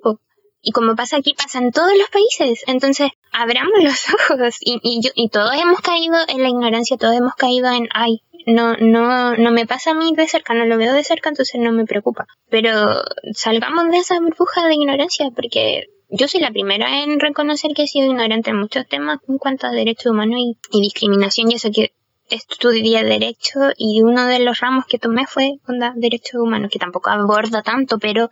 Y 0.61 0.71
como 0.71 0.95
pasa 0.95 1.17
aquí, 1.17 1.33
pasa 1.33 1.59
en 1.59 1.71
todos 1.71 1.91
los 1.97 2.09
países. 2.09 2.63
Entonces, 2.67 3.11
abramos 3.31 3.81
los 3.81 4.05
ojos. 4.31 4.57
Y, 4.59 4.79
y, 4.83 5.01
yo, 5.01 5.11
y 5.15 5.29
todos 5.29 5.53
hemos 5.55 5.81
caído 5.81 6.17
en 6.27 6.43
la 6.43 6.49
ignorancia, 6.49 6.97
todos 6.97 7.15
hemos 7.15 7.35
caído 7.35 7.71
en, 7.71 7.87
ay, 7.93 8.21
no, 8.45 8.75
no, 8.77 9.35
no 9.35 9.51
me 9.51 9.65
pasa 9.65 9.91
a 9.91 9.93
mí 9.93 10.11
de 10.15 10.27
cerca, 10.27 10.53
no 10.53 10.65
lo 10.65 10.77
veo 10.77 10.93
de 10.93 11.03
cerca, 11.03 11.29
entonces 11.29 11.59
no 11.61 11.71
me 11.71 11.85
preocupa. 11.85 12.25
Pero 12.49 13.01
salgamos 13.33 13.89
de 13.89 13.97
esa 13.97 14.19
burbuja 14.19 14.67
de 14.67 14.75
ignorancia, 14.75 15.29
porque 15.35 15.85
yo 16.09 16.27
soy 16.27 16.41
la 16.41 16.51
primera 16.51 17.03
en 17.03 17.19
reconocer 17.19 17.71
que 17.75 17.83
he 17.83 17.87
sido 17.87 18.07
ignorante 18.07 18.49
en 18.49 18.59
muchos 18.59 18.87
temas 18.87 19.19
en 19.27 19.37
cuanto 19.37 19.67
a 19.67 19.71
derechos 19.71 20.11
humanos 20.11 20.39
y, 20.39 20.81
discriminación, 20.81 21.51
y 21.51 21.55
eso 21.55 21.69
que 21.71 21.91
estudié 22.29 23.03
derecho 23.03 23.59
y 23.75 24.01
uno 24.01 24.25
de 24.25 24.39
los 24.39 24.59
ramos 24.59 24.85
que 24.85 24.99
tomé 24.99 25.25
fue 25.25 25.53
onda, 25.67 25.93
derechos 25.95 26.41
humanos, 26.41 26.71
que 26.71 26.79
tampoco 26.79 27.09
aborda 27.09 27.61
tanto, 27.63 27.97
pero 27.99 28.29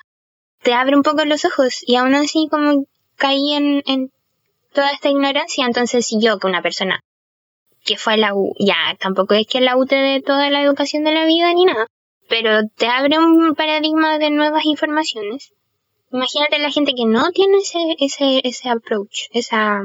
te 0.68 0.74
abre 0.74 0.98
un 0.98 1.02
poco 1.02 1.24
los 1.24 1.46
ojos 1.46 1.82
y 1.86 1.96
aún 1.96 2.14
así 2.14 2.50
como 2.52 2.88
caí 3.16 3.54
en, 3.54 3.84
en 3.86 4.12
toda 4.74 4.92
esta 4.92 5.08
ignorancia, 5.08 5.66
entonces 5.66 6.06
si 6.06 6.20
yo 6.20 6.40
que 6.40 6.48
una 6.48 6.62
persona 6.62 7.06
que 7.86 7.96
fue 7.96 8.16
a 8.16 8.18
la 8.18 8.36
U, 8.36 8.54
ya 8.60 8.76
tampoco 9.00 9.34
es 9.34 9.48
que 9.48 9.62
la 9.62 9.78
U 9.78 9.86
te 9.86 9.96
dé 9.96 10.22
toda 10.22 10.50
la 10.50 10.62
educación 10.62 11.06
de 11.06 11.14
la 11.14 11.26
vida 11.26 11.54
ni 11.54 11.64
nada, 11.64 11.88
pero 12.28 12.68
te 12.76 12.88
abre 12.88 13.18
un 13.18 13.56
paradigma 13.56 14.18
de 14.20 14.30
nuevas 14.30 14.66
informaciones. 14.66 15.54
Imagínate 16.12 16.60
la 16.60 16.70
gente 16.70 16.92
que 16.98 17.06
no 17.06 17.32
tiene 17.32 17.60
ese, 17.60 17.96
ese, 18.00 18.42
ese 18.44 18.68
approach, 18.68 19.30
esa 19.32 19.84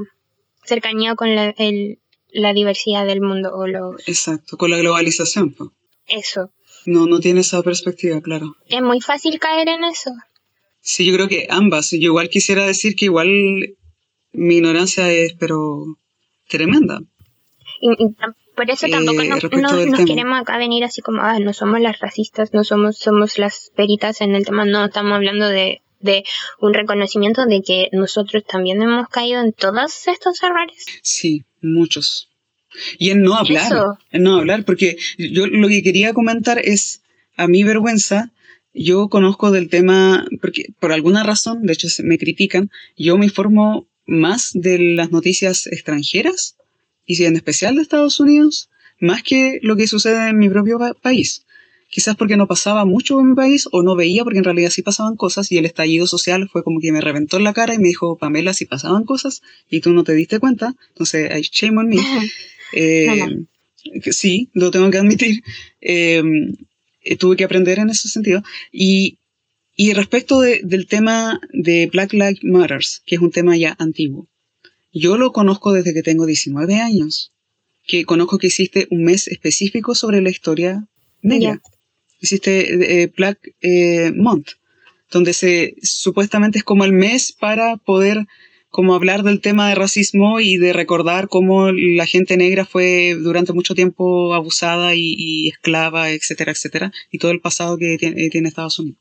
cercanía 0.64 1.14
con 1.14 1.36
la, 1.36 1.50
el, 1.58 2.00
la 2.32 2.52
diversidad 2.52 3.06
del 3.06 3.20
mundo 3.20 3.52
o 3.54 3.68
los... 3.68 4.08
Exacto, 4.08 4.56
con 4.56 4.72
la 4.72 4.78
globalización. 4.78 5.54
Eso. 6.08 6.50
No, 6.86 7.06
no 7.06 7.20
tiene 7.20 7.42
esa 7.42 7.62
perspectiva, 7.62 8.20
claro. 8.20 8.56
Es 8.66 8.82
muy 8.82 9.00
fácil 9.00 9.38
caer 9.38 9.68
en 9.68 9.84
eso. 9.84 10.10
Sí, 10.82 11.06
yo 11.06 11.14
creo 11.14 11.28
que 11.28 11.46
ambas. 11.48 11.90
Yo 11.92 11.96
igual 11.98 12.28
quisiera 12.28 12.66
decir 12.66 12.94
que 12.96 13.06
igual 13.06 13.28
mi 14.32 14.56
ignorancia 14.56 15.10
es, 15.10 15.32
pero 15.34 15.84
tremenda. 16.48 17.00
Y, 17.80 17.90
y 18.04 18.08
por 18.56 18.70
eso 18.70 18.86
tampoco 18.88 19.22
Eh, 19.22 19.28
no- 19.28 19.34
respecto 19.36 19.58
no- 19.60 19.76
del 19.76 19.90
nos 19.90 19.98
tema. 20.00 20.06
queremos 20.08 20.40
acá 20.40 20.58
venir 20.58 20.84
así 20.84 21.00
como, 21.00 21.22
ah, 21.22 21.38
no 21.38 21.52
somos 21.52 21.80
las 21.80 22.00
racistas, 22.00 22.52
no 22.52 22.64
somos, 22.64 22.98
somos 22.98 23.38
las 23.38 23.70
peritas 23.76 24.20
en 24.20 24.34
el 24.34 24.44
tema, 24.44 24.64
no, 24.64 24.84
estamos 24.84 25.12
hablando 25.12 25.48
de, 25.48 25.82
de 26.00 26.24
un 26.60 26.74
reconocimiento 26.74 27.46
de 27.46 27.62
que 27.62 27.88
nosotros 27.92 28.42
también 28.44 28.82
hemos 28.82 29.08
caído 29.08 29.40
en 29.40 29.52
todos 29.52 30.06
estos 30.08 30.42
errores. 30.42 30.84
Sí, 31.02 31.44
muchos. 31.60 32.28
Y 32.98 33.10
en 33.10 33.22
no 33.22 33.34
hablar, 33.36 33.66
Eso. 33.72 33.98
en 34.10 34.22
no 34.24 34.36
hablar, 34.38 34.64
porque 34.64 34.96
yo 35.18 35.46
lo 35.46 35.68
que 35.68 35.82
quería 35.84 36.12
comentar 36.12 36.58
es, 36.58 37.02
a 37.36 37.46
mi 37.46 37.62
vergüenza, 37.64 38.31
yo 38.74 39.08
conozco 39.08 39.50
del 39.50 39.68
tema, 39.68 40.26
porque 40.40 40.66
por 40.80 40.92
alguna 40.92 41.22
razón, 41.22 41.62
de 41.66 41.72
hecho 41.74 41.88
me 42.02 42.18
critican, 42.18 42.70
yo 42.96 43.18
me 43.18 43.26
informo 43.26 43.86
más 44.06 44.50
de 44.54 44.78
las 44.94 45.10
noticias 45.10 45.66
extranjeras, 45.66 46.56
y 47.06 47.16
si 47.16 47.24
en 47.24 47.36
especial 47.36 47.76
de 47.76 47.82
Estados 47.82 48.20
Unidos, 48.20 48.68
más 49.00 49.22
que 49.22 49.58
lo 49.62 49.76
que 49.76 49.86
sucede 49.86 50.28
en 50.30 50.38
mi 50.38 50.48
propio 50.48 50.78
pa- 50.78 50.94
país. 50.94 51.44
Quizás 51.90 52.16
porque 52.16 52.38
no 52.38 52.46
pasaba 52.46 52.86
mucho 52.86 53.20
en 53.20 53.30
mi 53.30 53.34
país 53.34 53.68
o 53.70 53.82
no 53.82 53.94
veía 53.96 54.24
porque 54.24 54.38
en 54.38 54.44
realidad 54.44 54.70
sí 54.70 54.80
pasaban 54.80 55.14
cosas 55.16 55.52
y 55.52 55.58
el 55.58 55.66
estallido 55.66 56.06
social 56.06 56.48
fue 56.50 56.62
como 56.62 56.80
que 56.80 56.90
me 56.90 57.02
reventó 57.02 57.36
en 57.36 57.44
la 57.44 57.52
cara 57.52 57.74
y 57.74 57.78
me 57.78 57.88
dijo, 57.88 58.16
Pamela, 58.16 58.54
sí 58.54 58.64
pasaban 58.64 59.04
cosas 59.04 59.42
y 59.68 59.80
tú 59.80 59.92
no 59.92 60.02
te 60.02 60.14
diste 60.14 60.38
cuenta. 60.38 60.74
Entonces, 60.88 61.30
hay 61.30 61.42
shame 61.42 61.78
on 61.78 61.88
me. 61.88 61.96
Eh, 62.74 63.44
Sí, 64.12 64.48
lo 64.54 64.70
tengo 64.70 64.88
que 64.90 64.96
admitir. 64.98 65.42
Eh, 65.82 66.22
eh, 67.04 67.16
tuve 67.16 67.36
que 67.36 67.44
aprender 67.44 67.78
en 67.78 67.90
ese 67.90 68.08
sentido. 68.08 68.42
Y, 68.70 69.18
y 69.76 69.92
respecto 69.94 70.40
de- 70.40 70.60
del 70.62 70.86
tema 70.86 71.40
de 71.52 71.88
Black 71.92 72.12
Lives 72.12 72.42
Matters, 72.42 73.02
que 73.06 73.16
es 73.16 73.20
un 73.20 73.30
tema 73.30 73.56
ya 73.56 73.74
antiguo, 73.78 74.26
yo 74.92 75.16
lo 75.16 75.32
conozco 75.32 75.72
desde 75.72 75.94
que 75.94 76.02
tengo 76.02 76.26
19 76.26 76.76
años, 76.76 77.32
que 77.86 78.04
conozco 78.04 78.38
que 78.38 78.48
existe 78.48 78.86
un 78.90 79.04
mes 79.04 79.26
específico 79.28 79.94
sobre 79.94 80.20
la 80.20 80.30
historia 80.30 80.86
negra. 81.22 81.60
Existe 82.20 83.02
eh, 83.02 83.06
Black 83.16 83.38
eh, 83.62 84.12
Month, 84.14 84.50
donde 85.10 85.32
se 85.32 85.74
supuestamente 85.82 86.58
es 86.58 86.64
como 86.64 86.84
el 86.84 86.92
mes 86.92 87.32
para 87.32 87.76
poder 87.78 88.26
como 88.72 88.94
hablar 88.94 89.22
del 89.22 89.42
tema 89.42 89.68
de 89.68 89.74
racismo 89.74 90.40
y 90.40 90.56
de 90.56 90.72
recordar 90.72 91.28
cómo 91.28 91.70
la 91.72 92.06
gente 92.06 92.38
negra 92.38 92.64
fue 92.64 93.14
durante 93.20 93.52
mucho 93.52 93.74
tiempo 93.74 94.32
abusada 94.32 94.94
y, 94.94 95.48
esclava, 95.48 96.10
etcétera, 96.10 96.52
etcétera, 96.52 96.90
y 97.10 97.18
todo 97.18 97.32
el 97.32 97.40
pasado 97.40 97.76
que 97.76 97.98
tiene, 97.98 98.24
eh, 98.24 98.30
tiene 98.30 98.48
Estados 98.48 98.78
Unidos. 98.78 98.98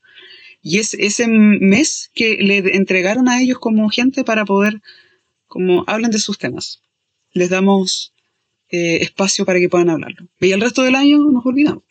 Y 0.61 0.79
es 0.79 0.93
ese 0.95 1.27
mes 1.29 2.11
que 2.13 2.35
le 2.41 2.57
entregaron 2.75 3.29
a 3.29 3.41
ellos 3.41 3.59
como 3.59 3.89
gente 3.89 4.25
para 4.25 4.43
poder, 4.43 4.81
como 5.47 5.85
hablen 5.87 6.11
de 6.11 6.19
sus 6.19 6.37
temas. 6.37 6.81
Les 7.31 7.49
damos 7.49 8.13
eh, 8.69 8.97
espacio 9.01 9.45
para 9.45 9.59
que 9.59 9.69
puedan 9.69 9.89
hablarlo. 9.89 10.27
Y 10.41 10.51
el 10.51 10.59
resto 10.59 10.83
del 10.83 10.95
año 10.95 11.17
nos 11.31 11.45
olvidamos. 11.45 11.83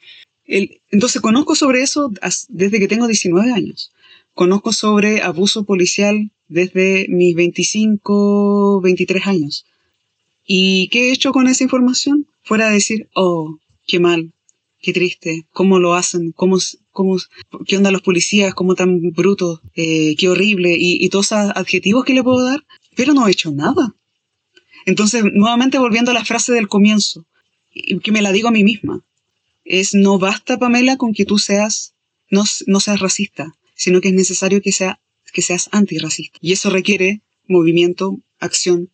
El- 0.44 0.82
entonces 0.90 1.22
conozco 1.22 1.54
sobre 1.54 1.80
eso 1.80 2.12
desde 2.48 2.78
que 2.78 2.88
tengo 2.88 3.06
19 3.06 3.52
años. 3.52 3.90
Conozco 4.34 4.72
sobre 4.72 5.22
abuso 5.22 5.64
policial 5.64 6.30
desde 6.50 7.06
mis 7.08 7.34
25, 7.34 8.80
23 8.82 9.26
años. 9.26 9.64
¿Y 10.44 10.88
qué 10.88 11.08
he 11.08 11.12
hecho 11.12 11.32
con 11.32 11.46
esa 11.46 11.64
información? 11.64 12.26
Fuera 12.42 12.66
de 12.66 12.74
decir, 12.74 13.08
oh, 13.14 13.58
qué 13.86 14.00
mal, 14.00 14.32
qué 14.80 14.92
triste, 14.92 15.46
cómo 15.52 15.78
lo 15.78 15.94
hacen, 15.94 16.32
cómo, 16.32 16.58
cómo, 16.90 17.16
qué 17.66 17.76
onda 17.76 17.92
los 17.92 18.02
policías, 18.02 18.52
cómo 18.52 18.74
tan 18.74 19.00
brutos, 19.12 19.60
eh, 19.74 20.16
qué 20.18 20.28
horrible, 20.28 20.76
y, 20.76 21.04
y 21.04 21.08
todos 21.08 21.26
esos 21.26 21.52
adjetivos 21.54 22.04
que 22.04 22.14
le 22.14 22.24
puedo 22.24 22.44
dar, 22.44 22.64
pero 22.96 23.14
no 23.14 23.26
he 23.26 23.30
hecho 23.30 23.52
nada. 23.52 23.94
Entonces, 24.86 25.22
nuevamente 25.32 25.78
volviendo 25.78 26.10
a 26.10 26.14
la 26.14 26.24
frase 26.24 26.52
del 26.52 26.68
comienzo, 26.68 27.26
que 28.02 28.12
me 28.12 28.22
la 28.22 28.32
digo 28.32 28.48
a 28.48 28.52
mí 28.52 28.64
misma, 28.64 29.04
es 29.64 29.94
no 29.94 30.18
basta, 30.18 30.58
Pamela, 30.58 30.96
con 30.96 31.12
que 31.14 31.24
tú 31.24 31.38
seas, 31.38 31.94
no, 32.28 32.42
no 32.66 32.80
seas 32.80 32.98
racista, 32.98 33.54
sino 33.76 34.00
que 34.00 34.08
es 34.08 34.14
necesario 34.14 34.60
que, 34.60 34.72
sea, 34.72 35.00
que 35.30 35.42
seas 35.42 35.68
antirracista. 35.72 36.38
Y 36.40 36.52
eso 36.52 36.70
requiere 36.70 37.22
movimiento, 37.46 38.16
acción, 38.38 38.90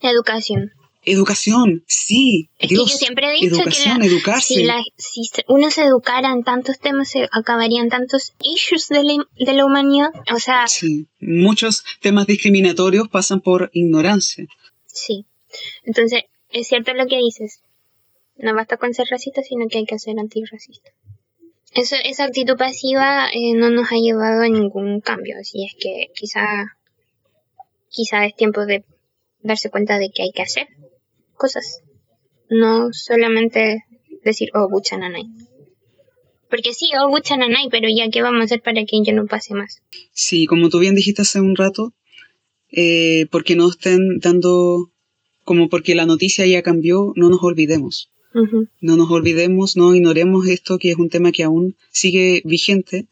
Educación. 0.00 0.72
educación, 1.06 1.84
sí. 1.86 2.50
Es 2.58 2.68
que 2.68 2.74
Dios, 2.76 2.90
yo 2.92 2.96
siempre 2.98 3.28
he 3.28 3.32
dicho 3.40 3.56
que 3.56 3.62
educación, 3.62 3.98
la- 4.00 4.06
educarse. 4.06 4.54
Si, 4.54 4.64
la- 4.64 4.82
si 4.96 5.20
uno 5.48 5.70
se 5.70 5.82
educara 5.84 6.32
en 6.32 6.42
tantos 6.44 6.78
temas, 6.78 7.08
se 7.10 7.28
acabarían 7.32 7.88
tantos 7.88 8.32
issues 8.42 8.88
de 8.88 9.02
la, 9.04 9.14
de 9.38 9.52
la 9.54 9.64
humanidad. 9.64 10.10
O 10.34 10.38
sea, 10.38 10.66
Sí, 10.68 11.06
muchos 11.20 11.84
temas 12.00 12.26
discriminatorios 12.26 13.08
pasan 13.08 13.40
por 13.40 13.70
ignorancia. 13.72 14.46
sí. 14.86 15.26
Entonces, 15.84 16.22
es 16.50 16.66
cierto 16.66 16.92
lo 16.94 17.06
que 17.06 17.16
dices. 17.18 17.60
No 18.36 18.52
basta 18.54 18.76
con 18.76 18.92
ser 18.92 19.06
racista, 19.08 19.40
sino 19.42 19.68
que 19.68 19.78
hay 19.78 19.84
que 19.86 19.98
ser 20.00 20.18
antirracista. 20.18 20.90
Eso, 21.74 21.96
esa 22.04 22.24
actitud 22.24 22.56
pasiva 22.56 23.28
eh, 23.32 23.54
no 23.54 23.70
nos 23.70 23.90
ha 23.90 23.96
llevado 23.96 24.42
a 24.42 24.48
ningún 24.48 25.00
cambio. 25.00 25.36
Así 25.40 25.64
es 25.64 25.74
que 25.78 26.08
quizá, 26.14 26.76
quizá 27.90 28.26
es 28.26 28.36
tiempo 28.36 28.64
de 28.64 28.84
darse 29.42 29.70
cuenta 29.70 29.98
de 29.98 30.10
que 30.10 30.22
hay 30.22 30.30
que 30.32 30.42
hacer 30.42 30.68
cosas. 31.36 31.80
No 32.48 32.92
solamente 32.92 33.84
decir, 34.24 34.50
oh, 34.54 34.68
buchananay. 34.70 35.24
Porque 36.48 36.72
sí, 36.72 36.90
oh, 37.00 37.08
buchananay, 37.08 37.68
pero 37.70 37.88
ya, 37.88 38.08
¿qué 38.08 38.22
vamos 38.22 38.42
a 38.42 38.44
hacer 38.44 38.62
para 38.62 38.84
que 38.84 38.96
ello 38.96 39.12
no 39.12 39.26
pase 39.26 39.54
más? 39.54 39.82
Sí, 40.12 40.46
como 40.46 40.68
tú 40.68 40.78
bien 40.78 40.94
dijiste 40.94 41.22
hace 41.22 41.40
un 41.40 41.56
rato, 41.56 41.92
eh, 42.70 43.26
porque 43.32 43.56
no 43.56 43.68
estén 43.68 44.18
dando, 44.20 44.92
como 45.42 45.68
porque 45.68 45.96
la 45.96 46.06
noticia 46.06 46.46
ya 46.46 46.62
cambió, 46.62 47.12
no 47.16 47.30
nos 47.30 47.42
olvidemos. 47.42 48.13
No 48.80 48.96
nos 48.96 49.10
olvidemos, 49.10 49.76
no 49.76 49.94
ignoremos 49.94 50.46
esto, 50.48 50.78
que 50.78 50.90
es 50.90 50.96
un 50.96 51.08
tema 51.08 51.30
que 51.32 51.44
aún 51.44 51.76
sigue 51.90 52.42
vigente. 52.44 53.06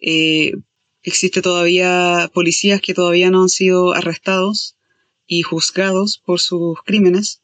Eh, 0.00 0.54
existe 1.02 1.42
todavía 1.42 2.30
policías 2.34 2.80
que 2.80 2.94
todavía 2.94 3.30
no 3.30 3.42
han 3.42 3.48
sido 3.48 3.92
arrestados 3.94 4.74
y 5.26 5.42
juzgados 5.42 6.20
por 6.24 6.40
sus 6.40 6.78
crímenes. 6.84 7.40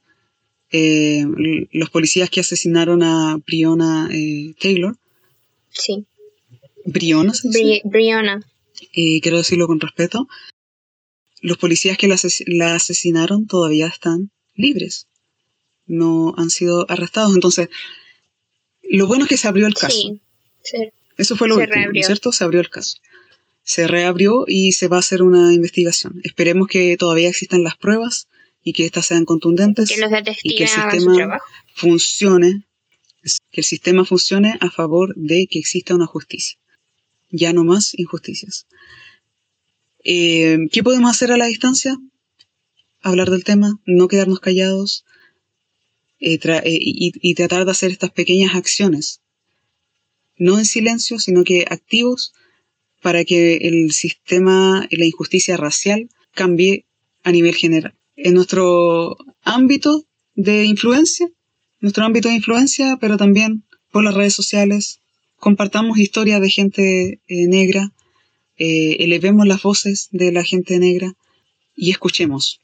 Eh, 0.73 1.25
los 1.73 1.91
policías 1.91 2.31
que 2.31 2.41
asesinaron 2.41 3.03
a 3.03 3.37
Breonna 3.47 4.09
eh, 4.13 4.55
Taylor. 4.61 4.97
Sí. 5.71 6.05
Breonna, 6.85 7.33
se? 7.35 7.49
Bri- 7.49 7.81
Brianna. 7.85 8.41
y 8.93 9.21
quiero 9.21 9.37
decirlo 9.39 9.67
con 9.67 9.79
respeto, 9.81 10.27
los 11.43 11.59
policías 11.59 11.97
que 11.99 12.09
la, 12.09 12.15
ases- 12.17 12.45
la 12.47 12.75
asesinaron 12.75 13.47
todavía 13.47 13.87
están 13.87 14.31
libres, 14.55 15.07
no 15.91 16.35
han 16.37 16.51
sido 16.51 16.87
arrestados. 16.89 17.35
Entonces, 17.35 17.69
lo 18.83 19.07
bueno 19.07 19.25
es 19.25 19.29
que 19.29 19.37
se 19.37 19.49
abrió 19.49 19.67
el 19.67 19.75
caso. 19.75 19.97
Sí. 19.97 20.21
Sí. 20.63 20.91
Eso 21.19 21.37
fue 21.37 21.49
lo 21.49 21.57
se 21.57 21.63
último, 21.63 21.77
¿no 21.77 21.83
reabrió. 21.83 22.07
¿cierto? 22.07 22.33
Se 22.33 22.45
abrió 22.45 22.61
el 22.61 22.71
caso. 22.71 22.97
se 23.63 23.87
reabrió 23.87 24.45
y 24.47 24.73
se 24.73 24.89
va 24.89 24.97
a 24.97 25.01
hacer 25.01 25.23
una 25.23 25.53
investigación. 25.53 26.21
Esperemos 26.25 26.67
que 26.69 26.97
todavía 26.97 27.29
existan 27.29 27.63
las 27.63 27.77
pruebas 27.77 28.29
y 28.63 28.73
que 28.73 28.85
éstas 28.85 29.07
sean 29.07 29.25
contundentes 29.25 29.89
Que 29.89 30.01
los 30.01 30.11
y 30.43 30.57
que 30.57 30.65
el 30.65 30.69
sistema 30.69 31.41
funcione, 31.75 32.65
que 33.51 33.61
el 33.61 33.65
sistema 33.65 34.05
funcione 34.05 34.57
a 34.61 34.71
favor 34.71 35.15
de 35.17 35.47
que 35.47 35.59
exista 35.59 35.95
una 35.95 36.07
justicia. 36.07 36.59
Ya 37.31 37.53
no 37.53 37.65
más 37.65 37.95
injusticias. 37.99 38.67
Eh, 40.05 40.59
¿Qué 40.73 40.83
podemos 40.83 41.11
hacer 41.11 41.31
a 41.33 41.37
la 41.37 41.47
distancia? 41.47 41.97
Hablar 43.03 43.31
del 43.31 43.45
tema, 43.45 43.79
no 43.87 44.09
quedarnos 44.09 44.41
callados 44.41 45.05
eh, 46.21 46.39
tra- 46.39 46.63
eh, 46.65 46.79
y, 46.81 47.13
y 47.21 47.35
tratar 47.35 47.65
de 47.65 47.71
hacer 47.73 47.91
estas 47.91 48.11
pequeñas 48.11 48.55
acciones. 48.55 49.21
No 50.37 50.59
en 50.59 50.65
silencio, 50.65 51.19
sino 51.19 51.45
que 51.45 51.65
activos 51.69 52.33
para 53.03 53.25
que 53.25 53.57
el 53.57 53.93
sistema, 53.93 54.87
la 54.91 55.05
injusticia 55.05 55.57
racial 55.57 56.09
cambie 56.35 56.85
a 57.23 57.33
nivel 57.33 57.55
general. 57.55 57.95
En 58.17 58.35
nuestro 58.35 59.17
ámbito 59.43 60.05
de 60.35 60.65
influencia, 60.65 61.27
nuestro 61.81 62.05
ámbito 62.05 62.29
de 62.29 62.35
influencia, 62.37 62.99
pero 63.01 63.17
también 63.17 63.65
por 63.91 64.05
las 64.05 64.15
redes 64.15 64.35
sociales, 64.35 65.01
compartamos 65.37 65.99
historias 65.99 66.41
de 66.41 66.51
gente 66.51 67.21
eh, 67.27 67.47
negra, 67.47 67.93
eh, 68.59 68.97
elevemos 69.01 69.47
las 69.47 69.63
voces 69.63 70.09
de 70.11 70.33
la 70.33 70.45
gente 70.45 70.79
negra 70.79 71.15
y 71.75 71.91
escuchemos. 71.91 72.61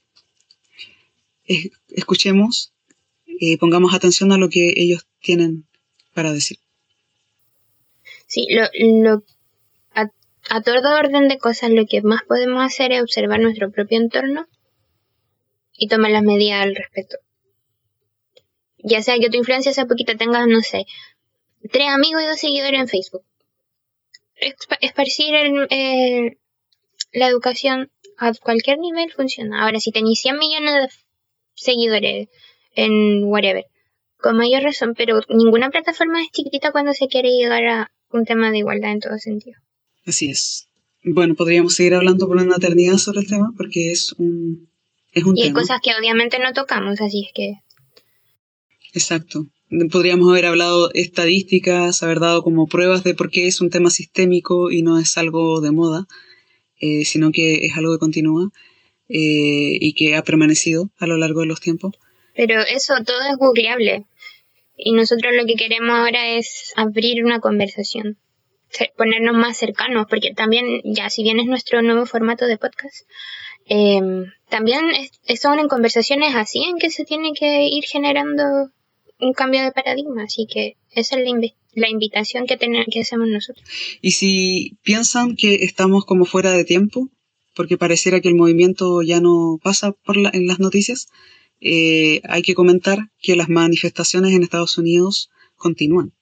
Es- 1.45 1.71
escuchemos, 1.89 2.73
eh, 3.41 3.59
pongamos 3.59 3.95
atención 3.95 4.32
a 4.32 4.39
lo 4.39 4.49
que 4.49 4.74
ellos 4.76 5.07
tienen 5.20 5.66
para 6.14 6.32
decir. 6.32 6.59
Sí, 8.26 8.47
lo, 8.51 8.64
lo, 9.03 9.22
a, 9.95 10.11
a 10.49 10.62
todo 10.62 10.97
orden 10.99 11.28
de 11.28 11.39
cosas, 11.39 11.70
lo 11.70 11.87
que 11.87 12.03
más 12.03 12.22
podemos 12.24 12.64
hacer 12.64 12.93
es 12.93 13.03
observar 13.03 13.41
nuestro 13.41 13.70
propio 13.70 13.99
entorno 13.99 14.47
y 15.76 15.89
tomar 15.89 16.11
las 16.11 16.22
medidas 16.22 16.62
al 16.62 16.74
respecto. 16.74 17.18
Ya 18.78 19.03
sea 19.03 19.18
que 19.18 19.30
tu 19.30 19.37
influencia 19.37 19.72
sea 19.72 19.87
poquita, 19.87 20.16
tengas, 20.16 20.47
no 20.47 20.61
sé, 20.61 20.87
tres 21.70 21.89
amigos 21.89 22.22
y 22.22 22.26
dos 22.26 22.39
seguidores 22.39 22.80
en 22.80 22.89
Facebook. 22.89 23.24
Esparcir 24.80 25.34
la 27.12 27.28
educación 27.28 27.91
a 28.18 28.32
cualquier 28.34 28.78
nivel 28.78 29.12
funciona. 29.12 29.64
Ahora, 29.64 29.80
si 29.80 29.91
tenéis 29.93 30.20
100 30.20 30.39
millones 30.39 30.74
de 30.74 30.89
seguidores 31.55 32.28
en 32.77 33.24
whatever, 33.24 33.64
con 34.18 34.37
mayor 34.37 34.62
razón, 34.62 34.95
pero 34.97 35.20
ninguna 35.29 35.70
plataforma 35.70 36.22
es 36.22 36.31
chiquitita 36.31 36.70
cuando 36.72 36.95
se 36.95 37.09
quiere 37.09 37.31
llegar 37.31 37.66
a 37.66 37.93
un 38.12 38.24
tema 38.24 38.51
de 38.53 38.59
igualdad 38.59 38.93
en 38.93 39.01
todo 39.01 39.18
sentido. 39.18 39.59
Así 40.07 40.31
es. 40.31 40.68
Bueno, 41.03 41.35
podríamos 41.35 41.74
seguir 41.74 41.95
hablando 41.95 42.29
por 42.29 42.37
una 42.37 42.57
eternidad 42.57 42.97
sobre 42.99 43.20
el 43.20 43.27
tema 43.27 43.53
porque 43.57 43.91
es 43.93 44.12
un, 44.12 44.68
es 45.12 45.24
un 45.24 45.37
Y 45.37 45.43
hay 45.43 45.49
tema. 45.49 45.61
cosas 45.61 45.81
que 45.83 45.91
obviamente 45.99 46.39
no 46.39 46.53
tocamos, 46.53 47.01
así 47.01 47.24
es 47.27 47.33
que 47.35 47.55
Exacto. 48.93 49.47
Podríamos 49.91 50.29
haber 50.31 50.47
hablado 50.47 50.91
estadísticas, 50.95 52.03
haber 52.03 52.20
dado 52.20 52.43
como 52.43 52.66
pruebas 52.68 53.03
de 53.03 53.14
por 53.14 53.31
qué 53.31 53.47
es 53.49 53.61
un 53.61 53.68
tema 53.70 53.91
sistémico 53.91 54.70
y 54.70 54.83
no 54.83 54.99
es 54.99 55.18
algo 55.18 55.61
de 55.61 55.72
moda, 55.72 56.07
eh, 56.81 57.05
sino 57.05 57.33
que 57.33 57.66
es 57.66 57.77
algo 57.77 57.93
que 57.93 57.99
continúa 57.99 58.51
eh, 59.09 59.77
y 59.81 59.93
que 59.95 60.14
ha 60.14 60.22
permanecido 60.22 60.91
a 60.99 61.07
lo 61.07 61.16
largo 61.16 61.41
de 61.41 61.47
los 61.47 61.61
tiempos. 61.61 61.95
Pero 62.37 62.61
eso 62.61 62.95
todo 63.05 63.20
es 63.30 63.37
googleable. 63.39 64.05
Y 64.76 64.93
nosotros 64.93 65.32
lo 65.34 65.47
que 65.47 65.55
queremos 65.55 65.97
ahora 65.97 66.28
es 66.37 66.72
abrir 66.76 67.24
una 67.24 67.41
conversación. 67.41 68.18
Ponernos 68.97 69.34
más 69.34 69.57
cercanos, 69.57 70.07
porque 70.11 70.34
también, 70.34 70.66
ya 70.84 71.09
si 71.09 71.22
bien 71.22 71.41
es 71.41 71.47
nuestro 71.47 71.80
nuevo 71.82 72.05
formato 72.05 72.47
de 72.47 72.59
podcast, 72.59 73.09
eh, 73.68 74.01
también 74.51 74.84
es- 75.26 75.41
son 75.41 75.59
en 75.61 75.68
conversaciones 75.68 76.34
así 76.34 76.62
en 76.64 76.76
que 76.78 76.91
se 76.91 77.05
tiene 77.05 77.32
que 77.32 77.68
ir 77.68 77.84
generando 77.84 78.43
un 79.18 79.32
cambio 79.32 79.62
de 79.62 79.72
paradigma. 79.72 80.24
Así 80.24 80.47
que 80.47 80.76
esa 80.91 81.16
es 81.18 81.24
la, 81.24 81.49
la 81.74 81.89
invitación 81.89 82.47
que, 82.47 82.59
que 82.59 83.01
hacemos 83.01 83.28
nosotros. 83.28 83.64
Y 84.03 84.11
si 84.11 84.76
piensan 84.82 85.37
que 85.37 85.55
estamos 85.64 86.05
como 86.05 86.26
fuera 86.26 86.51
de 86.53 86.64
tiempo, 86.64 87.09
porque 87.55 87.78
pareciera 87.78 88.20
que 88.20 88.28
el 88.28 88.34
movimiento 88.34 89.01
ya 89.01 89.20
no 89.20 89.59
pasa 89.62 89.93
por 89.93 90.16
la- 90.18 90.30
en 90.34 90.47
las 90.47 90.59
noticias, 90.59 91.07
eh, 91.61 92.21
hay 92.25 92.43
que 92.43 92.55
comentar 92.55 93.11
que 93.21 93.37
las 93.37 93.49
manifestaciones 93.49 94.33
en 94.33 94.43
Estados 94.43 94.79
Unidos 94.79 95.31
continúan. 95.57 96.13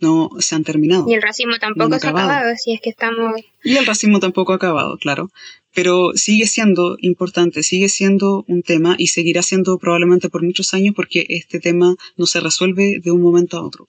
No 0.00 0.30
se 0.40 0.54
han 0.54 0.64
terminado. 0.64 1.06
Y 1.08 1.14
el 1.14 1.22
racismo 1.22 1.54
tampoco 1.58 1.88
No 1.88 1.98
se 1.98 2.06
ha 2.06 2.10
acabado. 2.10 2.30
acabado, 2.30 2.52
así 2.52 2.72
es 2.72 2.80
que 2.80 2.90
estamos 2.90 3.40
Y 3.64 3.76
el 3.76 3.86
racismo 3.86 4.20
tampoco 4.20 4.52
ha 4.52 4.56
acabado, 4.56 4.98
claro. 4.98 5.30
Pero 5.74 6.12
sigue 6.14 6.46
siendo 6.46 6.96
importante, 7.00 7.62
sigue 7.62 7.88
siendo 7.88 8.44
un 8.48 8.62
tema 8.62 8.96
y 8.98 9.08
seguirá 9.08 9.42
siendo 9.42 9.78
probablemente 9.78 10.28
por 10.28 10.42
muchos 10.42 10.74
años 10.74 10.94
porque 10.94 11.26
este 11.28 11.60
tema 11.60 11.96
no 12.16 12.26
se 12.26 12.40
resuelve 12.40 13.00
de 13.02 13.10
un 13.10 13.22
momento 13.22 13.56
a 13.56 13.62
otro. 13.62 13.88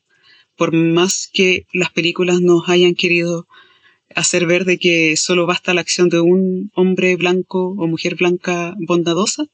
Por 0.55 0.73
más 0.73 1.30
que 1.32 1.65
las 1.73 1.91
películas 1.91 2.41
nos 2.41 2.67
hayan 2.69 2.95
querido 2.95 3.47
hacer 4.15 4.45
ver 4.45 4.65
de 4.65 4.77
que 4.77 5.15
solo 5.17 5.45
basta 5.45 5.73
la 5.73 5.81
acción 5.81 6.09
de 6.09 6.19
un 6.19 6.71
hombre 6.73 7.15
blanco 7.15 7.75
o 7.77 7.87
mujer 7.87 8.15
blanca 8.15 8.73
bondadosa, 8.79 9.45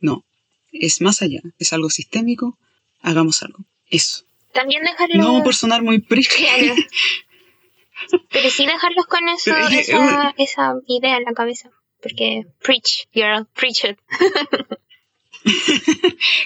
no. 0.00 0.24
Es 0.72 1.00
más 1.00 1.22
allá, 1.22 1.40
es 1.58 1.72
algo 1.72 1.90
sistémico, 1.90 2.58
hagamos 3.00 3.42
algo. 3.42 3.64
Eso. 3.86 4.24
también 4.52 4.82
dejarlo... 4.84 5.16
No 5.16 5.42
por 5.42 5.54
sonar 5.54 5.82
muy 5.82 6.00
prístico. 6.00 6.48
Claro. 6.48 6.74
Pero 8.30 8.50
sí 8.50 8.66
dejarlos 8.66 9.06
con 9.06 9.28
eso, 9.28 9.52
Pero 9.70 10.34
esa 10.38 10.74
idea 10.86 11.16
en 11.16 11.24
la 11.24 11.34
cabeza. 11.34 11.70
Porque 12.02 12.46
preach, 12.60 13.06
girl, 13.12 13.46
preach 13.54 13.84
it. 13.84 13.98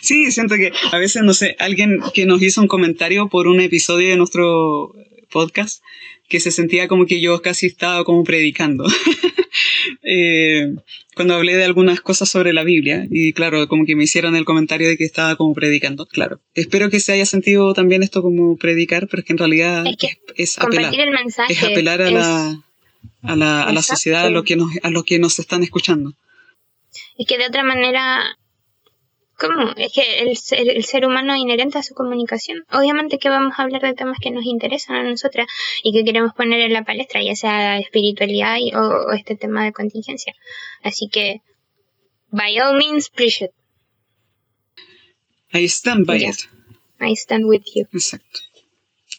Sí, 0.01 0.31
siento 0.33 0.55
que 0.55 0.73
a 0.93 0.97
veces, 0.97 1.23
no 1.23 1.35
sé, 1.35 1.57
alguien 1.59 2.01
que 2.15 2.25
nos 2.25 2.41
hizo 2.43 2.63
un 2.63 2.69
comentario 2.69 3.29
por 3.29 3.47
un 3.47 3.61
episodio 3.61 4.09
de 4.09 4.17
nuestro 4.17 4.95
podcast 5.31 5.83
que 6.29 6.41
se 6.41 6.51
sentía 6.51 6.89
como 6.89 7.07
que 7.07 7.21
yo 7.21 7.41
casi 7.43 7.67
estaba 7.67 8.05
como 8.05 8.25
predicando. 8.25 8.85
Eh, 10.03 10.75
cuando 11.15 11.35
hablé 11.35 11.57
de 11.57 11.65
algunas 11.65 12.01
cosas 12.01 12.29
sobre 12.29 12.53
la 12.53 12.63
Biblia 12.63 13.07
y 13.11 13.33
claro, 13.33 13.67
como 13.69 13.87
que 13.87 13.97
me 13.97 14.05
hicieron 14.05 14.37
el 14.37 14.45
comentario 14.45 14.87
de 14.89 14.97
que 14.97 15.05
estaba 15.05 15.37
como 15.37 15.55
predicando. 15.55 16.07
Claro, 16.07 16.41
espero 16.55 16.91
que 16.91 17.01
se 17.01 17.13
haya 17.13 17.27
sentido 17.27 17.73
también 17.73 18.03
esto 18.03 18.23
como 18.23 18.57
predicar, 18.57 19.09
pero 19.09 19.21
es 19.21 19.27
que 19.27 19.33
en 19.33 19.39
realidad 19.39 19.85
Es 19.87 19.97
que 19.97 20.19
es, 20.37 20.59
apelar. 20.59 20.95
El 20.95 21.11
mensaje. 21.11 21.53
Es 21.53 21.63
apelar 21.63 22.03
a 22.03 22.07
es- 22.09 22.13
la, 22.13 22.63
a 23.23 23.37
la, 23.37 23.63
a 23.63 23.73
la 23.73 23.81
Exacto. 23.81 23.83
sociedad, 23.83 24.27
a 24.27 24.31
lo, 24.31 24.45
que 24.45 24.57
nos, 24.57 24.71
a 24.83 24.91
lo 24.91 25.03
que 25.05 25.19
nos 25.19 25.39
están 25.39 25.63
escuchando. 25.63 26.13
Es 27.19 27.27
que 27.27 27.39
de 27.39 27.47
otra 27.47 27.63
manera, 27.65 28.37
¿cómo? 29.39 29.73
Es 29.77 29.93
que 29.93 30.21
el 30.21 30.37
ser, 30.37 30.69
el 30.69 30.85
ser 30.85 31.07
humano 31.07 31.35
es 31.35 31.41
inherente 31.41 31.79
a 31.79 31.83
su 31.83 31.95
comunicación. 31.95 32.65
Obviamente 32.73 33.19
que 33.19 33.29
vamos 33.29 33.55
a 33.59 33.63
hablar 33.63 33.83
de 33.83 33.95
temas 33.95 34.19
que 34.21 34.31
nos 34.31 34.45
interesan 34.45 34.97
a 34.97 35.03
nosotras 35.05 35.47
y 35.83 35.93
que 35.93 36.05
queremos 36.05 36.33
poner 36.35 36.61
en 36.61 36.73
la 36.73 36.85
palestra, 36.85 37.23
ya 37.23 37.35
sea 37.37 37.79
espiritualidad 37.79 38.57
y- 38.59 38.75
o, 38.75 38.81
o 38.81 39.13
este 39.13 39.37
tema 39.37 39.65
de 39.65 39.73
contingencia. 39.73 40.35
Así 40.83 41.09
que, 41.09 41.41
by 42.31 42.59
all 42.61 42.77
means, 42.77 43.09
preach 43.11 43.43
it. 43.43 43.51
I 45.53 45.65
stand 45.69 46.07
by 46.07 46.17
it. 46.23 46.37
I 47.01 47.13
stand 47.15 47.45
with 47.47 47.63
you. 47.75 47.87
Exacto. 47.93 48.41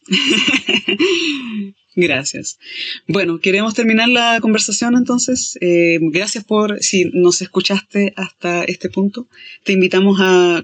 Gracias. 1.99 2.59
Bueno, 3.07 3.39
queremos 3.39 3.73
terminar 3.73 4.07
la 4.07 4.37
conversación 4.39 4.95
entonces. 4.95 5.57
Eh, 5.61 5.97
gracias 5.99 6.43
por 6.43 6.79
si 6.83 7.05
nos 7.05 7.41
escuchaste 7.41 8.13
hasta 8.15 8.63
este 8.65 8.87
punto. 8.87 9.27
Te 9.63 9.73
invitamos 9.73 10.19
a 10.21 10.63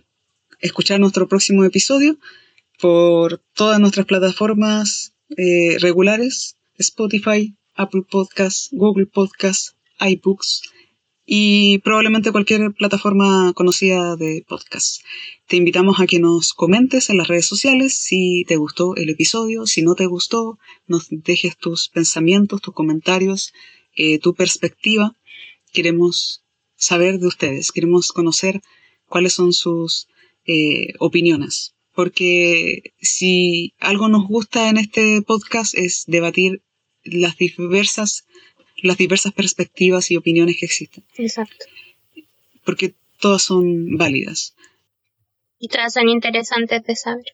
escuchar 0.60 1.00
nuestro 1.00 1.28
próximo 1.28 1.64
episodio 1.64 2.20
por 2.80 3.42
todas 3.56 3.80
nuestras 3.80 4.06
plataformas 4.06 5.16
eh, 5.36 5.78
regulares, 5.80 6.56
Spotify, 6.78 7.56
Apple 7.74 8.04
Podcasts, 8.08 8.70
Google 8.72 9.08
Podcasts, 9.08 9.76
iBooks 10.00 10.62
y 11.26 11.78
probablemente 11.80 12.32
cualquier 12.32 12.74
plataforma 12.74 13.54
conocida 13.54 14.16
de 14.16 14.44
podcast. 14.48 15.02
Te 15.48 15.56
invitamos 15.56 16.00
a 16.00 16.08
que 16.08 16.20
nos 16.20 16.54
comentes 16.54 17.10
en 17.10 17.18
las 17.18 17.28
redes 17.28 17.46
sociales 17.46 17.94
si 17.96 18.44
te 18.48 18.58
gustó 18.58 18.96
el 18.96 19.10
episodio, 19.10 19.66
si 19.66 19.82
no 19.82 19.96
te 19.96 20.06
gustó, 20.06 20.60
nos 20.88 21.08
dejes 21.10 21.58
tus 21.58 21.90
pensamientos, 21.90 22.62
tus 22.62 22.74
comentarios, 22.74 23.54
eh, 23.96 24.20
tu 24.20 24.34
perspectiva. 24.34 25.16
Queremos 25.72 26.44
saber 26.76 27.20
de 27.20 27.28
ustedes, 27.28 27.72
queremos 27.72 28.12
conocer 28.12 28.62
cuáles 29.08 29.34
son 29.34 29.54
sus 29.54 30.08
eh, 30.46 30.94
opiniones. 31.00 31.74
Porque 31.94 32.94
si 33.00 33.76
algo 33.80 34.10
nos 34.10 34.28
gusta 34.28 34.70
en 34.70 34.78
este 34.78 35.22
podcast 35.22 35.76
es 35.76 36.04
debatir 36.08 36.64
las 37.04 37.38
diversas, 37.38 38.26
las 38.84 38.98
diversas 38.98 39.34
perspectivas 39.34 40.12
y 40.12 40.18
opiniones 40.18 40.58
que 40.60 40.66
existen. 40.66 41.04
Exacto. 41.18 41.66
Porque 42.64 42.94
todas 43.20 43.42
son 43.42 43.98
válidas. 43.98 44.54
Y 45.60 45.68
todas 45.70 45.94
son 45.94 46.10
interesantes 46.10 46.84
de 46.84 46.96
saber. 46.96 47.26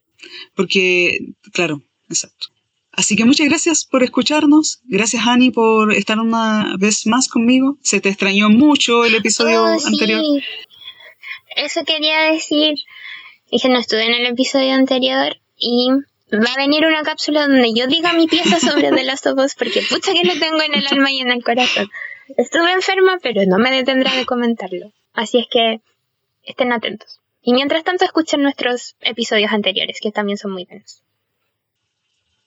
Porque, 0.55 1.19
claro, 1.51 1.81
exacto. 2.09 2.47
Así 2.91 3.15
que 3.15 3.25
muchas 3.25 3.47
gracias 3.47 3.85
por 3.85 4.03
escucharnos. 4.03 4.79
Gracias, 4.85 5.25
Ani, 5.25 5.51
por 5.51 5.93
estar 5.93 6.19
una 6.19 6.75
vez 6.77 7.05
más 7.07 7.27
conmigo. 7.27 7.77
Se 7.81 8.01
te 8.01 8.09
extrañó 8.09 8.49
mucho 8.49 9.05
el 9.05 9.15
episodio 9.15 9.63
Oh, 9.63 9.79
sí. 9.79 9.87
anterior. 9.87 10.23
Eso 11.55 11.83
quería 11.85 12.31
decir. 12.31 12.75
Dije, 13.51 13.69
no 13.69 13.79
estuve 13.79 14.05
en 14.05 14.13
el 14.13 14.25
episodio 14.27 14.73
anterior 14.73 15.35
y 15.57 15.89
va 16.33 16.53
a 16.53 16.57
venir 16.57 16.85
una 16.85 17.03
cápsula 17.03 17.47
donde 17.47 17.73
yo 17.73 17.87
diga 17.87 18.13
mi 18.13 18.27
pieza 18.27 18.59
sobre 18.59 18.91
The 18.91 19.03
Last 19.03 19.25
of 19.27 19.39
Us 19.39 19.55
porque 19.55 19.81
pucha 19.81 20.13
que 20.13 20.23
lo 20.23 20.39
tengo 20.39 20.61
en 20.61 20.75
el 20.75 20.87
alma 20.91 21.11
y 21.11 21.19
en 21.19 21.31
el 21.31 21.43
corazón. 21.43 21.89
Estuve 22.37 22.71
enferma, 22.71 23.17
pero 23.21 23.41
no 23.47 23.57
me 23.57 23.71
detendrá 23.71 24.15
de 24.15 24.25
comentarlo. 24.25 24.91
Así 25.13 25.39
es 25.39 25.47
que 25.49 25.81
estén 26.43 26.71
atentos. 26.71 27.19
Y 27.41 27.53
mientras 27.53 27.83
tanto 27.83 28.05
escuchen 28.05 28.41
nuestros 28.41 28.95
episodios 29.01 29.51
anteriores, 29.51 29.99
que 30.01 30.11
también 30.11 30.37
son 30.37 30.51
muy 30.51 30.65
buenos. 30.65 31.01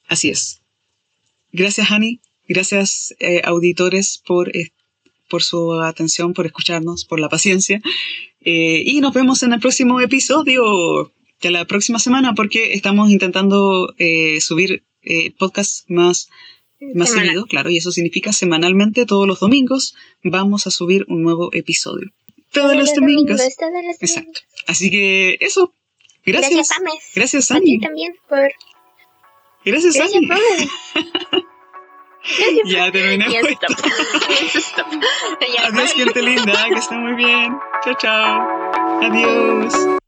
Así 0.09 0.31
es. 0.31 0.61
Gracias, 1.51 1.91
Hani. 1.91 2.21
Gracias, 2.49 3.15
eh, 3.19 3.41
auditores, 3.45 4.21
por, 4.25 4.55
eh, 4.57 4.73
por 5.29 5.43
su 5.43 5.81
atención, 5.81 6.35
por 6.35 6.47
escucharnos, 6.47 7.05
por 7.05 7.19
la 7.19 7.29
paciencia. 7.29 7.81
Eh, 8.41 8.83
y 8.85 9.01
nos 9.01 9.15
vemos 9.15 9.43
en 9.43 9.53
el 9.53 9.61
próximo 9.61 10.01
episodio 10.01 11.13
de 11.43 11.51
la 11.51 11.65
próxima 11.67 11.99
semana 11.99 12.35
porque 12.35 12.73
estamos 12.75 13.11
intentando 13.11 13.95
eh, 13.99 14.41
subir 14.41 14.85
eh, 15.03 15.33
podcasts 15.39 15.85
más, 15.89 16.29
más 16.95 17.09
Semanal. 17.09 17.27
seguido, 17.27 17.47
claro, 17.47 17.71
y 17.71 17.77
eso 17.77 17.91
significa 17.93 18.33
semanalmente, 18.33 19.07
todos 19.07 19.27
los 19.27 19.41
domingos, 19.41 19.95
vamos 20.23 20.67
a 20.67 20.71
subir 20.71 21.05
un 21.09 21.23
nuevo 21.23 21.51
episodio. 21.53 22.11
Todos 22.53 22.77
los 22.77 22.95
domingos. 22.95 23.39
todos 23.39 23.73
los 23.73 23.73
domingos. 23.73 23.97
Exacto. 24.01 24.41
Así 24.67 24.91
que 24.91 25.39
eso. 25.41 25.75
Gracias. 26.25 26.53
Gracias, 26.53 26.79
Ames. 26.79 27.11
Gracias, 27.15 27.51
A 27.51 27.61
ti 27.61 27.81
también 27.81 28.15
por... 28.29 28.53
Gracias, 29.65 29.95
Gracias. 29.95 30.23
Gracias, 32.23 32.69
Ya 32.69 32.93
terminamos. 32.93 33.35
Ya, 33.35 33.41
stop. 33.41 33.71
Stop. 34.55 34.87
Ya, 35.55 35.67
Adiós, 35.67 35.93
gente 35.97 36.23
linda, 36.23 36.67
que 36.69 36.75
esté 36.75 36.95
muy 36.95 37.15
bien. 37.15 37.53
Chao, 37.85 37.95
chao. 37.99 39.03
Adiós. 39.03 39.99